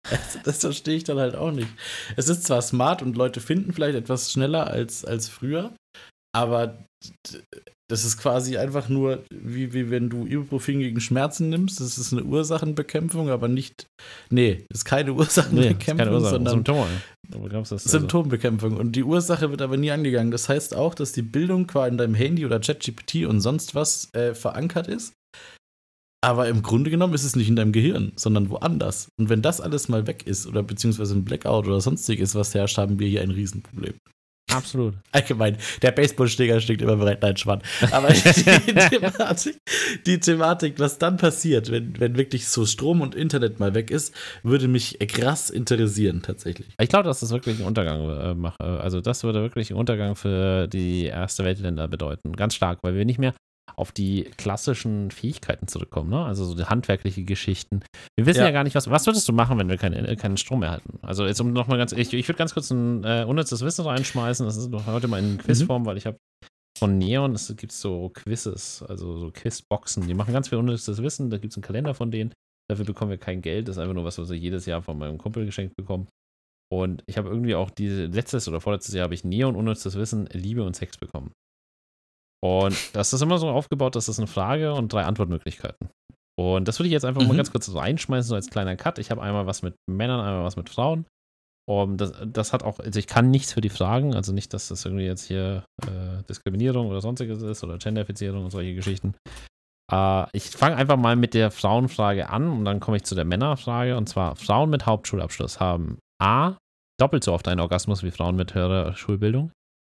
Das, 0.07 0.37
das, 0.43 0.59
verstehe 0.59 0.97
ich 0.97 1.03
dann 1.03 1.17
halt 1.17 1.35
auch 1.35 1.49
nicht. 1.49 1.67
Es 2.15 2.29
ist 2.29 2.43
zwar 2.43 2.61
smart 2.61 3.01
und 3.01 3.17
Leute 3.17 3.41
finden 3.41 3.73
vielleicht 3.73 3.95
etwas 3.95 4.31
schneller 4.31 4.67
als, 4.67 5.03
als 5.03 5.27
früher, 5.27 5.73
aber 6.31 6.77
das 7.89 8.03
ist 8.03 8.17
quasi 8.17 8.57
einfach 8.57 8.89
nur, 8.89 9.23
wie, 9.31 9.73
wie 9.73 9.89
wenn 9.89 10.09
du 10.09 10.25
Ibuprofen 10.25 10.79
gegen 10.79 10.99
Schmerzen 10.99 11.49
nimmst. 11.49 11.79
Das 11.79 11.97
ist 11.97 12.13
eine 12.13 12.23
Ursachenbekämpfung, 12.23 13.29
aber 13.29 13.47
nicht. 13.47 13.87
Nee, 14.29 14.65
das 14.69 14.81
ist 14.81 14.85
keine 14.85 15.13
Ursachenbekämpfung, 15.15 15.95
nee, 15.95 16.03
keine 16.03 16.11
Ursache, 16.11 16.31
sondern 16.31 16.53
Symptome. 16.53 16.87
Also. 17.53 17.77
Symptombekämpfung. 17.77 18.77
Und 18.77 18.95
die 18.95 19.03
Ursache 19.03 19.49
wird 19.49 19.61
aber 19.61 19.77
nie 19.77 19.91
angegangen. 19.91 20.31
Das 20.31 20.49
heißt 20.49 20.75
auch, 20.75 20.93
dass 20.93 21.11
die 21.11 21.23
Bildung 21.23 21.65
quasi 21.65 21.89
in 21.91 21.97
deinem 21.97 22.15
Handy 22.15 22.45
oder 22.45 22.59
ChatGPT 22.59 23.25
und 23.25 23.41
sonst 23.41 23.73
was 23.73 24.13
äh, 24.13 24.35
verankert 24.35 24.87
ist. 24.87 25.13
Aber 26.25 26.47
im 26.47 26.63
Grunde 26.63 26.89
genommen 26.89 27.13
ist 27.13 27.23
es 27.23 27.35
nicht 27.35 27.49
in 27.49 27.55
deinem 27.55 27.71
Gehirn, 27.71 28.11
sondern 28.15 28.49
woanders. 28.49 29.09
Und 29.19 29.29
wenn 29.29 29.43
das 29.43 29.61
alles 29.61 29.89
mal 29.89 30.07
weg 30.07 30.25
ist 30.25 30.47
oder 30.47 30.63
beziehungsweise 30.63 31.13
ein 31.13 31.23
Blackout 31.23 31.67
oder 31.67 31.79
sonstiges 31.81 32.33
was 32.33 32.55
herrscht, 32.55 32.79
haben 32.79 32.97
wir 32.97 33.07
hier 33.07 33.21
ein 33.21 33.29
Riesenproblem. 33.29 33.93
Absolut. 34.51 34.95
Allgemein, 35.11 35.57
der 35.83 35.91
Baseballschläger 35.91 36.59
steckt 36.61 36.81
immer 36.81 36.95
bereit, 36.95 37.21
nein, 37.21 37.37
Schwann. 37.37 37.61
Aber 37.91 38.07
die, 38.13 38.23
Thematik, 38.23 39.57
die 40.07 40.19
Thematik, 40.19 40.79
was 40.79 40.97
dann 40.97 41.17
passiert, 41.17 41.69
wenn, 41.69 41.99
wenn 41.99 42.17
wirklich 42.17 42.47
so 42.47 42.65
Strom 42.65 43.01
und 43.01 43.13
Internet 43.13 43.59
mal 43.59 43.75
weg 43.75 43.91
ist, 43.91 44.11
würde 44.41 44.67
mich 44.67 44.97
krass 45.07 45.51
interessieren, 45.51 46.23
tatsächlich. 46.23 46.69
Ich 46.79 46.89
glaube, 46.89 47.03
dass 47.03 47.19
das 47.19 47.29
wirklich 47.29 47.57
einen 47.57 47.67
Untergang 47.67 48.09
äh, 48.09 48.33
macht. 48.33 48.59
Also, 48.59 48.99
das 48.99 49.23
würde 49.23 49.41
wirklich 49.41 49.69
einen 49.69 49.79
Untergang 49.79 50.15
für 50.15 50.67
die 50.67 51.05
erste 51.05 51.43
Weltländer 51.43 51.87
bedeuten. 51.87 52.33
Ganz 52.33 52.55
stark, 52.55 52.79
weil 52.81 52.95
wir 52.95 53.05
nicht 53.05 53.19
mehr 53.19 53.35
auf 53.75 53.91
die 53.91 54.23
klassischen 54.37 55.11
Fähigkeiten 55.11 55.67
zurückkommen, 55.67 56.09
ne? 56.09 56.23
Also 56.23 56.45
so 56.45 56.55
die 56.55 56.65
handwerkliche 56.65 57.23
Geschichten. 57.23 57.81
Wir 58.15 58.25
wissen 58.25 58.39
ja, 58.39 58.45
ja 58.45 58.51
gar 58.51 58.63
nicht, 58.63 58.75
was, 58.75 58.89
was 58.89 59.05
würdest 59.05 59.27
du 59.27 59.33
machen, 59.33 59.57
wenn 59.57 59.69
wir 59.69 59.77
keine, 59.77 60.15
keinen 60.15 60.37
Strom 60.37 60.61
mehr 60.61 60.71
hatten? 60.71 60.99
Also 61.01 61.25
jetzt 61.25 61.41
um 61.41 61.51
nochmal 61.51 61.77
ganz, 61.77 61.91
ich, 61.91 62.13
ich 62.13 62.27
würde 62.27 62.37
ganz 62.37 62.53
kurz 62.53 62.71
ein 62.71 63.03
äh, 63.03 63.25
unnützes 63.27 63.61
Wissen 63.61 63.85
reinschmeißen. 63.85 64.45
Das 64.45 64.57
ist 64.57 64.69
heute 64.87 65.07
mal 65.07 65.19
in 65.19 65.37
Quizform, 65.37 65.81
mhm. 65.81 65.85
weil 65.87 65.97
ich 65.97 66.05
habe 66.05 66.17
von 66.77 66.97
Neon, 66.97 67.33
es 67.33 67.53
gibt 67.55 67.71
so 67.71 68.09
Quizzes, 68.09 68.83
also 68.83 69.17
so 69.17 69.31
Quizboxen, 69.31 70.07
die 70.07 70.13
machen 70.13 70.33
ganz 70.33 70.49
viel 70.49 70.57
unnützes 70.57 71.01
Wissen, 71.01 71.29
da 71.29 71.37
gibt 71.37 71.53
es 71.53 71.57
einen 71.57 71.63
Kalender 71.63 71.93
von 71.93 72.11
denen. 72.11 72.33
Dafür 72.69 72.85
bekommen 72.85 73.11
wir 73.11 73.17
kein 73.17 73.41
Geld, 73.41 73.67
das 73.67 73.77
ist 73.77 73.81
einfach 73.81 73.93
nur 73.93 74.03
was, 74.03 74.17
was 74.17 74.29
wir 74.29 74.37
jedes 74.37 74.65
Jahr 74.65 74.81
von 74.81 74.97
meinem 74.97 75.17
Kumpel 75.17 75.45
geschenkt 75.45 75.75
bekommen. 75.75 76.07
Und 76.71 77.03
ich 77.05 77.17
habe 77.17 77.29
irgendwie 77.29 77.55
auch 77.55 77.69
diese 77.69 78.07
letztes 78.07 78.47
oder 78.47 78.59
vorletztes 78.59 78.93
Jahr 78.93 79.05
habe 79.05 79.13
ich 79.13 79.23
Neon 79.23 79.55
unnützes 79.55 79.95
Wissen, 79.95 80.27
Liebe 80.31 80.63
und 80.63 80.75
Sex 80.75 80.97
bekommen. 80.97 81.31
Und 82.45 82.95
das 82.95 83.11
ist 83.11 83.21
immer 83.21 83.39
so 83.39 83.49
aufgebaut, 83.49 83.95
dass 83.95 84.05
das 84.05 84.19
eine 84.19 84.27
Frage 84.27 84.73
und 84.73 84.93
drei 84.93 85.03
Antwortmöglichkeiten. 85.03 85.89
Und 86.37 86.67
das 86.67 86.77
würde 86.77 86.87
ich 86.87 86.93
jetzt 86.93 87.05
einfach 87.05 87.21
mhm. 87.21 87.29
mal 87.29 87.37
ganz 87.37 87.51
kurz 87.51 87.65
so 87.65 87.79
einschmeißen, 87.79 88.29
so 88.29 88.35
als 88.35 88.51
kleiner 88.51 88.75
Cut. 88.75 88.99
Ich 88.99 89.09
habe 89.09 89.23
einmal 89.23 89.47
was 89.47 89.63
mit 89.63 89.75
Männern, 89.89 90.19
einmal 90.19 90.43
was 90.43 90.55
mit 90.55 90.69
Frauen. 90.69 91.05
Und 91.67 91.97
das, 91.97 92.13
das 92.23 92.53
hat 92.53 92.61
auch, 92.61 92.79
also 92.79 92.99
ich 92.99 93.07
kann 93.07 93.31
nichts 93.31 93.53
für 93.53 93.61
die 93.61 93.69
Fragen, 93.69 94.13
also 94.13 94.31
nicht, 94.31 94.53
dass 94.53 94.67
das 94.67 94.85
irgendwie 94.85 95.05
jetzt 95.05 95.23
hier 95.23 95.65
äh, 95.87 96.21
Diskriminierung 96.29 96.87
oder 96.87 97.01
sonstiges 97.01 97.41
ist 97.41 97.63
oder 97.63 97.79
Genderfizierung 97.79 98.43
und 98.43 98.51
solche 98.51 98.75
Geschichten. 98.75 99.15
Äh, 99.91 100.25
ich 100.33 100.51
fange 100.51 100.75
einfach 100.75 100.97
mal 100.97 101.15
mit 101.15 101.33
der 101.33 101.49
Frauenfrage 101.49 102.29
an 102.29 102.47
und 102.49 102.65
dann 102.65 102.79
komme 102.79 102.97
ich 102.97 103.05
zu 103.05 103.15
der 103.15 103.25
Männerfrage. 103.25 103.97
Und 103.97 104.07
zwar: 104.07 104.35
Frauen 104.35 104.69
mit 104.69 104.85
Hauptschulabschluss 104.85 105.59
haben 105.59 105.97
A. 106.21 106.57
doppelt 106.99 107.23
so 107.23 107.33
oft 107.33 107.47
einen 107.47 107.61
Orgasmus 107.61 108.03
wie 108.03 108.11
Frauen 108.11 108.35
mit 108.35 108.53
höherer 108.53 108.95
Schulbildung. 108.95 109.51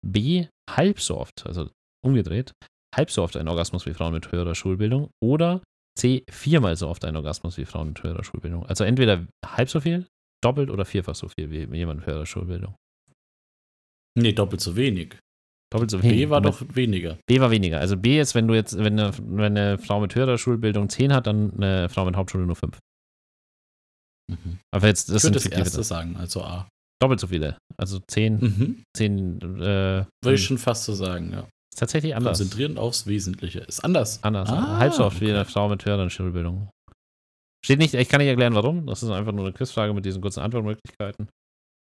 B. 0.07 0.47
halb 0.71 1.01
so 1.01 1.19
oft, 1.19 1.45
also 1.47 1.69
umgedreht, 2.07 2.53
halb 2.95 3.11
so 3.11 3.23
oft 3.23 3.37
einen 3.37 3.49
Orgasmus 3.49 3.87
wie 3.87 3.95
Frauen 3.95 4.15
mit 4.15 4.31
höherer 4.33 4.55
Schulbildung 4.55 5.11
oder 5.23 5.63
C, 5.99 6.25
viermal 6.31 6.77
so 6.77 6.89
oft 6.89 7.05
einen 7.05 7.17
Orgasmus 7.17 7.57
wie 7.57 7.65
Frauen 7.65 7.89
mit 7.89 8.03
höherer 8.03 8.23
Schulbildung. 8.23 8.67
Also 8.67 8.85
entweder 8.85 9.27
halb 9.45 9.69
so 9.69 9.81
viel, 9.81 10.07
doppelt 10.43 10.71
oder 10.71 10.85
vierfach 10.85 11.15
so 11.15 11.29
viel 11.29 11.51
wie 11.51 11.77
jemand 11.77 12.01
mit 12.01 12.07
höherer 12.07 12.27
Schulbildung. 12.27 12.75
Nee, 14.19 14.33
doppelt 14.33 14.61
so 14.61 14.77
wenig. 14.77 15.19
Doppelt 15.73 15.91
so 15.91 16.03
wenig. 16.03 16.19
B 16.19 16.31
war 16.31 16.41
doch 16.41 16.63
weniger. 16.75 17.19
B 17.27 17.41
war 17.41 17.51
weniger. 17.51 17.81
Also 17.81 17.97
B 17.97 18.21
ist, 18.21 18.35
wenn 18.35 18.47
du 18.47 18.55
jetzt, 18.55 18.79
wenn 18.79 18.99
eine, 18.99 19.13
wenn 19.19 19.57
eine 19.57 19.79
Frau 19.79 20.01
mit 20.01 20.15
höherer 20.15 20.39
Schulbildung 20.39 20.89
10 20.89 21.13
hat, 21.13 21.27
dann 21.27 21.53
eine 21.55 21.89
Frau 21.89 22.05
mit 22.05 22.17
Hauptschule 22.17 22.47
nur 22.47 22.57
5. 22.57 22.79
Mhm. 24.31 24.59
Aber 24.75 24.87
jetzt, 24.87 25.09
das 25.09 25.25
ich 25.25 25.31
würde 25.31 25.35
das 25.35 25.47
erste 25.47 25.83
sagen, 25.83 26.17
also 26.17 26.43
A. 26.43 26.69
Doppelt 27.01 27.21
so 27.21 27.27
viele. 27.27 27.59
Also 27.77 28.01
10. 28.09 28.39
Mhm. 28.39 28.83
10 28.97 29.41
äh, 29.41 30.05
würde 30.23 30.35
ich 30.35 30.45
schon 30.45 30.59
fast 30.59 30.85
so 30.85 30.95
sagen, 30.95 31.33
ja. 31.33 31.49
Ist 31.77 31.81
tatsächlich 31.81 32.17
anders. 32.17 32.39
Konzentrieren 32.39 32.79
aufs 32.79 33.07
Wesentliche. 33.07 33.59
Ist 33.59 33.85
anders. 33.85 34.23
Anders. 34.23 34.49
Ah, 34.49 34.79
Halb 34.79 34.95
so 34.95 35.05
oft 35.05 35.17
okay. 35.17 35.27
wie 35.27 35.31
eine 35.33 35.45
Frau 35.45 35.69
mit 35.69 35.85
höheren 35.85 36.09
Schulbildung. 36.09 36.71
Steht 37.63 37.79
nicht, 37.79 37.93
ich 37.93 38.09
kann 38.09 38.19
nicht 38.19 38.31
erklären, 38.31 38.55
warum. 38.55 38.87
Das 38.87 39.03
ist 39.03 39.11
einfach 39.11 39.33
nur 39.33 39.45
eine 39.45 39.53
Quizfrage 39.53 39.93
mit 39.93 40.07
diesen 40.07 40.23
kurzen 40.23 40.41
Antwortmöglichkeiten. 40.41 41.29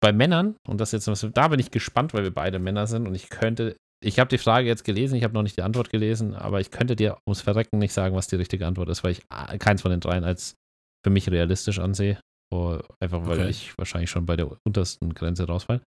Bei 0.03 0.13
Männern, 0.13 0.57
und 0.69 0.83
das 0.83 0.93
jetzt, 0.93 1.09
da 1.33 1.49
bin 1.49 1.59
ich 1.59 1.71
gespannt, 1.71 2.13
weil 2.13 2.25
wir 2.25 2.31
beide 2.31 2.59
Männer 2.59 2.87
sind 2.87 3.09
und 3.09 3.15
ich 3.15 3.31
könnte, 3.31 3.75
ich 4.05 4.19
habe 4.19 4.29
die 4.29 4.37
Frage 4.37 4.67
jetzt 4.67 4.85
gelesen, 4.85 5.15
ich 5.15 5.25
habe 5.25 5.33
noch 5.33 5.43
nicht 5.43 5.57
die 5.57 5.63
Antwort 5.63 5.89
gelesen, 5.89 6.35
aber 6.35 6.61
ich 6.61 6.71
könnte 6.71 6.95
dir 6.95 7.17
ums 7.27 7.41
Verrecken 7.41 7.79
nicht 7.79 7.95
sagen, 7.95 8.15
was 8.15 8.27
die 8.27 8.37
richtige 8.37 8.67
Antwort 8.67 8.91
ist, 8.91 9.03
weil 9.03 9.13
ich 9.13 9.23
äh, 9.31 9.57
keins 9.57 9.81
von 9.81 9.93
den 9.93 10.01
dreien 10.01 10.25
als 10.25 10.57
für 11.03 11.11
mich 11.11 11.31
realistisch 11.31 11.79
ansehe. 11.79 12.21
Einfach 12.53 13.25
weil 13.25 13.39
okay. 13.39 13.49
ich 13.49 13.79
wahrscheinlich 13.79 14.11
schon 14.11 14.27
bei 14.27 14.37
der 14.37 14.55
untersten 14.67 15.15
Grenze 15.15 15.47
rausfall. 15.47 15.81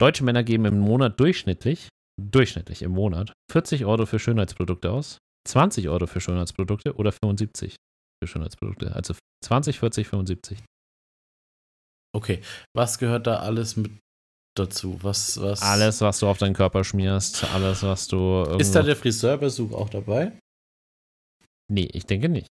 Deutsche 0.00 0.24
Männer 0.24 0.42
geben 0.42 0.64
im 0.64 0.80
Monat 0.80 1.20
durchschnittlich 1.20 1.88
durchschnittlich 2.18 2.82
im 2.82 2.92
Monat 2.92 3.32
40 3.50 3.84
Euro 3.84 4.06
für 4.06 4.18
Schönheitsprodukte 4.18 4.90
aus, 4.90 5.18
20 5.46 5.88
Euro 5.88 6.06
für 6.06 6.20
Schönheitsprodukte 6.20 6.94
oder 6.96 7.12
75 7.12 7.76
für 8.22 8.28
Schönheitsprodukte. 8.28 8.94
Also 8.94 9.14
20, 9.44 9.78
40, 9.78 10.08
75. 10.08 10.58
Okay, 12.14 12.42
was 12.74 12.98
gehört 12.98 13.26
da 13.26 13.38
alles 13.38 13.76
mit 13.76 13.92
dazu? 14.56 14.98
Was, 15.02 15.40
was? 15.40 15.62
Alles, 15.62 16.00
was 16.00 16.18
du 16.18 16.26
auf 16.26 16.38
deinen 16.38 16.54
Körper 16.54 16.82
schmierst, 16.84 17.44
alles, 17.54 17.82
was 17.82 18.08
du. 18.08 18.42
Ist 18.58 18.74
da 18.74 18.82
der 18.82 18.96
Friseurbesuch 18.96 19.72
auch 19.72 19.88
dabei? 19.88 20.38
Nee, 21.70 21.88
ich 21.92 22.06
denke 22.06 22.28
nicht. 22.28 22.48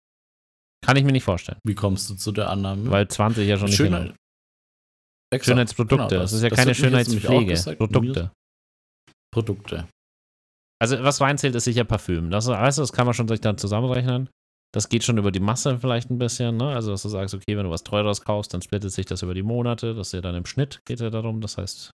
Kann 0.83 0.97
ich 0.97 1.03
mir 1.03 1.13
nicht 1.13 1.23
vorstellen. 1.23 1.59
Wie 1.63 1.75
kommst 1.75 2.09
du 2.09 2.15
zu 2.15 2.31
der 2.31 2.49
Annahme? 2.49 2.89
Weil 2.91 3.07
20 3.07 3.47
ja 3.47 3.57
schon 3.57 3.67
nicht 3.67 3.77
Schönheit. 3.77 4.15
Schönheitsprodukte. 5.39 6.07
Genau, 6.07 6.09
das, 6.09 6.31
das, 6.31 6.33
ist 6.33 6.43
ja 6.43 6.49
das 6.49 6.59
keine 6.59 6.75
Schönheitspflege. 6.75 7.75
Produkte. 7.77 8.31
Produkte. 9.33 9.87
Also, 10.79 11.01
was 11.03 11.21
reinzählt, 11.21 11.55
ist 11.55 11.63
sicher 11.63 11.83
Parfüm. 11.83 12.29
Das, 12.29 12.47
weißt 12.47 12.77
das 12.77 12.93
kann 12.93 13.05
man 13.05 13.13
schon 13.13 13.27
sich 13.27 13.41
dann 13.41 13.57
zusammenrechnen. 13.57 14.29
Das 14.73 14.89
geht 14.89 15.03
schon 15.03 15.17
über 15.17 15.31
die 15.31 15.39
Masse 15.39 15.79
vielleicht 15.79 16.09
ein 16.09 16.17
bisschen. 16.17 16.57
Ne? 16.57 16.69
Also, 16.69 16.91
dass 16.91 17.03
du 17.03 17.09
sagst, 17.09 17.33
okay, 17.33 17.57
wenn 17.57 17.65
du 17.65 17.69
was 17.69 17.83
Teures 17.83 18.21
kaufst, 18.21 18.53
dann 18.53 18.61
splittet 18.61 18.91
sich 18.91 19.05
das 19.05 19.21
über 19.21 19.33
die 19.33 19.43
Monate. 19.43 19.93
Das 19.93 20.07
ist 20.07 20.13
ja 20.13 20.21
dann 20.21 20.35
im 20.35 20.45
Schnitt, 20.45 20.81
geht 20.85 20.99
ja 20.99 21.09
darum. 21.09 21.41
Das 21.41 21.57
heißt, 21.57 21.91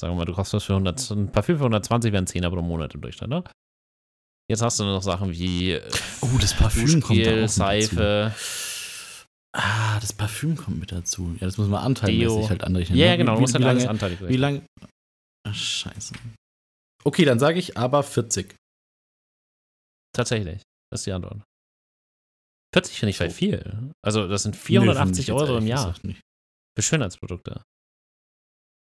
sagen 0.00 0.14
wir 0.14 0.18
mal, 0.18 0.24
du 0.24 0.32
kaufst 0.32 0.54
was 0.54 0.64
für 0.64 0.72
100, 0.72 1.10
ein 1.10 1.32
Parfüm 1.32 1.58
für 1.58 1.64
120 1.64 2.12
wären 2.12 2.26
10er 2.26 2.50
pro 2.50 2.62
Monat 2.62 2.94
im 2.94 3.00
Durchschnitt. 3.00 3.30
Ne? 3.30 3.44
Jetzt 4.50 4.62
hast 4.62 4.80
du 4.80 4.84
noch 4.84 5.02
Sachen 5.02 5.30
wie 5.32 5.78
oh, 6.20 6.38
das 6.40 6.54
Parfüm 6.54 7.00
kommt 7.00 7.24
da 7.24 7.48
Seife. 7.48 8.34
Ah, 9.54 10.00
das 10.00 10.12
Parfüm 10.12 10.56
kommt 10.56 10.80
mit 10.80 10.90
dazu. 10.90 11.36
Ja, 11.38 11.46
das 11.46 11.58
muss 11.58 11.68
man 11.68 11.82
anteilmäßig 11.84 12.48
halt 12.48 12.64
anrechnen. 12.64 12.98
Ja, 12.98 13.10
ne? 13.10 13.18
genau, 13.18 13.32
wie, 13.32 13.36
du 13.36 13.40
musst 13.42 13.54
halt 13.54 13.64
lange, 13.64 13.88
anteilig 13.88 14.18
Wie 14.26 14.36
lange? 14.36 14.62
Ach, 15.46 15.54
scheiße. 15.54 16.14
Okay, 17.04 17.24
dann 17.24 17.38
sage 17.38 17.58
ich 17.58 17.76
aber 17.76 18.02
40. 18.02 18.54
Tatsächlich. 20.14 20.62
Das 20.90 21.00
ist 21.00 21.06
die 21.06 21.12
Antwort. 21.12 21.42
40 22.74 22.98
finde 22.98 23.10
ich 23.10 23.16
so. 23.16 23.28
viel. 23.30 23.92
Also, 24.04 24.28
das 24.28 24.44
sind 24.44 24.56
480 24.56 25.28
nee, 25.28 25.34
Euro 25.34 25.58
im 25.58 25.66
Jahr. 25.66 25.94
Für 25.94 26.82
Schönheitsprodukte. 26.82 27.62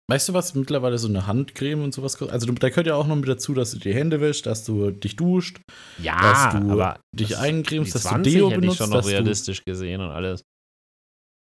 Weißt 0.07 0.29
du, 0.29 0.33
was 0.33 0.53
mittlerweile 0.53 0.99
so 0.99 1.07
eine 1.07 1.25
Handcreme 1.25 1.83
und 1.83 1.93
sowas 1.93 2.17
kostet? 2.17 2.33
Also, 2.33 2.51
da 2.51 2.69
gehört 2.69 2.87
ja 2.87 2.95
auch 2.95 3.07
noch 3.07 3.15
mit 3.15 3.27
dazu, 3.27 3.53
dass 3.53 3.71
du 3.71 3.79
die 3.79 3.93
Hände 3.93 4.21
wäschst, 4.21 4.45
dass 4.45 4.63
du 4.63 4.91
dich 4.91 5.15
duscht, 5.15 5.61
ja, 5.97 6.19
dass 6.21 6.53
du 6.53 6.71
aber 6.71 6.99
dich 7.11 7.37
eincremst, 7.37 7.95
dass 7.95 8.03
du 8.03 8.21
Deo 8.21 8.49
hätte 8.49 8.61
benutzt. 8.61 8.79
Ich 8.79 8.85
schon 8.85 8.95
noch 8.95 9.07
realistisch 9.07 9.63
gesehen 9.63 10.01
und 10.01 10.11
alles. 10.11 10.43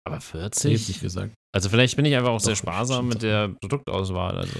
Aber 0.08 0.22
40? 0.22 0.74
Ich 0.74 0.88
nicht 0.88 1.02
gesagt. 1.02 1.34
Also, 1.54 1.70
vielleicht 1.70 1.96
bin 1.98 2.06
ich 2.06 2.16
einfach 2.16 2.30
auch 2.30 2.38
Doch, 2.38 2.46
sehr 2.46 2.56
sparsam 2.56 3.10
mit 3.10 3.24
der 3.24 3.50
Produktauswahl. 3.62 4.38
Also, 4.38 4.60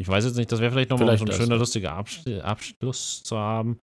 ich 0.00 0.08
weiß 0.08 0.24
jetzt 0.24 0.36
nicht, 0.36 0.50
das 0.50 0.60
wäre 0.60 0.72
vielleicht 0.72 0.88
nochmal 0.88 1.18
so 1.18 1.26
ein 1.26 1.32
schöner, 1.32 1.56
lustiger 1.56 1.92
Abschluss 1.92 3.22
zu 3.22 3.36
haben. 3.36 3.80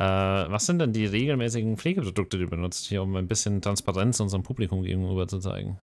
Äh, 0.00 0.04
was 0.04 0.66
sind 0.66 0.80
denn 0.80 0.92
die 0.92 1.06
regelmäßigen 1.06 1.76
Pflegeprodukte, 1.76 2.38
die 2.38 2.44
du 2.44 2.50
benutzt, 2.50 2.86
hier, 2.86 3.02
um 3.02 3.14
ein 3.14 3.28
bisschen 3.28 3.62
Transparenz 3.62 4.18
unserem 4.18 4.42
Publikum 4.42 4.82
gegenüber 4.82 5.28
zu 5.28 5.38
zeigen? 5.38 5.78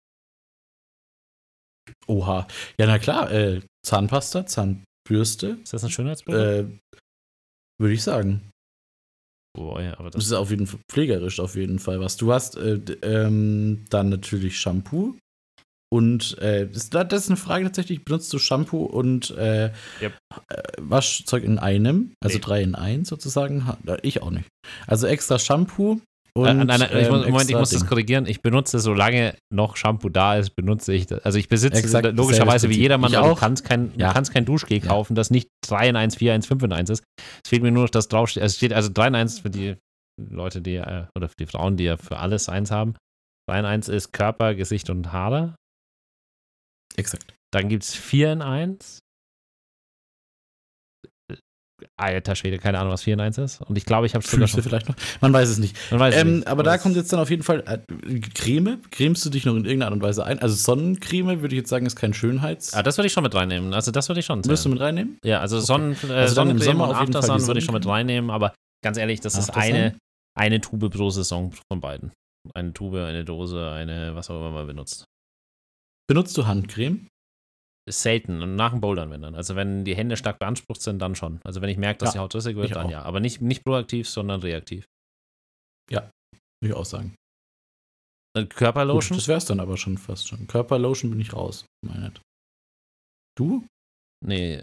Oha. 2.06 2.46
Ja, 2.78 2.86
na 2.86 3.00
klar, 3.00 3.32
äh, 3.32 3.60
Zahnpasta, 3.84 4.46
Zahnbürste. 4.46 5.58
Ist 5.62 5.72
das 5.72 5.82
ein 5.82 5.90
Schönheitsprodukt? 5.90 6.44
Äh, 6.44 7.00
Würde 7.80 7.94
ich 7.94 8.04
sagen. 8.04 8.50
Boah, 9.56 9.82
ja, 9.82 9.98
aber 9.98 10.10
das, 10.10 10.20
das 10.20 10.26
ist 10.26 10.32
auf 10.32 10.50
jeden 10.50 10.68
Fall 10.68 10.80
pflegerisch 10.90 11.40
auf 11.40 11.56
jeden 11.56 11.80
Fall 11.80 11.98
was. 11.98 12.16
Du 12.16 12.32
hast 12.32 12.56
äh, 12.56 12.76
ähm, 13.02 13.84
dann 13.90 14.10
natürlich 14.10 14.60
Shampoo, 14.60 15.16
Und 15.92 16.38
äh, 16.38 16.66
das, 16.66 16.88
das, 16.88 17.24
ist 17.24 17.28
eine 17.28 17.36
Frage 17.36 17.66
tatsächlich, 17.66 18.02
benutzt 18.02 18.32
du 18.32 18.38
Shampoo 18.38 18.82
und 18.84 19.30
äh, 19.32 19.72
yep. 20.00 20.16
Äh, 20.48 20.62
Waschzeug 20.78 21.44
in 21.44 21.58
einem, 21.58 22.14
also 22.24 22.38
nee. 22.38 22.40
drei 22.40 22.62
in 22.62 22.74
eins 22.74 23.10
sozusagen? 23.10 23.70
Ich 24.00 24.22
auch 24.22 24.30
nicht. 24.30 24.48
Also 24.86 25.06
extra 25.06 25.38
Shampoo, 25.38 26.00
und, 26.34 26.46
äh, 26.46 26.54
nein, 26.54 26.66
nein, 26.66 26.80
ich 26.82 27.10
muss, 27.10 27.26
ähm, 27.26 27.30
Moment, 27.30 27.50
ich 27.50 27.56
muss 27.56 27.70
das 27.70 27.86
korrigieren. 27.86 28.24
Ich 28.24 28.40
benutze, 28.40 28.78
solange 28.78 29.36
noch 29.52 29.76
Shampoo 29.76 30.08
da 30.08 30.36
ist, 30.36 30.56
benutze 30.56 30.94
ich 30.94 31.06
das. 31.06 31.22
Also 31.26 31.38
ich 31.38 31.50
besitze 31.50 31.78
Exakt 31.78 32.16
logischerweise 32.16 32.70
wie 32.70 32.78
jedermann, 32.78 33.14
aber 33.14 33.28
du 33.28 33.34
kannst 33.34 33.66
kein, 33.66 33.92
ja. 33.98 34.14
kannst 34.14 34.32
kein 34.32 34.46
Duschgel 34.46 34.78
ja. 34.78 34.86
kaufen, 34.86 35.14
das 35.14 35.30
nicht 35.30 35.48
3 35.66 35.90
in 35.90 35.96
1, 35.96 36.16
4 36.16 36.30
in 36.30 36.34
1, 36.36 36.46
5 36.46 36.62
in 36.62 36.72
1 36.72 36.88
ist. 36.88 37.04
Es 37.44 37.50
fehlt 37.50 37.62
mir 37.62 37.70
nur 37.70 37.82
noch 37.82 37.90
das 37.90 38.08
draufsteht. 38.08 38.42
Also 38.42 38.52
es 38.52 38.56
steht 38.56 38.72
also 38.72 38.88
3 38.90 39.08
in 39.08 39.14
1 39.14 39.40
für 39.40 39.50
die 39.50 39.76
Leute, 40.18 40.62
die, 40.62 40.76
äh, 40.76 41.04
oder 41.14 41.28
für 41.28 41.36
die 41.38 41.46
Frauen, 41.46 41.76
die 41.76 41.84
ja 41.84 41.98
für 41.98 42.16
alles 42.16 42.48
eins 42.48 42.70
haben. 42.70 42.94
3 43.50 43.58
in 43.58 43.64
1 43.66 43.88
ist 43.90 44.12
Körper, 44.12 44.54
Gesicht 44.54 44.88
und 44.88 45.12
Haare. 45.12 45.54
Exakt. 46.96 47.34
Dann 47.52 47.68
gibt 47.68 47.84
es 47.84 47.94
4 47.94 48.32
in 48.32 48.42
1. 48.42 48.98
Alter 51.96 52.36
Schwede, 52.36 52.58
keine 52.58 52.78
Ahnung, 52.78 52.92
was 52.92 53.02
4 53.02 53.14
in 53.14 53.20
1 53.20 53.38
ist. 53.38 53.60
Und 53.60 53.76
ich 53.76 53.84
glaube, 53.84 54.06
ich 54.06 54.14
habe 54.14 54.24
es 54.24 54.30
sogar 54.30 54.48
schon. 54.48 54.62
vielleicht 54.62 54.88
noch. 54.88 54.94
Man 55.20 55.32
weiß 55.32 55.48
es 55.48 55.58
nicht. 55.58 55.76
Weiß 55.90 56.16
ähm, 56.16 56.36
nicht. 56.36 56.46
Aber 56.46 56.62
da 56.62 56.78
kommt 56.78 56.96
jetzt 56.96 57.12
dann 57.12 57.20
auf 57.20 57.30
jeden 57.30 57.42
Fall 57.42 57.64
äh, 57.66 58.20
Creme. 58.34 58.80
Cremst 58.90 59.24
du 59.24 59.30
dich 59.30 59.44
noch 59.44 59.54
in 59.54 59.64
irgendeiner 59.64 59.86
Art 59.86 59.94
und 59.94 60.02
Weise 60.02 60.24
ein? 60.24 60.38
Also 60.38 60.54
Sonnencreme 60.54 61.40
würde 61.40 61.54
ich 61.54 61.60
jetzt 61.60 61.70
sagen, 61.70 61.86
ist 61.86 61.96
kein 61.96 62.14
Schönheits. 62.14 62.72
Ah, 62.74 62.82
das 62.82 62.98
würde 62.98 63.06
ich 63.06 63.12
schon 63.12 63.24
mit 63.24 63.34
reinnehmen. 63.34 63.74
Also 63.74 63.90
das 63.90 64.08
würde 64.08 64.20
ich 64.20 64.26
schon. 64.26 64.44
Würdest 64.44 64.64
du 64.64 64.68
mit 64.68 64.80
reinnehmen? 64.80 65.18
Ja, 65.24 65.40
also, 65.40 65.56
okay. 65.56 65.66
Sonnen, 65.66 65.96
äh, 66.08 66.12
also 66.12 66.34
Sonnencreme 66.34 66.80
und 66.80 66.94
Aftersun 66.94 67.46
würde 67.46 67.58
ich 67.58 67.64
schon 67.64 67.74
mit 67.74 67.86
reinnehmen. 67.86 68.30
Aber 68.30 68.54
ganz 68.84 68.96
ehrlich, 68.96 69.20
das 69.20 69.36
ist 69.36 69.50
eine, 69.50 69.96
eine 70.38 70.60
Tube 70.60 70.90
pro 70.90 71.10
Saison 71.10 71.52
von 71.52 71.80
beiden. 71.80 72.12
Eine 72.54 72.72
Tube, 72.72 72.96
eine 72.96 73.24
Dose, 73.24 73.70
eine, 73.70 74.14
was 74.14 74.30
auch 74.30 74.36
immer 74.36 74.50
man 74.50 74.66
benutzt. 74.66 75.04
Benutzt 76.12 76.36
du 76.36 76.46
Handcreme? 76.46 77.08
selten 77.90 78.42
und 78.42 78.54
nach 78.54 78.70
dem 78.70 78.80
Bouldern, 78.80 79.10
wenn 79.10 79.22
dann. 79.22 79.34
Also 79.34 79.56
wenn 79.56 79.84
die 79.84 79.96
Hände 79.96 80.16
stark 80.16 80.38
beansprucht 80.38 80.82
sind, 80.82 81.00
dann 81.00 81.14
schon. 81.14 81.40
Also 81.42 81.62
wenn 81.62 81.70
ich 81.70 81.78
merke, 81.78 81.98
dass 81.98 82.10
ja, 82.10 82.12
die 82.12 82.18
Haut 82.20 82.34
rissig 82.34 82.54
wird, 82.54 82.76
dann 82.76 82.86
auch. 82.86 82.90
ja. 82.90 83.02
Aber 83.02 83.18
nicht, 83.18 83.40
nicht 83.40 83.64
proaktiv, 83.64 84.08
sondern 84.08 84.40
reaktiv. 84.40 84.84
Ja, 85.90 86.02
würde 86.60 86.72
ich 86.72 86.74
auch 86.74 86.84
sagen. 86.84 87.14
Körperlotion? 88.50 89.16
Gut, 89.16 89.22
das 89.22 89.28
wär's 89.28 89.46
dann 89.46 89.58
aber 89.58 89.76
schon 89.78 89.98
fast 89.98 90.28
schon. 90.28 90.46
Körperlotion 90.46 91.10
bin 91.10 91.20
ich 91.20 91.32
raus, 91.32 91.64
meine 91.84 92.12
Du? 93.36 93.66
Nee. 94.24 94.62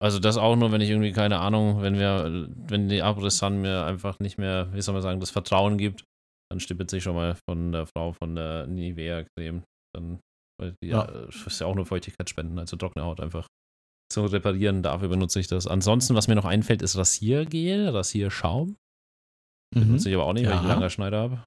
Also 0.00 0.18
das 0.18 0.36
auch 0.36 0.56
nur, 0.56 0.72
wenn 0.72 0.82
ich 0.82 0.90
irgendwie, 0.90 1.12
keine 1.12 1.38
Ahnung, 1.38 1.80
wenn 1.80 1.98
wir, 1.98 2.48
wenn 2.68 2.88
die 2.88 3.02
Abriss-Sun 3.02 3.62
mir 3.62 3.84
einfach 3.86 4.18
nicht 4.20 4.36
mehr, 4.38 4.72
wie 4.72 4.82
soll 4.82 4.92
man 4.92 5.02
sagen, 5.02 5.20
das 5.20 5.30
Vertrauen 5.30 5.78
gibt, 5.78 6.04
dann 6.50 6.60
stippelt 6.60 6.90
sich 6.90 7.02
schon 7.02 7.14
mal 7.14 7.36
von 7.48 7.72
der 7.72 7.86
Frau 7.86 8.12
von 8.12 8.34
der 8.34 8.66
Nivea-Creme. 8.66 9.62
Dann 9.94 10.20
weil 10.60 10.74
ja. 10.82 11.06
ja, 11.06 11.28
ist 11.28 11.60
ja 11.60 11.66
auch 11.66 11.74
nur 11.74 11.86
Feuchtigkeit 11.86 12.28
spenden, 12.28 12.58
also 12.58 12.76
trockene 12.76 13.04
Haut 13.04 13.20
einfach 13.20 13.46
zu 14.12 14.24
reparieren. 14.26 14.82
Dafür 14.82 15.08
benutze 15.08 15.40
ich 15.40 15.48
das. 15.48 15.66
Ansonsten, 15.66 16.14
was 16.14 16.28
mir 16.28 16.34
noch 16.34 16.44
einfällt, 16.44 16.82
ist 16.82 16.96
Rasiergel, 16.96 17.88
Rasierschaum. 17.88 18.76
Mhm. 19.74 19.80
Benutze 19.80 20.08
ich 20.10 20.14
aber 20.14 20.26
auch 20.26 20.32
nicht, 20.32 20.44
ja. 20.44 20.50
weil 20.50 20.56
ich 20.56 20.60
einen 20.60 20.68
langer 20.68 20.90
Schneider 20.90 21.18
habe. 21.18 21.44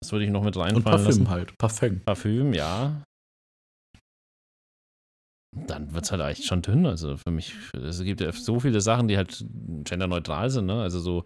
Das 0.00 0.12
würde 0.12 0.24
ich 0.24 0.30
noch 0.30 0.44
mit 0.44 0.56
reinfallen 0.56 0.76
Und 0.76 0.84
Parfüm 0.84 1.06
lassen. 1.06 1.28
halt. 1.28 1.58
Parfüm. 1.58 2.00
Parfüm, 2.04 2.52
ja. 2.54 3.02
Dann 5.66 5.92
wird 5.92 6.04
es 6.04 6.12
halt 6.12 6.22
echt 6.22 6.44
schon 6.44 6.62
dünn. 6.62 6.86
Also 6.86 7.16
für 7.16 7.30
mich, 7.30 7.54
es 7.74 8.02
gibt 8.02 8.20
ja 8.20 8.30
so 8.32 8.60
viele 8.60 8.80
Sachen, 8.80 9.08
die 9.08 9.16
halt 9.16 9.44
genderneutral 9.84 10.50
sind, 10.50 10.66
ne? 10.66 10.80
Also 10.80 11.00
so 11.00 11.24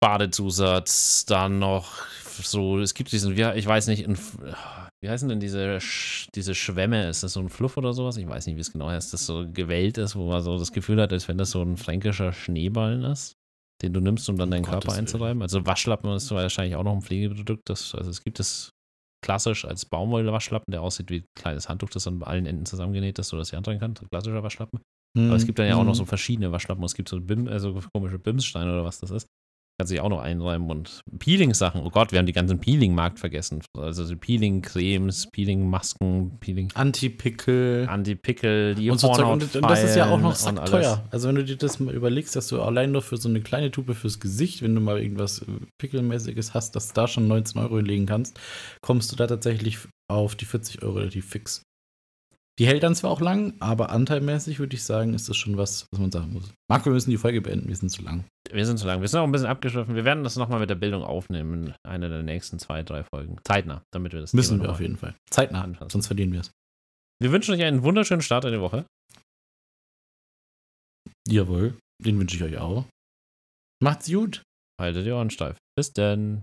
Badezusatz, 0.00 1.24
dann 1.26 1.58
noch 1.58 2.04
so, 2.46 2.78
es 2.78 2.94
gibt 2.94 3.12
diesen, 3.12 3.36
ich 3.36 3.66
weiß 3.66 3.88
nicht, 3.88 4.06
wie 5.00 5.08
heißen 5.08 5.28
denn 5.28 5.40
diese, 5.40 5.78
diese 6.34 6.54
Schwämme? 6.54 7.08
Ist 7.08 7.22
das 7.22 7.34
so 7.34 7.40
ein 7.40 7.48
Fluff 7.48 7.76
oder 7.76 7.92
sowas? 7.92 8.16
Ich 8.16 8.28
weiß 8.28 8.46
nicht, 8.46 8.56
wie 8.56 8.60
es 8.60 8.72
genau 8.72 8.88
heißt, 8.88 9.12
das 9.12 9.26
so 9.26 9.46
gewellt 9.50 9.98
ist, 9.98 10.16
wo 10.16 10.28
man 10.28 10.42
so 10.42 10.58
das 10.58 10.72
Gefühl 10.72 11.00
hat, 11.00 11.12
als 11.12 11.28
wenn 11.28 11.38
das 11.38 11.50
so 11.50 11.62
ein 11.62 11.76
fränkischer 11.76 12.32
Schneeballen 12.32 13.04
ist, 13.04 13.34
den 13.82 13.92
du 13.92 14.00
nimmst, 14.00 14.28
um 14.28 14.36
dann 14.36 14.50
deinen 14.50 14.64
Körper 14.64 14.92
einzureiben. 14.92 15.42
Also 15.42 15.64
Waschlappen 15.66 16.10
ist 16.12 16.30
wahrscheinlich 16.30 16.76
auch 16.76 16.84
noch 16.84 16.94
ein 16.94 17.02
Pflegeprodukt. 17.02 17.68
Das, 17.68 17.94
also 17.94 18.10
es 18.10 18.24
gibt 18.24 18.40
es 18.40 18.70
klassisch 19.24 19.64
als 19.64 19.84
Baumwolle-Waschlappen, 19.86 20.72
der 20.72 20.82
aussieht 20.82 21.10
wie 21.10 21.18
ein 21.18 21.26
kleines 21.36 21.68
Handtuch, 21.68 21.90
das 21.90 22.06
an 22.06 22.22
allen 22.22 22.46
Enden 22.46 22.66
zusammengenäht 22.66 23.18
ist, 23.18 23.28
sodass 23.28 23.48
sie 23.48 23.56
antragen 23.56 23.80
kann. 23.80 23.94
Klassischer 23.94 24.42
Waschlappen. 24.42 24.80
Mhm. 25.16 25.28
Aber 25.28 25.36
es 25.36 25.46
gibt 25.46 25.58
dann 25.58 25.66
ja 25.66 25.76
auch 25.76 25.84
noch 25.84 25.92
mhm. 25.92 25.98
so 25.98 26.04
verschiedene 26.04 26.52
Waschlappen. 26.52 26.84
Es 26.84 26.94
gibt 26.94 27.08
so 27.08 27.20
Bim, 27.20 27.48
also 27.48 27.80
komische 27.92 28.18
Bimssteine 28.18 28.72
oder 28.72 28.84
was 28.84 29.00
das 29.00 29.10
ist. 29.10 29.26
Kannst 29.80 29.90
sich 29.90 30.00
auch 30.00 30.08
noch 30.08 30.20
einräumen 30.20 30.68
und 30.70 31.02
Peeling-Sachen. 31.20 31.82
Oh 31.82 31.90
Gott, 31.90 32.10
wir 32.10 32.18
haben 32.18 32.26
die 32.26 32.32
ganzen 32.32 32.58
Peeling-Markt 32.58 33.20
vergessen. 33.20 33.62
Also 33.76 34.16
Peeling-Cremes, 34.16 35.28
Peeling-Masken, 35.30 36.38
Peeling. 36.40 36.72
Anti-Pickel. 36.74 37.86
Anti-Pickel, 37.88 38.74
die 38.74 38.90
und, 38.90 38.98
so 38.98 39.12
und, 39.12 39.54
und 39.54 39.62
das 39.62 39.84
ist 39.84 39.94
ja 39.94 40.10
auch 40.10 40.18
noch 40.18 40.36
teuer. 40.64 41.04
Also 41.12 41.28
wenn 41.28 41.36
du 41.36 41.44
dir 41.44 41.56
das 41.56 41.78
mal 41.78 41.94
überlegst, 41.94 42.34
dass 42.34 42.48
du 42.48 42.60
allein 42.60 42.90
nur 42.90 43.02
für 43.02 43.18
so 43.18 43.28
eine 43.28 43.40
kleine 43.40 43.70
Tube 43.70 43.94
fürs 43.94 44.18
Gesicht, 44.18 44.62
wenn 44.62 44.74
du 44.74 44.80
mal 44.80 45.00
irgendwas 45.00 45.46
Pickelmäßiges 45.80 46.54
hast, 46.54 46.74
dass 46.74 46.88
du 46.88 46.94
da 46.94 47.06
schon 47.06 47.28
19 47.28 47.60
Euro 47.62 47.78
legen 47.78 48.06
kannst, 48.06 48.40
kommst 48.80 49.12
du 49.12 49.16
da 49.16 49.28
tatsächlich 49.28 49.78
auf 50.10 50.34
die 50.34 50.46
40 50.46 50.82
Euro 50.82 50.98
relativ 50.98 51.28
fix. 51.28 51.62
Die 52.58 52.66
hält 52.66 52.82
dann 52.82 52.96
zwar 52.96 53.10
auch 53.10 53.20
lang, 53.20 53.54
aber 53.60 53.90
anteilmäßig 53.90 54.58
würde 54.58 54.74
ich 54.74 54.82
sagen, 54.82 55.14
ist 55.14 55.28
das 55.28 55.36
schon 55.36 55.56
was, 55.56 55.86
was 55.92 56.00
man 56.00 56.10
sagen 56.10 56.32
muss. 56.32 56.52
Marco, 56.68 56.86
wir 56.86 56.92
müssen 56.92 57.10
die 57.10 57.16
Folge 57.16 57.40
beenden, 57.40 57.68
wir 57.68 57.76
sind 57.76 57.90
zu 57.90 58.02
lang. 58.02 58.24
Wir 58.50 58.66
sind 58.66 58.78
zu 58.78 58.86
lang. 58.86 59.00
Wir 59.00 59.06
sind 59.06 59.20
auch 59.20 59.24
ein 59.24 59.30
bisschen 59.30 59.46
abgeschliffen. 59.46 59.94
Wir 59.94 60.04
werden 60.04 60.24
das 60.24 60.34
nochmal 60.36 60.58
mit 60.58 60.68
der 60.68 60.74
Bildung 60.74 61.04
aufnehmen 61.04 61.68
in 61.68 61.74
einer 61.88 62.08
der 62.08 62.24
nächsten 62.24 62.58
zwei, 62.58 62.82
drei 62.82 63.04
Folgen. 63.04 63.36
Zeitnah, 63.44 63.82
damit 63.92 64.12
wir 64.12 64.20
das. 64.20 64.32
Müssen 64.32 64.58
Thema 64.58 64.64
wir 64.64 64.72
auf 64.72 64.80
jeden 64.80 64.96
Fall. 64.96 65.14
Zeitnah, 65.30 65.62
anfassen. 65.62 65.90
sonst 65.90 66.08
verlieren 66.08 66.32
wir 66.32 66.40
es. 66.40 66.50
Wir 67.20 67.30
wünschen 67.30 67.54
euch 67.54 67.62
einen 67.62 67.84
wunderschönen 67.84 68.22
Start 68.22 68.44
in 68.44 68.52
die 68.52 68.60
Woche. 68.60 68.86
Jawohl, 71.28 71.78
den 72.02 72.18
wünsche 72.18 72.36
ich 72.36 72.42
euch 72.42 72.58
auch. 72.58 72.86
Macht's 73.80 74.10
gut. 74.10 74.42
Haltet 74.80 75.06
die 75.06 75.12
Ohren 75.12 75.30
steif. 75.30 75.56
Bis 75.76 75.92
denn. 75.92 76.42